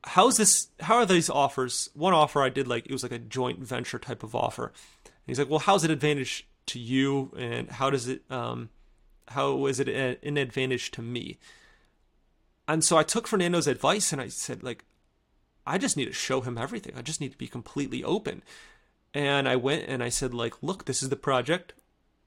how's 0.04 0.36
this, 0.36 0.68
how 0.80 0.96
are 0.96 1.06
these 1.06 1.30
offers? 1.30 1.90
One 1.94 2.12
offer 2.12 2.42
I 2.42 2.48
did, 2.48 2.66
like, 2.66 2.86
it 2.86 2.92
was 2.92 3.02
like 3.02 3.12
a 3.12 3.18
joint 3.18 3.60
venture 3.60 3.98
type 3.98 4.22
of 4.22 4.34
offer. 4.34 4.66
And 5.04 5.12
he's 5.26 5.38
like, 5.38 5.48
well, 5.48 5.60
how's 5.60 5.84
it 5.84 5.90
advantage 5.90 6.46
to 6.66 6.78
you? 6.80 7.32
And 7.38 7.70
how 7.70 7.90
does 7.90 8.08
it, 8.08 8.22
um, 8.30 8.70
how 9.28 9.66
is 9.66 9.78
it 9.78 9.88
an 9.88 10.36
advantage 10.36 10.90
to 10.92 11.02
me? 11.02 11.38
And 12.68 12.84
so 12.84 12.96
I 12.96 13.02
took 13.02 13.26
Fernando's 13.26 13.66
advice 13.66 14.12
and 14.12 14.20
I 14.20 14.28
said, 14.28 14.62
like, 14.62 14.84
I 15.66 15.78
just 15.78 15.96
need 15.96 16.06
to 16.06 16.12
show 16.12 16.40
him 16.40 16.58
everything. 16.58 16.94
I 16.96 17.02
just 17.02 17.20
need 17.20 17.32
to 17.32 17.38
be 17.38 17.48
completely 17.48 18.02
open. 18.04 18.42
And 19.14 19.48
I 19.48 19.56
went 19.56 19.84
and 19.88 20.02
I 20.02 20.08
said, 20.08 20.34
like, 20.34 20.62
look, 20.62 20.84
this 20.84 21.02
is 21.02 21.08
the 21.08 21.16
project. 21.16 21.72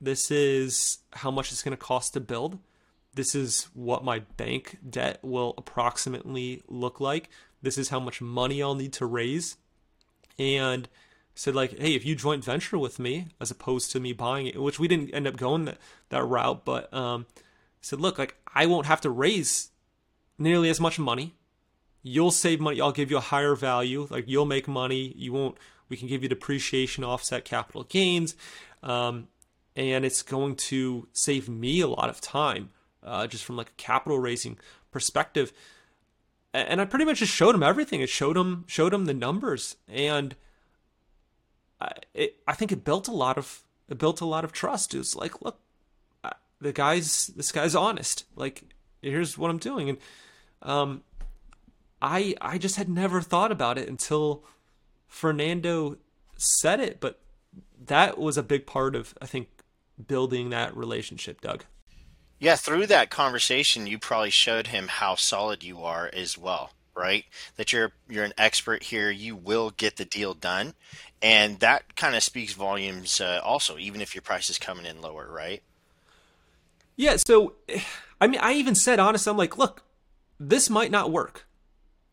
This 0.02 0.32
is 0.32 1.00
how 1.12 1.32
much 1.32 1.52
it's 1.52 1.64
going 1.64 1.76
to 1.76 1.78
cost 1.78 2.14
to 2.14 2.20
build. 2.20 2.60
This 3.14 3.36
is 3.36 3.68
what 3.74 4.04
my 4.04 4.20
bank 4.20 4.78
debt 4.88 5.20
will 5.22 5.54
approximately 5.58 6.64
look 6.68 7.00
like. 7.00 7.30
This 7.62 7.78
is 7.78 7.90
how 7.90 8.00
much 8.00 8.22
money 8.22 8.62
I'll 8.64 8.76
need 8.76 8.94
to 8.94 9.06
raise. 9.06 9.58
And 10.38 10.88
said 11.36 11.56
like, 11.56 11.78
hey, 11.80 11.96
if 11.96 12.06
you 12.06 12.16
joint 12.16 12.44
venture 12.44 12.78
with 12.78 13.00
me, 13.00 13.28
as 13.40 13.52
opposed 13.52 13.92
to 13.92 14.00
me 14.00 14.14
buying 14.14 14.48
it, 14.48 14.62
which 14.62 14.80
we 14.80 14.88
didn't 14.88 15.14
end 15.14 15.28
up 15.28 15.38
going 15.38 15.66
that, 15.66 15.78
that 16.10 16.24
route, 16.24 16.66
but 16.66 16.94
um, 16.94 17.26
said, 17.82 18.00
look, 18.02 18.18
like 18.18 18.36
I 18.54 18.66
won't 18.66 18.86
have 18.88 19.02
to 19.02 19.10
raise 19.10 19.70
nearly 20.40 20.70
as 20.70 20.80
much 20.80 20.98
money 20.98 21.36
you'll 22.02 22.32
save 22.32 22.60
money. 22.60 22.80
I'll 22.82 22.92
give 22.92 23.12
you 23.12 23.18
a 23.18 23.22
higher 23.22 23.56
value. 23.56 24.08
Like 24.10 24.26
you'll 24.28 24.46
make 24.46 24.68
money. 24.68 25.14
You 25.16 25.34
won't. 25.34 25.58
We 25.90 25.98
can 25.98 26.08
give 26.08 26.22
you 26.22 26.30
depreciation, 26.30 27.04
offset 27.04 27.46
capital 27.46 27.84
gains, 27.84 28.36
um, 28.84 29.28
and 29.76 30.06
it's 30.06 30.22
going 30.22 30.56
to 30.56 31.08
save 31.14 31.50
me 31.50 31.82
a 31.82 31.88
lot 31.88 32.10
of 32.10 32.22
time, 32.22 32.70
uh, 33.04 33.26
just 33.26 33.44
from 33.44 33.58
like 33.58 33.70
a 33.70 33.78
capital 33.82 34.20
raising 34.20 34.60
perspective. 34.92 35.52
And 36.54 36.80
I 36.80 36.86
pretty 36.86 37.06
much 37.06 37.20
just 37.20 37.34
showed 37.34 37.56
him 37.56 37.64
everything. 37.64 38.02
It 38.02 38.10
showed 38.10 38.38
him 38.38 38.66
showed 38.68 38.94
him 38.94 39.06
the 39.06 39.14
numbers, 39.14 39.78
and 39.88 40.36
I, 41.82 41.92
it, 42.14 42.36
I 42.48 42.54
think 42.54 42.72
it 42.72 42.84
built 42.84 43.08
a 43.08 43.14
lot 43.14 43.38
of 43.38 43.64
it 43.88 43.98
built 43.98 44.22
a 44.22 44.26
lot 44.26 44.44
of 44.44 44.52
trust. 44.52 44.94
It 44.94 45.00
was 45.00 45.16
like, 45.16 45.42
look, 45.42 45.60
the 46.62 46.72
guy's 46.72 47.28
this 47.28 47.52
guy's 47.52 47.76
honest. 47.76 48.26
Like, 48.36 48.64
here's 49.02 49.40
what 49.40 49.50
I'm 49.50 49.58
doing, 49.58 49.90
and 49.90 49.98
um, 50.62 51.04
I 52.02 52.36
I 52.42 52.58
just 52.58 52.76
had 52.76 52.90
never 52.90 53.22
thought 53.22 53.52
about 53.52 53.78
it 53.78 53.88
until 53.88 54.44
Fernando 55.08 55.98
said 56.38 56.80
it, 56.80 57.00
but 57.00 57.20
that 57.86 58.18
was 58.18 58.38
a 58.38 58.44
big 58.44 58.66
part 58.66 58.96
of 58.96 59.14
I 59.22 59.26
think 59.26 59.50
building 60.08 60.50
that 60.50 60.76
relationship, 60.76 61.42
Doug. 61.42 61.66
Yeah, 62.40 62.56
through 62.56 62.88
that 62.88 63.10
conversation 63.10 63.86
you 63.88 64.00
probably 64.00 64.30
showed 64.30 64.68
him 64.68 64.88
how 64.88 65.16
solid 65.16 65.64
you 65.64 65.84
are 65.84 66.10
as 66.14 66.38
well, 66.38 66.72
right? 66.96 67.26
That 67.58 67.74
you're 67.74 67.92
you're 68.08 68.24
an 68.24 68.34
expert 68.38 68.84
here, 68.84 69.12
you 69.12 69.36
will 69.36 69.72
get 69.72 69.98
the 69.98 70.06
deal 70.06 70.34
done. 70.34 70.74
And 71.22 71.60
that 71.60 71.98
kind 71.98 72.16
of 72.16 72.24
speaks 72.24 72.54
volumes 72.54 73.20
uh, 73.20 73.42
also 73.44 73.78
even 73.78 74.00
if 74.00 74.16
your 74.16 74.22
price 74.22 74.50
is 74.50 74.58
coming 74.58 74.86
in 74.86 75.02
lower, 75.02 75.30
right? 75.30 75.62
Yeah, 76.96 77.18
so 77.18 77.54
I 78.22 78.28
mean 78.28 78.40
I 78.40 78.54
even 78.54 78.76
said 78.76 79.00
honestly 79.00 79.30
I'm 79.30 79.38
like, 79.38 79.58
look, 79.58 79.84
this 80.40 80.70
might 80.70 80.92
not 80.92 81.12
work 81.12 81.46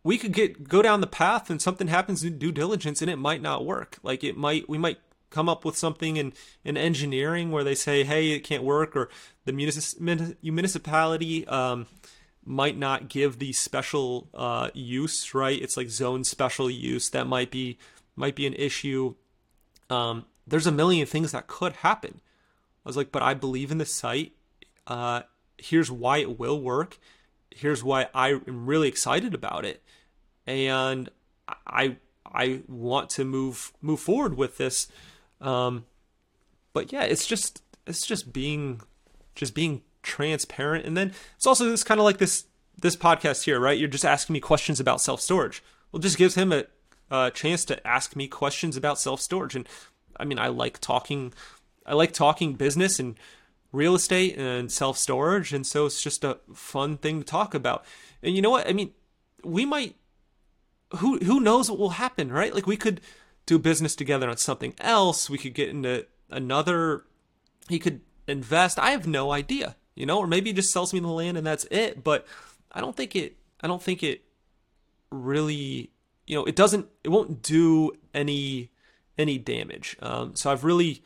we 0.03 0.19
could 0.19 0.33
get 0.33 0.69
go 0.69 0.83
down 0.83 1.01
the 1.01 1.07
path 1.09 1.51
and 1.51 1.61
something 1.61 1.89
happens 1.89 2.23
in 2.23 2.39
due 2.39 2.53
diligence 2.53 3.03
and 3.03 3.11
it 3.11 3.17
might 3.17 3.43
not 3.43 3.65
work. 3.65 3.99
Like 4.05 4.23
it 4.23 4.37
might 4.37 4.69
we 4.69 4.79
might 4.79 4.99
come 5.31 5.49
up 5.49 5.65
with 5.65 5.77
something 5.77 6.17
in, 6.17 6.33
in 6.65 6.77
engineering 6.77 7.51
where 7.51 7.65
they 7.65 7.75
say, 7.75 8.05
hey, 8.05 8.31
it 8.31 8.41
can't 8.41 8.63
work, 8.63 8.97
or 8.97 9.11
the 9.45 9.53
municip- 9.53 10.37
municipality 10.43 11.47
um, 11.49 11.87
might 12.45 12.79
not 12.79 13.09
give 13.09 13.39
the 13.39 13.53
special 13.53 14.29
uh, 14.33 14.71
use, 14.73 15.35
right? 15.35 15.61
It's 15.61 15.77
like 15.77 15.89
zone 15.89 16.25
special 16.25 16.71
use 16.71 17.11
that 17.11 17.27
might 17.27 17.51
be 17.51 17.79
might 18.15 18.37
be 18.37 18.47
an 18.47 18.55
issue. 18.55 19.15
Um, 19.91 20.25
there's 20.47 20.67
a 20.67 20.73
million 20.73 21.07
things 21.07 21.33
that 21.33 21.49
could 21.49 21.73
happen. 21.73 22.21
I 22.85 22.89
was 22.89 22.97
like, 22.97 23.11
but 23.11 23.23
I 23.23 23.35
believe 23.35 23.73
in 23.73 23.79
the 23.79 23.85
site. 23.85 24.33
Uh, 24.87 25.23
here's 25.59 25.91
why 25.91 26.19
it 26.19 26.39
will 26.39 26.61
work. 26.61 26.99
Here's 27.57 27.83
why 27.83 28.09
I 28.15 28.31
am 28.31 28.67
really 28.67 28.89
excited 28.89 29.35
about 29.35 29.65
it 29.65 29.83
and 30.47 31.11
I 31.67 31.97
I 32.25 32.63
want 32.69 33.11
to 33.11 33.25
move 33.25 33.73
move 33.83 34.01
forward 34.01 34.37
with 34.37 34.59
this. 34.59 34.89
Um, 35.41 35.87
but 36.73 36.93
yeah, 36.93 37.03
it's 37.03 37.27
just 37.27 37.63
it's 37.87 38.07
just 38.07 38.33
being 38.33 38.81
just 39.35 39.55
being 39.55 39.83
transparent, 40.03 40.87
and 40.87 40.97
then 40.97 41.13
it's 41.37 41.47
also 41.47 41.65
this 41.65 41.85
kind 41.85 42.01
of 42.01 42.05
like 42.05 42.19
this 42.19 42.45
this 42.81 42.97
podcast 42.97 43.45
here, 43.45 43.59
right? 43.59 43.79
You're 43.79 43.89
just 43.89 44.05
asking 44.05 44.35
me 44.35 44.41
questions 44.41 44.81
about 44.81 45.01
self 45.01 45.21
storage. 45.21 45.63
Well, 45.91 46.01
just 46.01 46.19
gives 46.19 46.35
him 46.35 46.53
a, 46.53 46.65
a 47.11 47.31
chance 47.31 47.65
to 47.67 47.87
ask 47.87 48.17
me 48.17 48.29
questions 48.29 48.77
about 48.77 48.99
self 48.99 49.21
storage, 49.21 49.57
and 49.57 49.69
I 50.19 50.25
mean, 50.25 50.39
I 50.39 50.49
like 50.49 50.81
talking. 50.81 51.33
I 51.89 51.95
like 51.95 52.13
talking 52.13 52.55
business 52.55 52.99
and 52.99 53.17
real 53.73 53.95
estate 53.95 54.37
and 54.39 54.71
self 54.71 54.99
storage, 54.99 55.53
and 55.53 55.67
so 55.67 55.87
it's 55.87 56.03
just 56.03 56.25
a 56.25 56.39
fun 56.55 56.97
thing 56.97 57.21
to 57.21 57.25
talk 57.25 57.55
about. 57.55 57.85
And 58.23 58.35
you 58.35 58.43
know 58.43 58.51
what? 58.51 58.69
I 58.69 58.73
mean, 58.73 58.93
we 59.45 59.65
might 59.65 59.97
who 60.97 61.19
who 61.19 61.41
knows 61.41 61.71
what 61.71 61.79
will 61.79 61.91
happen, 61.91 62.31
right? 62.31 62.55
Like 62.55 62.67
we 62.67 62.77
could 62.77 63.01
do 63.45 63.59
business 63.59 63.95
together 63.95 64.29
on 64.29 64.37
something 64.37 64.75
else. 64.79 65.31
We 65.31 65.39
could 65.39 65.55
get 65.55 65.69
into 65.69 66.07
another. 66.31 67.05
He 67.69 67.79
could 67.79 68.01
invest. 68.27 68.79
I 68.79 68.91
have 68.91 69.07
no 69.07 69.33
idea, 69.33 69.77
you 69.95 70.07
know, 70.07 70.19
or 70.19 70.27
maybe 70.27 70.51
he 70.51 70.55
just 70.55 70.73
sells 70.73 70.93
me 70.93 71.01
the 71.01 71.09
land 71.09 71.37
and 71.37 71.47
that's 71.47 71.65
it. 71.71 72.03
But 72.05 72.27
I 72.73 72.81
don't 72.81 72.97
think 72.97 73.17
it. 73.17 73.37
I 73.61 73.67
don't 73.67 73.83
think 73.83 74.03
it 74.03 74.25
really. 75.11 75.91
You 76.27 76.37
know, 76.37 76.45
it 76.45 76.57
doesn't. 76.57 76.89
It 77.05 77.09
won't 77.09 77.43
do 77.43 77.93
any 78.13 78.71
any 79.19 79.39
damage. 79.39 79.97
Um, 80.01 80.35
so 80.35 80.51
I've 80.51 80.65
really. 80.65 81.03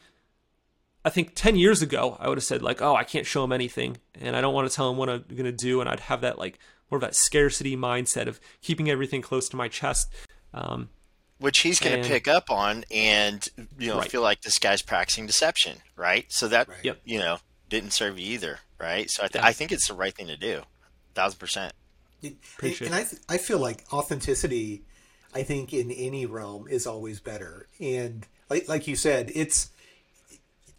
I 1.05 1.11
think 1.11 1.33
10 1.35 1.57
years 1.57 1.81
ago, 1.83 2.17
I 2.21 2.29
would 2.29 2.39
have 2.39 2.45
said, 2.45 2.63
like, 2.63 2.83
oh, 2.83 2.95
I 2.95 3.05
can't 3.05 3.27
show 3.27 3.43
him 3.43 3.53
anything. 3.53 3.97
And 4.21 4.37
I 4.37 4.41
don't 4.41 4.55
want 4.55 4.69
to 4.69 4.75
tell 4.75 4.91
him 4.91 4.97
what 4.97 5.09
I'm 5.09 5.25
going 5.31 5.45
to 5.45 5.53
do. 5.53 5.81
And 5.81 5.89
I'd 5.89 6.01
have 6.01 6.21
that, 6.21 6.39
like, 6.39 6.59
more 6.91 6.97
of 6.97 7.03
that 7.03 7.15
scarcity 7.15 7.77
mindset 7.77 8.27
of 8.27 8.41
keeping 8.61 8.91
everything 8.91 9.23
close 9.23 9.49
to 9.51 9.57
my 9.57 9.69
chest. 9.69 10.13
Um, 10.53 10.91
which 11.39 11.61
he's 11.61 11.81
going 11.81 12.03
to 12.03 12.07
pick 12.07 12.29
up 12.29 12.51
on 12.51 12.85
and 12.91 13.49
you 13.79 13.89
know 13.89 13.99
right. 13.99 14.11
feel 14.11 14.21
like 14.21 14.43
this 14.43 14.59
guy's 14.59 14.83
practicing 14.83 15.27
deception, 15.27 15.79
right? 15.97 16.31
So 16.31 16.49
that 16.49 16.69
right. 16.69 16.97
you 17.05 17.19
know 17.19 17.39
didn't 17.71 17.93
serve 17.93 18.19
you 18.19 18.35
either, 18.35 18.59
right? 18.79 19.11
So 19.11 19.25
I, 19.25 19.29
th- 19.29 19.43
yeah. 19.43 19.49
I 19.49 19.53
think 19.53 19.73
it's 19.73 19.89
the 19.89 19.95
right 19.95 20.15
thing 20.15 20.27
to 20.27 20.37
do. 20.37 20.63
thousand 21.15 21.39
percent. 21.39 21.73
Appreciate 22.23 22.89
and, 22.89 22.95
and 22.95 23.09
I, 23.31 23.35
I 23.35 23.39
feel 23.39 23.59
like 23.59 23.85
authenticity, 23.91 24.83
I 25.35 25.43
think 25.43 25.73
in 25.73 25.91
any 25.91 26.27
realm 26.27 26.69
is 26.69 26.87
always 26.87 27.21
better. 27.21 27.67
And 27.81 28.27
like, 28.51 28.69
like 28.69 28.87
you 28.87 28.97
said, 28.97 29.33
it's 29.35 29.71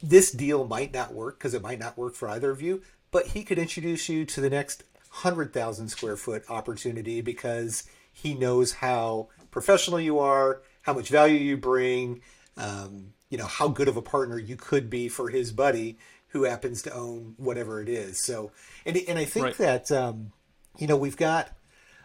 this 0.02 0.32
deal 0.32 0.68
might 0.68 0.94
not 0.94 1.14
work 1.14 1.38
because 1.38 1.54
it 1.54 1.62
might 1.62 1.80
not 1.80 1.98
work 1.98 2.16
for 2.16 2.30
either 2.30 2.52
of 2.52 2.62
you, 2.62 2.82
but 3.12 3.28
he 3.28 3.44
could 3.44 3.60
introduce 3.60 4.10
you 4.10 4.26
to 4.26 4.42
the 4.42 4.50
next 4.50 4.84
hundred 5.10 5.54
thousand 5.54 5.90
square 5.90 6.16
foot 6.16 6.44
opportunity 6.50 7.22
because 7.22 7.84
he 8.14 8.34
knows 8.34 8.74
how 8.74 9.30
professional 9.52 10.00
you 10.00 10.20
are, 10.20 10.62
how 10.82 10.94
much 10.94 11.10
value 11.10 11.38
you 11.38 11.58
bring, 11.58 12.22
um, 12.58 13.14
you 13.30 13.38
know, 13.38 13.46
how 13.46 13.68
good 13.68 13.88
of 13.88 13.98
a 13.98 14.02
partner 14.02 14.40
you 14.40 14.56
could 14.56 14.90
be 14.90 15.08
for 15.08 15.30
his 15.30 15.52
buddy 15.52 15.98
who 16.30 16.44
happens 16.44 16.82
to 16.82 16.94
own 16.94 17.34
whatever 17.38 17.82
it 17.82 17.90
is. 17.90 18.24
So, 18.24 18.52
and 18.86 18.98
and 19.08 19.20
I 19.20 19.26
think 19.26 19.46
right. 19.46 19.58
that 19.58 19.92
um, 19.92 20.32
you 20.78 20.88
know 20.88 20.98
we've 20.98 21.18
got 21.18 21.50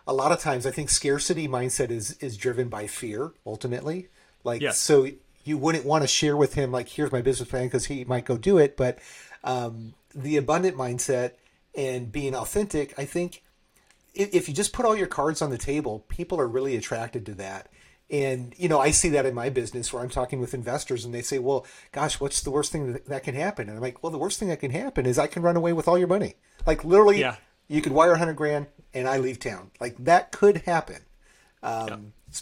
a 0.06 0.12
lot 0.12 0.32
of 0.32 0.40
times 0.40 0.66
I 0.66 0.70
think 0.70 0.90
scarcity 0.90 1.48
mindset 1.48 1.90
is 1.90 2.16
is 2.18 2.36
driven 2.36 2.68
by 2.68 2.86
fear 2.86 3.32
ultimately. 3.46 4.08
Like 4.44 4.62
yes. 4.62 4.78
so 4.78 5.08
you 5.46 5.58
wouldn't 5.58 5.84
want 5.84 6.02
to 6.02 6.08
share 6.08 6.36
with 6.36 6.54
him 6.54 6.72
like 6.72 6.88
here's 6.88 7.12
my 7.12 7.22
business 7.22 7.48
plan 7.48 7.64
because 7.64 7.86
he 7.86 8.04
might 8.04 8.24
go 8.24 8.36
do 8.36 8.58
it, 8.58 8.76
but 8.76 8.98
um, 9.44 9.94
the 10.14 10.36
abundant 10.36 10.76
mindset 10.76 11.32
and 11.74 12.10
being 12.10 12.34
authentic, 12.34 12.94
I 12.98 13.04
think 13.04 13.42
if 14.14 14.48
you 14.48 14.54
just 14.54 14.72
put 14.72 14.86
all 14.86 14.96
your 14.96 15.06
cards 15.06 15.42
on 15.42 15.50
the 15.50 15.58
table, 15.58 16.04
people 16.08 16.40
are 16.40 16.48
really 16.48 16.74
attracted 16.76 17.26
to 17.26 17.34
that. 17.34 17.68
And 18.08 18.54
you 18.56 18.68
know, 18.68 18.80
I 18.80 18.92
see 18.92 19.08
that 19.10 19.26
in 19.26 19.34
my 19.34 19.50
business 19.50 19.92
where 19.92 20.02
I'm 20.02 20.08
talking 20.08 20.40
with 20.40 20.54
investors 20.54 21.04
and 21.04 21.12
they 21.12 21.22
say, 21.22 21.40
"Well, 21.40 21.66
gosh, 21.90 22.20
what's 22.20 22.40
the 22.40 22.52
worst 22.52 22.70
thing 22.70 22.92
that, 22.92 23.06
that 23.06 23.24
can 23.24 23.34
happen?" 23.34 23.68
And 23.68 23.76
I'm 23.76 23.82
like, 23.82 24.02
"Well, 24.02 24.12
the 24.12 24.18
worst 24.18 24.38
thing 24.38 24.48
that 24.48 24.60
can 24.60 24.70
happen 24.70 25.06
is 25.06 25.18
I 25.18 25.26
can 25.26 25.42
run 25.42 25.56
away 25.56 25.72
with 25.72 25.88
all 25.88 25.98
your 25.98 26.06
money. 26.06 26.34
Like 26.66 26.84
literally, 26.84 27.18
yeah. 27.18 27.36
you 27.66 27.82
could 27.82 27.92
wire 27.92 28.10
100 28.10 28.34
grand 28.34 28.68
and 28.94 29.08
I 29.08 29.18
leave 29.18 29.40
town. 29.40 29.72
Like 29.80 29.96
that 30.04 30.30
could 30.30 30.58
happen." 30.58 31.02
Um, 31.64 31.88
yeah. 31.88 31.96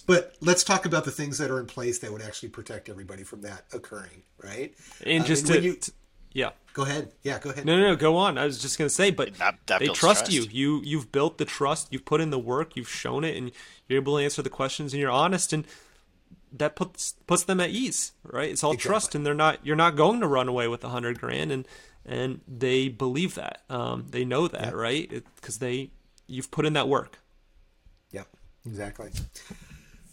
But 0.07 0.35
let's 0.41 0.64
talk 0.64 0.87
about 0.87 1.05
the 1.05 1.11
things 1.11 1.39
that 1.39 1.51
are 1.51 1.61
in 1.61 1.66
place 1.66 1.99
that 2.01 2.12
would 2.12 2.22
actually 2.22 2.49
protect 2.49 2.89
everybody 2.89 3.22
from 3.22 3.43
that 3.43 3.64
occurring, 3.72 4.22
right? 4.43 4.74
And 5.05 5.24
just 5.24 5.47
to, 5.47 5.61
you, 5.61 5.78
yeah. 6.32 6.51
Go 6.72 6.82
ahead. 6.82 7.12
Yeah, 7.22 7.39
go 7.39 7.51
ahead. 7.51 7.64
No, 7.64 7.76
no, 7.76 7.91
no. 7.91 7.97
Go 7.97 8.16
on. 8.16 8.37
I 8.37 8.45
was 8.45 8.61
just 8.61 8.76
gonna 8.76 8.91
say, 8.91 9.11
but 9.11 9.35
that, 9.35 9.59
that 9.66 9.78
they 9.78 9.87
trust, 9.87 10.26
trust, 10.26 10.32
you. 10.32 10.47
You 10.51 10.80
you've 10.85 11.12
built 11.12 11.39
the 11.39 11.45
trust. 11.45 11.93
You've 11.93 12.05
put 12.05 12.20
in 12.20 12.30
the 12.30 12.39
work. 12.39 12.76
You've 12.76 12.89
shown 12.89 13.22
it, 13.22 13.37
and 13.37 13.53
you're 13.89 14.01
able 14.01 14.16
to 14.16 14.24
answer 14.24 14.43
the 14.43 14.51
questions, 14.51 14.93
and 14.93 15.01
you're 15.01 15.11
honest, 15.11 15.53
and 15.53 15.64
that 16.53 16.74
puts 16.74 17.12
puts 17.26 17.45
them 17.45 17.61
at 17.61 17.70
ease, 17.70 18.12
right? 18.24 18.51
It's 18.51 18.64
all 18.64 18.72
exactly. 18.72 18.89
trust, 18.89 19.14
and 19.14 19.24
they're 19.24 19.35
not. 19.35 19.64
You're 19.64 19.76
not 19.76 19.95
going 19.95 20.20
to 20.20 20.26
run 20.26 20.49
away 20.49 20.66
with 20.66 20.82
a 20.82 20.89
hundred 20.89 21.20
grand, 21.20 21.53
and 21.53 21.68
and 22.05 22.41
they 22.49 22.89
believe 22.89 23.37
that. 23.37 23.62
Um, 23.70 24.07
they 24.11 24.24
know 24.24 24.49
that, 24.49 24.66
yep. 24.66 24.74
right? 24.74 25.24
Because 25.37 25.59
they 25.59 25.91
you've 26.26 26.51
put 26.51 26.66
in 26.66 26.72
that 26.72 26.89
work. 26.89 27.18
Yep. 28.11 28.26
Exactly. 28.66 29.11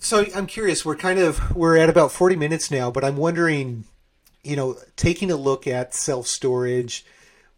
So 0.02 0.26
I'm 0.36 0.48
curious. 0.48 0.84
We're 0.84 0.98
kind 0.98 1.20
of 1.20 1.56
we're 1.56 1.78
at 1.78 1.90
about 1.90 2.12
40 2.12 2.36
minutes 2.36 2.70
now, 2.70 2.92
but 2.92 3.06
I'm 3.06 3.16
wondering 3.16 3.86
you 4.44 4.56
know, 4.56 4.78
taking 4.96 5.32
a 5.32 5.36
look 5.36 5.68
at 5.68 5.94
self 5.94 6.28
storage, 6.28 7.06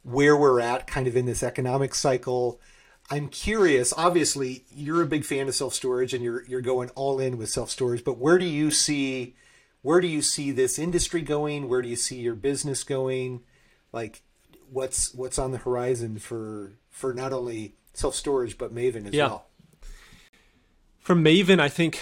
where 0.04 0.36
we're 0.36 0.60
at 0.60 0.88
kind 0.88 1.08
of 1.08 1.16
in 1.16 1.26
this 1.26 1.44
economic 1.44 1.96
cycle. 1.96 2.60
I'm 3.10 3.30
curious. 3.30 3.94
Obviously, 3.96 4.64
you're 4.74 5.02
a 5.02 5.06
big 5.08 5.26
fan 5.26 5.48
of 5.48 5.56
self 5.56 5.74
storage, 5.74 6.14
and 6.14 6.24
you're 6.24 6.44
you're 6.46 6.62
going 6.62 6.90
all 6.92 7.20
in 7.20 7.38
with 7.38 7.50
self 7.50 7.70
storage. 7.70 8.04
But 8.04 8.18
where 8.18 8.38
do 8.38 8.46
you 8.46 8.72
see 8.72 9.36
where 9.82 10.02
do 10.02 10.08
you 10.08 10.22
see 10.22 10.52
this 10.52 10.78
industry 10.80 11.22
going? 11.22 11.68
Where 11.68 11.82
do 11.82 11.90
you 11.90 11.96
see 11.96 12.18
your 12.18 12.36
business 12.36 12.84
going? 12.84 13.42
Like, 13.92 14.22
what's 14.70 15.14
what's 15.14 15.40
on 15.40 15.52
the 15.52 15.60
horizon 15.60 16.20
for 16.20 16.74
for 16.90 17.14
not 17.14 17.34
only 17.34 17.76
self 17.94 18.16
storage 18.16 18.58
but 18.58 18.74
Maven 18.74 19.08
as 19.08 19.14
yeah. 19.14 19.28
well? 19.28 19.46
From 21.00 21.24
Maven, 21.24 21.60
I 21.60 21.68
think 21.68 22.00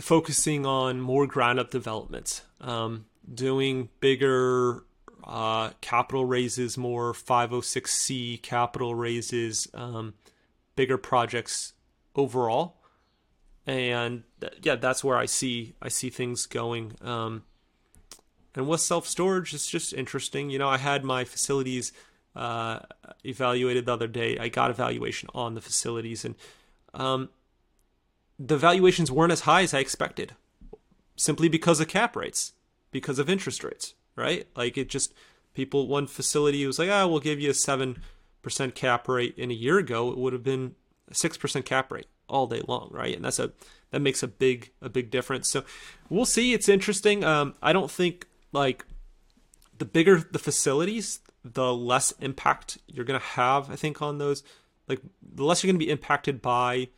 focusing 0.00 0.66
on 0.66 1.00
more 1.00 1.26
ground 1.26 1.58
up 1.58 1.70
developments. 1.70 2.42
Um, 2.60 3.06
doing 3.32 3.88
bigger 4.00 4.84
uh, 5.24 5.70
capital 5.80 6.24
raises, 6.24 6.76
more 6.76 7.12
506c 7.12 8.42
capital 8.42 8.94
raises, 8.94 9.68
um, 9.74 10.14
bigger 10.76 10.98
projects 10.98 11.74
overall, 12.16 12.76
and 13.66 14.24
th- 14.40 14.54
yeah, 14.62 14.76
that's 14.76 15.04
where 15.04 15.16
I 15.16 15.26
see 15.26 15.74
I 15.80 15.88
see 15.88 16.10
things 16.10 16.46
going. 16.46 16.96
Um, 17.00 17.44
and 18.54 18.68
with 18.68 18.80
self 18.80 19.06
storage, 19.06 19.54
it's 19.54 19.68
just 19.68 19.92
interesting. 19.92 20.50
You 20.50 20.58
know, 20.58 20.68
I 20.68 20.78
had 20.78 21.04
my 21.04 21.24
facilities 21.24 21.92
uh, 22.34 22.80
evaluated 23.24 23.86
the 23.86 23.92
other 23.92 24.08
day. 24.08 24.38
I 24.38 24.48
got 24.48 24.70
evaluation 24.70 25.28
on 25.34 25.54
the 25.54 25.60
facilities, 25.60 26.24
and 26.24 26.34
um, 26.94 27.30
the 28.44 28.56
valuations 28.56 29.10
weren't 29.10 29.32
as 29.32 29.40
high 29.42 29.62
as 29.62 29.72
I 29.72 29.78
expected, 29.78 30.34
simply 31.16 31.48
because 31.48 31.80
of 31.80 31.88
cap 31.88 32.16
rates 32.16 32.52
because 32.90 33.18
of 33.18 33.28
interest 33.28 33.64
rates, 33.64 33.94
right? 34.14 34.46
Like 34.54 34.76
it 34.76 34.88
just 34.88 35.12
people 35.54 35.88
one 35.88 36.06
facility 36.06 36.64
was 36.66 36.78
like, 36.78 36.90
"Ah, 36.90 37.02
oh, 37.02 37.08
we'll 37.08 37.20
give 37.20 37.40
you 37.40 37.50
a 37.50 37.54
7% 37.54 37.96
cap 38.74 39.08
rate." 39.08 39.36
In 39.36 39.50
a 39.50 39.54
year 39.54 39.78
ago, 39.78 40.10
it 40.10 40.18
would 40.18 40.32
have 40.32 40.44
been 40.44 40.74
a 41.10 41.14
6% 41.14 41.64
cap 41.64 41.90
rate 41.90 42.06
all 42.28 42.46
day 42.46 42.62
long, 42.68 42.88
right? 42.92 43.16
And 43.16 43.24
that's 43.24 43.38
a 43.38 43.52
that 43.90 44.00
makes 44.00 44.22
a 44.22 44.28
big 44.28 44.70
a 44.80 44.88
big 44.88 45.10
difference. 45.10 45.48
So 45.48 45.64
we'll 46.08 46.26
see. 46.26 46.52
It's 46.52 46.68
interesting. 46.68 47.24
Um, 47.24 47.54
I 47.62 47.72
don't 47.72 47.90
think 47.90 48.26
like 48.52 48.84
the 49.76 49.84
bigger 49.84 50.18
the 50.18 50.38
facilities, 50.38 51.20
the 51.44 51.72
less 51.74 52.12
impact 52.20 52.78
you're 52.86 53.04
gonna 53.04 53.18
have. 53.18 53.70
I 53.70 53.76
think 53.76 54.02
on 54.02 54.18
those, 54.18 54.42
like 54.88 55.00
the 55.22 55.44
less 55.44 55.62
you're 55.62 55.72
gonna 55.72 55.78
be 55.78 55.90
impacted 55.90 56.42
by 56.42 56.88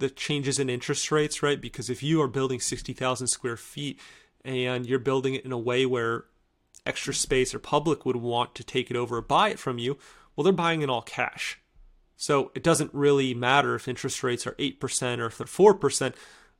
the 0.00 0.10
changes 0.10 0.58
in 0.58 0.68
interest 0.68 1.10
rates, 1.12 1.42
right? 1.42 1.60
Because 1.60 1.88
if 1.88 2.02
you 2.02 2.20
are 2.20 2.28
building 2.28 2.60
sixty 2.60 2.92
thousand 2.92 3.28
square 3.28 3.56
feet, 3.56 4.00
and 4.44 4.86
you're 4.86 4.98
building 4.98 5.34
it 5.34 5.44
in 5.44 5.52
a 5.52 5.58
way 5.58 5.86
where 5.86 6.24
extra 6.86 7.14
space 7.14 7.54
or 7.54 7.58
public 7.58 8.04
would 8.04 8.16
want 8.16 8.54
to 8.54 8.64
take 8.64 8.90
it 8.90 8.96
over 8.96 9.18
or 9.18 9.22
buy 9.22 9.50
it 9.50 9.58
from 9.58 9.78
you, 9.78 9.98
well, 10.34 10.44
they're 10.44 10.52
buying 10.52 10.82
it 10.82 10.90
all 10.90 11.02
cash. 11.02 11.58
So 12.16 12.50
it 12.54 12.62
doesn't 12.62 12.92
really 12.92 13.34
matter 13.34 13.74
if 13.74 13.88
interest 13.88 14.22
rates 14.22 14.46
are 14.46 14.52
8% 14.52 15.18
or 15.18 15.26
if 15.26 15.38
they're 15.38 15.46
4%. 15.46 16.14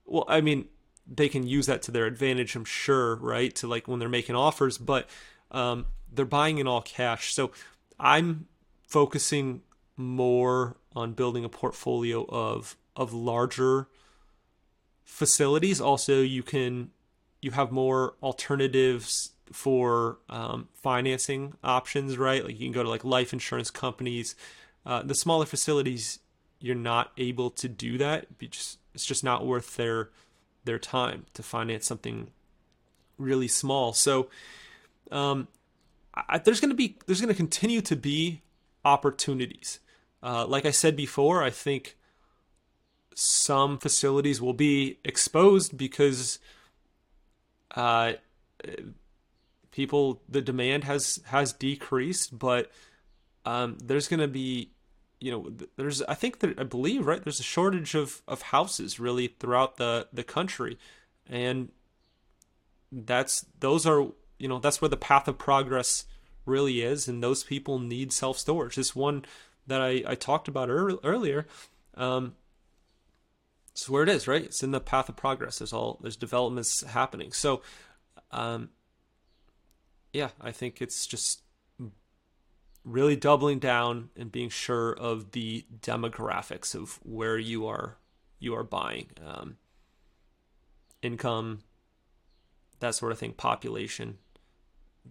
Well, 0.07 0.25
I 0.29 0.41
mean, 0.41 0.69
they 1.07 1.29
can 1.29 1.47
use 1.47 1.67
that 1.67 1.83
to 1.83 1.91
their 1.91 2.07
advantage, 2.07 2.57
I'm 2.57 2.65
sure, 2.65 3.17
right? 3.17 3.55
To 3.57 3.67
like 3.67 3.89
when 3.89 3.99
they're 3.99 4.09
making 4.09 4.37
offers, 4.37 4.79
but 4.79 5.09
um, 5.51 5.87
they're 6.11 6.25
buying 6.25 6.59
in 6.59 6.67
all 6.67 6.83
cash. 6.83 7.35
So 7.35 7.51
I'm 7.99 8.47
focusing 8.87 9.63
more 9.97 10.77
on 10.95 11.13
building 11.13 11.45
a 11.45 11.49
portfolio 11.49 12.25
of 12.29 12.77
of 12.97 13.13
larger 13.13 13.89
facilities. 15.05 15.81
Also, 15.81 16.21
you 16.21 16.43
can 16.43 16.91
you 17.41 17.53
have 17.53 17.73
more 17.73 18.15
alternatives 18.23 19.31
for 19.53 20.19
um, 20.29 20.69
financing 20.75 21.55
options, 21.65 22.17
right? 22.19 22.45
Like 22.45 22.59
you 22.59 22.67
can 22.67 22.73
go 22.73 22.83
to 22.83 22.89
like 22.89 23.05
life 23.05 23.33
insurance 23.33 23.71
companies. 23.71 24.37
Uh, 24.87 25.03
the 25.03 25.15
smaller 25.15 25.47
facilities, 25.47 26.21
you're 26.61 26.75
not 26.75 27.13
able 27.17 27.51
to 27.51 27.69
do 27.69 27.99
that. 27.99 28.27
It's 28.41 28.79
just 28.95 29.25
not 29.25 29.47
worth 29.47 29.77
their 29.77 30.11
their 30.65 30.79
time 30.79 31.27
to 31.35 31.43
finance 31.43 31.87
something 31.87 32.29
really 33.19 33.49
small. 33.49 33.93
So 33.93 34.29
um, 35.11 35.49
I, 36.15 36.39
there's 36.39 36.61
going 36.61 36.71
to 36.71 36.77
be 36.77 36.99
there's 37.07 37.21
going 37.21 37.33
to 37.33 37.37
continue 37.37 37.81
to 37.83 37.97
be 37.97 38.43
opportunities. 38.85 39.81
Uh, 40.23 40.47
like 40.47 40.67
I 40.67 40.71
said 40.71 40.97
before, 40.97 41.43
I 41.43 41.51
think 41.51 41.97
some 43.15 43.79
facilities 43.79 44.41
will 44.41 44.55
be 44.55 44.99
exposed 45.05 45.77
because 45.77 46.39
uh, 47.75 48.13
people 49.71 50.23
the 50.29 50.41
demand 50.41 50.85
has 50.85 51.21
has 51.27 51.53
decreased, 51.53 52.39
but 52.39 52.71
um, 53.45 53.79
there's 53.83 54.09
going 54.09 54.21
to 54.21 54.29
be 54.29 54.71
you 55.21 55.31
know 55.31 55.53
there's 55.77 56.03
I 56.03 56.15
think 56.15 56.41
that 56.41 56.59
I 56.59 56.65
believe 56.65 57.07
right 57.07 57.23
there's 57.23 57.41
a 57.41 57.45
shortage 57.45 57.95
of 57.95 58.23
of 58.27 58.43
houses 58.43 58.99
really 58.99 59.29
throughout 59.29 59.77
the 59.77 60.09
the 60.13 60.25
country, 60.25 60.79
and 61.29 61.71
that's 62.91 63.47
those 63.61 63.87
are 63.87 64.09
you 64.39 64.49
know 64.49 64.59
that's 64.59 64.81
where 64.81 64.89
the 64.89 64.97
path 64.97 65.29
of 65.29 65.39
progress 65.39 66.07
really 66.47 66.83
is, 66.83 67.07
and 67.07 67.23
those 67.23 67.45
people 67.45 67.79
need 67.79 68.13
self 68.13 68.39
storage. 68.39 68.77
This 68.77 68.97
one 68.97 69.25
that 69.67 69.81
I 69.81 70.03
I 70.07 70.15
talked 70.15 70.49
about 70.49 70.69
earlier. 70.71 71.47
Um, 71.95 72.35
it's 73.73 73.89
where 73.89 74.03
it 74.03 74.09
is, 74.09 74.27
right? 74.27 74.45
It's 74.45 74.63
in 74.63 74.71
the 74.71 74.81
path 74.81 75.09
of 75.09 75.17
progress. 75.17 75.59
There's 75.59 75.73
all 75.73 75.99
there's 76.03 76.17
developments 76.17 76.83
happening. 76.83 77.33
So, 77.33 77.63
um, 78.31 78.71
yeah, 80.13 80.31
I 80.41 80.53
think 80.53 80.83
it's 80.83 81.07
just 81.07 81.43
really 82.85 83.17
doubling 83.17 83.59
down 83.59 84.11
and 84.17 84.33
being 84.33 84.49
sure 84.49 84.93
of 84.93 85.33
the 85.33 85.65
demographics 85.81 86.75
of 86.75 86.99
where 87.03 87.39
you 87.39 87.67
are 87.67 87.97
you 88.39 88.55
are 88.55 88.65
buying, 88.65 89.07
um, 89.25 89.59
income, 91.03 91.61
that 92.81 92.95
sort 92.95 93.13
of 93.13 93.19
thing, 93.19 93.33
population, 93.35 94.17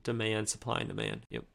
demand, 0.04 0.50
supply 0.50 0.80
and 0.80 0.90
demand. 0.90 1.26
Yep. 1.30 1.46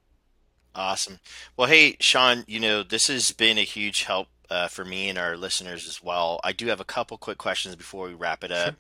Awesome. 0.74 1.18
Well, 1.57 1.68
hey, 1.68 1.96
Sean, 2.00 2.44
you 2.46 2.61
know, 2.61 2.82
this 2.82 3.09
has 3.09 3.32
been 3.32 3.59
a 3.59 3.62
huge 3.62 4.05
help 4.05 4.28
uh, 4.51 4.68
for 4.68 4.84
me 4.84 5.09
and 5.09 5.18
our 5.18 5.36
listeners 5.36 5.86
as 5.88 6.03
well. 6.03 6.40
I 6.45 6.53
do 6.53 6.66
have 6.66 6.80
a 6.80 6.84
couple 6.84 7.16
quick 7.18 7.38
questions 7.38 7.76
before 7.76 8.09
we 8.09 8.14
wrap 8.14 8.45
it 8.45 8.53
up. 8.53 8.76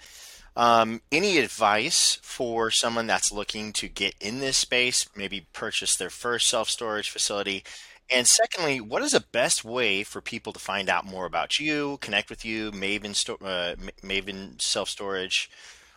Um, 0.56 1.00
any 1.10 1.38
advice 1.38 2.18
for 2.22 2.70
someone 2.70 3.06
that's 3.06 3.32
looking 3.32 3.72
to 3.74 3.88
get 3.88 4.14
in 4.20 4.38
this 4.38 4.56
space, 4.56 5.08
maybe 5.16 5.46
purchase 5.52 5.96
their 5.96 6.10
first 6.10 6.48
self 6.48 6.68
storage 6.68 7.10
facility? 7.10 7.64
And 8.10 8.26
secondly, 8.26 8.80
what 8.80 9.02
is 9.02 9.12
the 9.12 9.24
best 9.32 9.64
way 9.64 10.04
for 10.04 10.20
people 10.20 10.52
to 10.52 10.58
find 10.58 10.88
out 10.88 11.06
more 11.06 11.24
about 11.24 11.58
you, 11.58 11.98
connect 12.00 12.28
with 12.30 12.44
you, 12.44 12.70
Maven, 12.70 13.14
sto- 13.14 13.38
uh, 13.42 13.76
Maven 14.02 14.60
Self 14.60 14.88
Storage, 14.88 15.50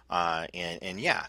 uh, 0.10 0.48
and, 0.54 0.82
and 0.82 1.00
yeah. 1.00 1.26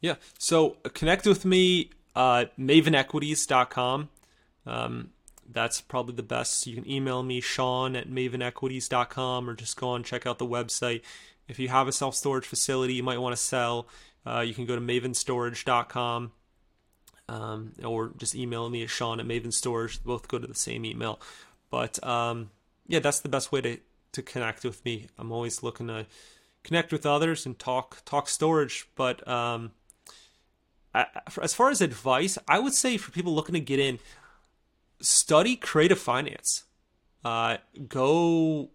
Yeah. 0.00 0.16
So 0.38 0.76
uh, 0.84 0.90
connect 0.90 1.26
with 1.26 1.44
me, 1.44 1.90
uh, 2.14 2.46
mavenequities.com. 2.58 4.10
Um, 4.66 5.10
that's 5.52 5.80
probably 5.80 6.14
the 6.14 6.22
best. 6.22 6.66
You 6.66 6.74
can 6.74 6.88
email 6.88 7.22
me, 7.22 7.40
Sean 7.40 7.96
at 7.96 8.08
mavenequities.com, 8.08 9.48
or 9.48 9.54
just 9.54 9.76
go 9.76 9.94
and 9.94 10.04
check 10.04 10.26
out 10.26 10.38
the 10.38 10.46
website. 10.46 11.02
If 11.48 11.58
you 11.58 11.68
have 11.68 11.88
a 11.88 11.92
self 11.92 12.14
storage 12.14 12.46
facility 12.46 12.94
you 12.94 13.02
might 13.02 13.18
want 13.18 13.34
to 13.34 13.42
sell, 13.42 13.88
uh, 14.26 14.40
you 14.40 14.54
can 14.54 14.66
go 14.66 14.76
to 14.76 14.80
mavenstorage.com 14.80 16.32
um, 17.28 17.72
or 17.84 18.12
just 18.16 18.34
email 18.34 18.68
me 18.68 18.82
at 18.82 18.90
Sean 18.90 19.20
at 19.20 19.26
mavenstorage. 19.26 20.02
Both 20.02 20.28
go 20.28 20.38
to 20.38 20.46
the 20.46 20.54
same 20.54 20.84
email. 20.84 21.20
But 21.70 22.04
um, 22.06 22.50
yeah, 22.86 22.98
that's 22.98 23.20
the 23.20 23.28
best 23.28 23.52
way 23.52 23.60
to, 23.60 23.78
to 24.12 24.22
connect 24.22 24.64
with 24.64 24.84
me. 24.84 25.06
I'm 25.18 25.32
always 25.32 25.62
looking 25.62 25.86
to 25.88 26.06
connect 26.62 26.92
with 26.92 27.06
others 27.06 27.46
and 27.46 27.58
talk 27.58 28.02
talk 28.04 28.28
storage. 28.28 28.88
But 28.96 29.26
um, 29.26 29.72
as 31.40 31.54
far 31.54 31.70
as 31.70 31.80
advice, 31.80 32.36
I 32.48 32.58
would 32.58 32.74
say 32.74 32.96
for 32.96 33.12
people 33.12 33.34
looking 33.34 33.54
to 33.54 33.60
get 33.60 33.78
in, 33.78 33.98
study 35.00 35.56
creative 35.56 35.98
finance. 35.98 36.64
Uh, 37.24 37.58
go 37.88 38.70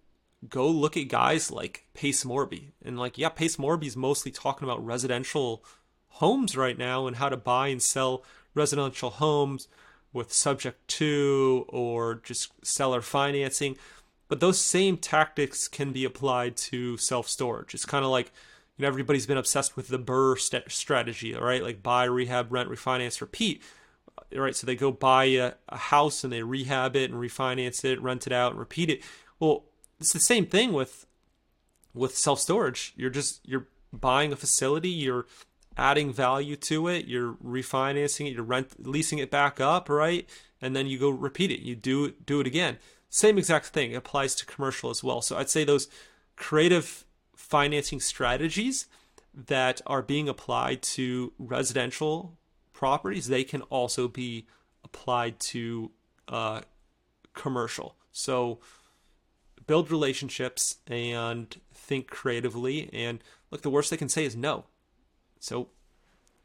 go 0.47 0.67
look 0.67 0.95
at 0.95 1.07
guys 1.07 1.49
like 1.49 1.85
Pace 1.93 2.23
Morby 2.23 2.71
and 2.83 2.99
like 2.99 3.17
yeah, 3.17 3.29
Pace 3.29 3.57
Morby 3.57 3.87
is 3.87 3.97
mostly 3.97 4.31
talking 4.31 4.67
about 4.67 4.85
residential 4.85 5.63
homes 6.07 6.55
right 6.55 6.77
now 6.77 7.07
and 7.07 7.17
how 7.17 7.29
to 7.29 7.37
buy 7.37 7.67
and 7.67 7.81
sell 7.81 8.23
residential 8.53 9.09
homes 9.09 9.67
with 10.13 10.31
subject 10.31 10.87
to 10.87 11.65
or 11.67 12.15
just 12.15 12.51
seller 12.65 13.01
financing. 13.01 13.77
But 14.27 14.39
those 14.39 14.59
same 14.59 14.97
tactics 14.97 15.67
can 15.67 15.91
be 15.91 16.05
applied 16.05 16.55
to 16.57 16.97
self 16.97 17.27
storage. 17.27 17.73
It's 17.73 17.85
kind 17.85 18.05
of 18.05 18.11
like, 18.11 18.31
you 18.77 18.83
know, 18.83 18.87
everybody's 18.87 19.27
been 19.27 19.37
obsessed 19.37 19.75
with 19.75 19.89
the 19.89 19.99
BRRRR 19.99 20.39
st- 20.39 20.71
strategy, 20.71 21.33
right? 21.33 21.61
Like 21.61 21.83
buy, 21.83 22.05
rehab, 22.05 22.51
rent, 22.51 22.69
refinance, 22.69 23.21
repeat. 23.21 23.61
Right. 24.33 24.55
So 24.55 24.67
they 24.67 24.75
go 24.75 24.91
buy 24.91 25.25
a, 25.25 25.53
a 25.69 25.77
house 25.77 26.23
and 26.23 26.33
they 26.33 26.43
rehab 26.43 26.95
it 26.95 27.11
and 27.11 27.19
refinance 27.19 27.85
it, 27.85 28.01
rent 28.01 28.27
it 28.27 28.33
out 28.33 28.51
and 28.51 28.59
repeat 28.59 28.89
it. 28.89 29.01
Well, 29.39 29.63
it's 29.99 30.13
the 30.13 30.19
same 30.19 30.45
thing 30.45 30.73
with 30.73 31.05
with 31.93 32.17
self 32.17 32.39
storage. 32.39 32.93
You're 32.95 33.09
just 33.09 33.47
you're 33.47 33.67
buying 33.93 34.33
a 34.33 34.35
facility, 34.35 34.89
you're 34.89 35.25
adding 35.77 36.11
value 36.13 36.55
to 36.55 36.87
it, 36.87 37.05
you're 37.05 37.33
refinancing 37.33 38.27
it, 38.27 38.33
you're 38.33 38.43
rent 38.43 38.85
leasing 38.85 39.19
it 39.19 39.31
back 39.31 39.59
up, 39.59 39.89
right? 39.89 40.29
And 40.61 40.75
then 40.75 40.87
you 40.87 40.97
go 40.97 41.09
repeat 41.09 41.51
it. 41.51 41.61
You 41.61 41.75
do 41.75 42.11
do 42.11 42.39
it 42.39 42.47
again. 42.47 42.77
Same 43.09 43.37
exact 43.37 43.67
thing 43.67 43.91
it 43.91 43.95
applies 43.95 44.35
to 44.35 44.45
commercial 44.45 44.89
as 44.89 45.03
well. 45.03 45.21
So 45.21 45.37
I'd 45.37 45.49
say 45.49 45.63
those 45.63 45.87
creative 46.35 47.05
financing 47.35 47.99
strategies 47.99 48.87
that 49.33 49.81
are 49.85 50.01
being 50.01 50.27
applied 50.27 50.81
to 50.81 51.33
residential 51.37 52.37
properties, 52.75 53.27
they 53.27 53.43
can 53.43 53.61
also 53.63 54.07
be 54.07 54.45
applied 54.83 55.39
to 55.39 55.91
uh, 56.27 56.61
commercial. 57.33 57.95
So 58.11 58.59
build 59.65 59.89
relationships 59.89 60.77
and 60.85 61.55
think 61.73 62.07
creatively. 62.07 62.89
And 62.93 63.23
look, 63.49 63.61
the 63.61 63.69
worst 63.69 63.89
they 63.89 63.97
can 63.97 64.09
say 64.09 64.25
is 64.25 64.35
no. 64.35 64.65
So 65.39 65.69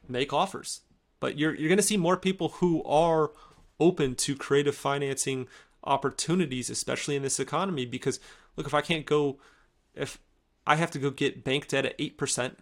make 0.08 0.32
offers. 0.32 0.80
But 1.18 1.36
you're 1.36 1.54
you're 1.54 1.68
going 1.68 1.76
to 1.76 1.82
see 1.82 1.96
more 1.96 2.16
people 2.16 2.48
who 2.60 2.82
are 2.84 3.32
open 3.78 4.14
to 4.14 4.36
creative 4.36 4.74
financing 4.74 5.48
opportunities, 5.84 6.70
especially 6.70 7.16
in 7.16 7.22
this 7.22 7.40
economy. 7.40 7.84
Because 7.84 8.20
look, 8.56 8.66
if 8.66 8.74
I 8.74 8.80
can't 8.80 9.04
go, 9.04 9.38
if 9.94 10.18
I 10.66 10.76
have 10.76 10.90
to 10.92 10.98
go 10.98 11.10
get 11.10 11.44
bank 11.44 11.68
debt 11.68 11.86
at 11.86 11.96
eight 11.98 12.16
percent 12.16 12.58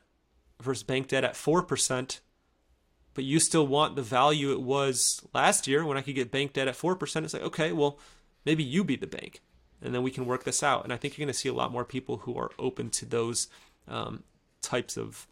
versus 0.60 0.82
bank 0.82 1.08
debt 1.08 1.22
at 1.24 1.36
four 1.36 1.62
percent, 1.62 2.20
but 3.18 3.24
you 3.24 3.40
still 3.40 3.66
want 3.66 3.96
the 3.96 4.02
value 4.02 4.52
it 4.52 4.60
was 4.60 5.20
last 5.34 5.66
year 5.66 5.84
when 5.84 5.98
I 5.98 6.02
could 6.02 6.14
get 6.14 6.30
bank 6.30 6.52
debt 6.52 6.68
at 6.68 6.76
four 6.76 6.94
percent, 6.94 7.24
it's 7.24 7.34
like 7.34 7.42
okay, 7.42 7.72
well 7.72 7.98
maybe 8.44 8.62
you 8.62 8.84
be 8.84 8.94
the 8.94 9.08
bank, 9.08 9.40
and 9.82 9.92
then 9.92 10.04
we 10.04 10.12
can 10.12 10.24
work 10.24 10.44
this 10.44 10.62
out. 10.62 10.84
And 10.84 10.92
I 10.92 10.96
think 10.96 11.18
you're 11.18 11.26
going 11.26 11.34
to 11.34 11.36
see 11.36 11.48
a 11.48 11.52
lot 11.52 11.72
more 11.72 11.84
people 11.84 12.18
who 12.18 12.38
are 12.38 12.52
open 12.60 12.90
to 12.90 13.04
those 13.04 13.48
um, 13.88 14.22
types 14.62 14.96
of 14.96 15.26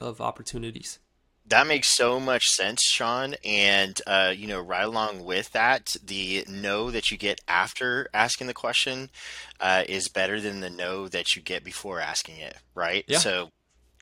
of 0.00 0.20
opportunities. 0.20 1.00
That 1.48 1.66
makes 1.66 1.88
so 1.88 2.20
much 2.20 2.48
sense, 2.48 2.80
Sean. 2.84 3.34
And, 3.44 4.00
uh, 4.06 4.32
you 4.36 4.46
know, 4.46 4.60
right 4.60 4.84
along 4.84 5.24
with 5.24 5.50
that, 5.50 5.96
the 6.06 6.44
no 6.48 6.92
that 6.92 7.10
you 7.10 7.18
get 7.18 7.40
after 7.48 8.08
asking 8.14 8.46
the 8.46 8.54
question 8.54 9.10
uh, 9.58 9.82
is 9.88 10.06
better 10.06 10.40
than 10.40 10.60
the 10.60 10.70
no 10.70 11.08
that 11.08 11.34
you 11.34 11.42
get 11.42 11.64
before 11.64 11.98
asking 11.98 12.36
it, 12.36 12.56
right? 12.76 13.04
Yeah. 13.08 13.18
So 13.18 13.50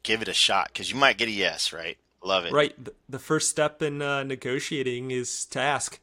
give 0.02 0.20
it 0.20 0.28
a 0.28 0.34
shot 0.34 0.68
because 0.68 0.90
you 0.90 0.96
might 0.96 1.16
get 1.16 1.28
a 1.28 1.30
yes, 1.30 1.72
right? 1.72 1.96
Love 2.22 2.44
it. 2.44 2.52
Right. 2.52 2.74
The 3.08 3.18
first 3.18 3.48
step 3.48 3.82
in 3.82 4.02
uh, 4.02 4.24
negotiating 4.24 5.10
is 5.10 5.44
to 5.46 5.60
ask. 5.60 6.00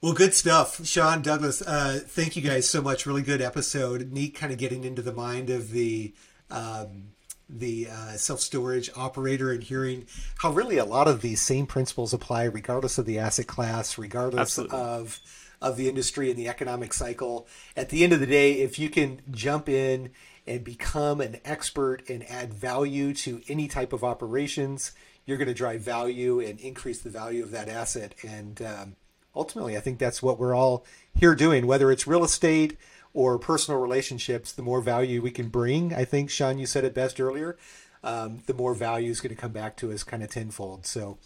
Well, 0.00 0.12
good 0.12 0.32
stuff, 0.32 0.86
Sean 0.86 1.22
Douglas. 1.22 1.60
Uh, 1.60 2.00
thank 2.06 2.36
you 2.36 2.42
guys 2.42 2.68
so 2.68 2.80
much. 2.80 3.04
Really 3.04 3.22
good 3.22 3.40
episode. 3.40 4.12
Neat, 4.12 4.36
kind 4.36 4.52
of 4.52 4.58
getting 4.58 4.84
into 4.84 5.02
the 5.02 5.12
mind 5.12 5.50
of 5.50 5.72
the 5.72 6.14
um, 6.50 7.08
the 7.48 7.88
uh, 7.90 8.12
self 8.12 8.40
storage 8.40 8.90
operator 8.94 9.50
and 9.50 9.62
hearing 9.62 10.06
how 10.38 10.52
really 10.52 10.78
a 10.78 10.84
lot 10.84 11.08
of 11.08 11.20
these 11.20 11.42
same 11.42 11.66
principles 11.66 12.12
apply 12.12 12.44
regardless 12.44 12.98
of 12.98 13.06
the 13.06 13.18
asset 13.18 13.48
class, 13.48 13.98
regardless 13.98 14.40
Absolutely. 14.40 14.78
of 14.78 15.20
of 15.60 15.76
the 15.76 15.88
industry 15.88 16.30
and 16.30 16.38
the 16.38 16.48
economic 16.48 16.92
cycle. 16.92 17.48
At 17.76 17.88
the 17.88 18.04
end 18.04 18.12
of 18.12 18.20
the 18.20 18.26
day, 18.26 18.52
if 18.60 18.78
you 18.78 18.88
can 18.88 19.20
jump 19.32 19.68
in 19.68 20.10
and 20.48 20.64
become 20.64 21.20
an 21.20 21.38
expert 21.44 22.08
and 22.08 22.28
add 22.28 22.54
value 22.54 23.12
to 23.12 23.42
any 23.48 23.68
type 23.68 23.92
of 23.92 24.02
operations, 24.02 24.92
you're 25.26 25.36
going 25.36 25.48
to 25.48 25.54
drive 25.54 25.82
value 25.82 26.40
and 26.40 26.58
increase 26.60 27.00
the 27.00 27.10
value 27.10 27.42
of 27.42 27.50
that 27.50 27.68
asset. 27.68 28.14
And 28.26 28.62
um, 28.62 28.96
ultimately, 29.36 29.76
I 29.76 29.80
think 29.80 29.98
that's 29.98 30.22
what 30.22 30.38
we're 30.38 30.54
all 30.54 30.86
here 31.14 31.34
doing, 31.34 31.66
whether 31.66 31.92
it's 31.92 32.06
real 32.06 32.24
estate 32.24 32.78
or 33.12 33.38
personal 33.38 33.78
relationships, 33.78 34.50
the 34.52 34.62
more 34.62 34.80
value 34.80 35.20
we 35.20 35.30
can 35.30 35.48
bring. 35.48 35.94
I 35.94 36.04
think, 36.04 36.30
Sean, 36.30 36.58
you 36.58 36.66
said 36.66 36.84
it 36.84 36.94
best 36.94 37.20
earlier. 37.20 37.58
Um, 38.02 38.42
the 38.46 38.54
more 38.54 38.74
value 38.74 39.10
is 39.10 39.20
going 39.20 39.34
to 39.34 39.40
come 39.40 39.52
back 39.52 39.76
to 39.78 39.92
us 39.92 40.02
kind 40.02 40.22
of 40.22 40.30
tenfold. 40.30 40.86
So 40.86 41.18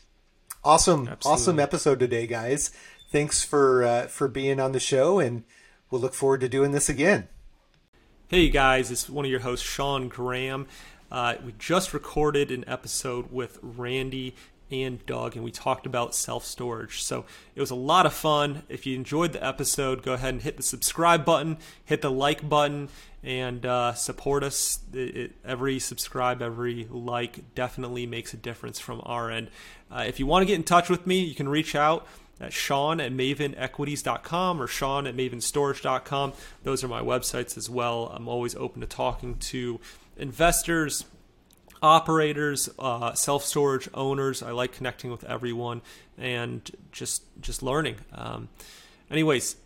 awesome, 0.64 1.07
Absolutely. 1.07 1.31
awesome 1.31 1.61
episode 1.61 2.01
today, 2.01 2.27
guys. 2.27 2.70
Thanks 3.11 3.45
for 3.45 3.85
uh, 3.85 4.07
for 4.07 4.27
being 4.27 4.59
on 4.59 4.73
the 4.73 4.81
show, 4.81 5.18
and 5.18 5.45
we'll 5.91 6.01
look 6.01 6.14
forward 6.14 6.41
to 6.41 6.49
doing 6.49 6.73
this 6.73 6.89
again. 6.89 7.29
Hey 8.33 8.49
guys, 8.49 8.91
it's 8.91 9.11
one 9.11 9.26
of 9.26 9.30
your 9.30 9.41
hosts, 9.41 9.68
Sean 9.68 10.09
Graham. 10.09 10.66
Uh, 11.11 11.35
we 11.45 11.53
just 11.59 11.93
recorded 11.93 12.51
an 12.51 12.64
episode 12.66 13.30
with 13.30 13.59
Randy 13.61 14.35
and 14.70 15.05
Doug, 15.05 15.37
and 15.37 15.45
we 15.45 15.51
talked 15.51 15.85
about 15.85 16.14
self 16.14 16.47
storage. 16.47 17.03
So 17.03 17.26
it 17.55 17.61
was 17.61 17.70
a 17.70 17.74
lot 17.74 18.07
of 18.07 18.14
fun. 18.14 18.62
If 18.70 18.87
you 18.87 18.97
enjoyed 18.97 19.35
the 19.35 19.47
episode, 19.47 20.03
go 20.03 20.14
ahead 20.14 20.33
and 20.33 20.43
hit 20.43 20.57
the 20.57 20.62
subscribe 20.62 21.26
button, 21.26 21.59
hit 21.85 22.01
the 22.01 22.11
like 22.11 22.49
button, 22.49 22.89
and 23.22 23.66
uh, 23.66 23.93
support 23.93 24.43
us. 24.45 24.78
It, 24.95 25.14
it, 25.14 25.33
every 25.45 25.78
subscribe, 25.78 26.41
every 26.41 26.89
like 26.91 27.55
definitely 27.55 28.07
makes 28.07 28.33
a 28.33 28.39
difference 28.39 28.80
from 28.80 29.03
our 29.05 29.30
end. 29.30 29.51
Uh, 29.91 30.05
if 30.07 30.18
you 30.18 30.24
want 30.24 30.41
to 30.41 30.47
get 30.47 30.55
in 30.55 30.64
touch 30.64 30.89
with 30.89 31.07
me, 31.07 31.18
you 31.18 31.35
can 31.35 31.51
reach 31.51 31.74
out 31.74 32.07
at 32.41 32.53
Sean 32.53 33.01
at 33.01 33.12
mavenequities.com 33.12 34.61
or 34.61 34.66
Sean 34.66 35.07
at 35.07 35.16
mavenstorage.com. 35.16 36.33
Those 36.64 36.83
are 36.83 36.89
my 36.89 37.01
websites 37.01 37.57
as 37.57 37.70
well. 37.70 38.12
I'm 38.14 38.28
always 38.28 38.55
open 38.57 38.80
to 38.80 38.87
talking 38.87 39.37
to 39.37 39.80
investors, 40.16 41.05
operators, 41.83 42.68
uh, 42.78 43.14
self 43.14 43.45
storage 43.45 43.89
owners. 43.95 44.43
I 44.43 44.51
like 44.51 44.72
connecting 44.72 45.11
with 45.11 45.24
everyone 45.24 45.83
and 46.18 46.70
just 46.91 47.22
just 47.41 47.62
learning. 47.62 47.97
Um, 48.12 48.49
anyways, 49.11 49.57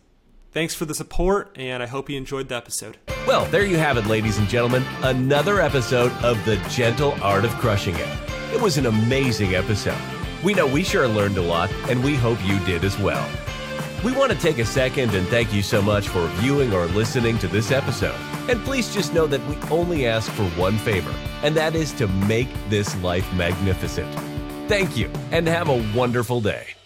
thanks 0.51 0.73
for 0.73 0.85
the 0.85 0.95
support, 0.95 1.55
and 1.55 1.81
I 1.81 1.87
hope 1.87 2.09
you 2.09 2.17
enjoyed 2.17 2.49
the 2.49 2.55
episode. 2.55 2.97
Well, 3.25 3.45
there 3.45 3.65
you 3.65 3.77
have 3.77 3.97
it, 3.97 4.05
ladies 4.05 4.37
and 4.37 4.47
gentlemen. 4.47 4.83
Another 5.01 5.61
episode 5.61 6.11
of 6.23 6.43
The 6.45 6.55
Gentle 6.69 7.11
Art 7.21 7.45
of 7.45 7.51
Crushing 7.55 7.95
It. 7.95 8.07
It 8.53 8.61
was 8.61 8.77
an 8.77 8.85
amazing 8.85 9.55
episode. 9.55 10.16
We 10.43 10.53
know 10.53 10.67
we 10.67 10.83
sure 10.83 11.07
learned 11.07 11.37
a 11.37 11.41
lot, 11.41 11.71
and 11.89 12.03
we 12.03 12.15
hope 12.15 12.37
you 12.45 12.59
did 12.65 12.83
as 12.83 12.97
well. 12.99 13.27
We 14.03 14.11
want 14.11 14.31
to 14.31 14.37
take 14.37 14.59
a 14.59 14.65
second 14.65 15.15
and 15.15 15.27
thank 15.27 15.51
you 15.51 15.63
so 15.63 15.81
much 15.81 16.07
for 16.07 16.27
viewing 16.35 16.71
or 16.71 16.85
listening 16.85 17.39
to 17.39 17.47
this 17.47 17.71
episode. 17.71 18.15
And 18.47 18.63
please 18.63 18.93
just 18.93 19.13
know 19.13 19.25
that 19.25 19.45
we 19.47 19.55
only 19.69 20.05
ask 20.05 20.31
for 20.31 20.45
one 20.51 20.77
favor, 20.77 21.13
and 21.43 21.55
that 21.55 21.75
is 21.75 21.91
to 21.93 22.07
make 22.07 22.47
this 22.69 22.95
life 23.01 23.31
magnificent. 23.33 24.13
Thank 24.69 24.95
you, 24.95 25.09
and 25.31 25.47
have 25.47 25.69
a 25.69 25.83
wonderful 25.95 26.41
day. 26.41 26.76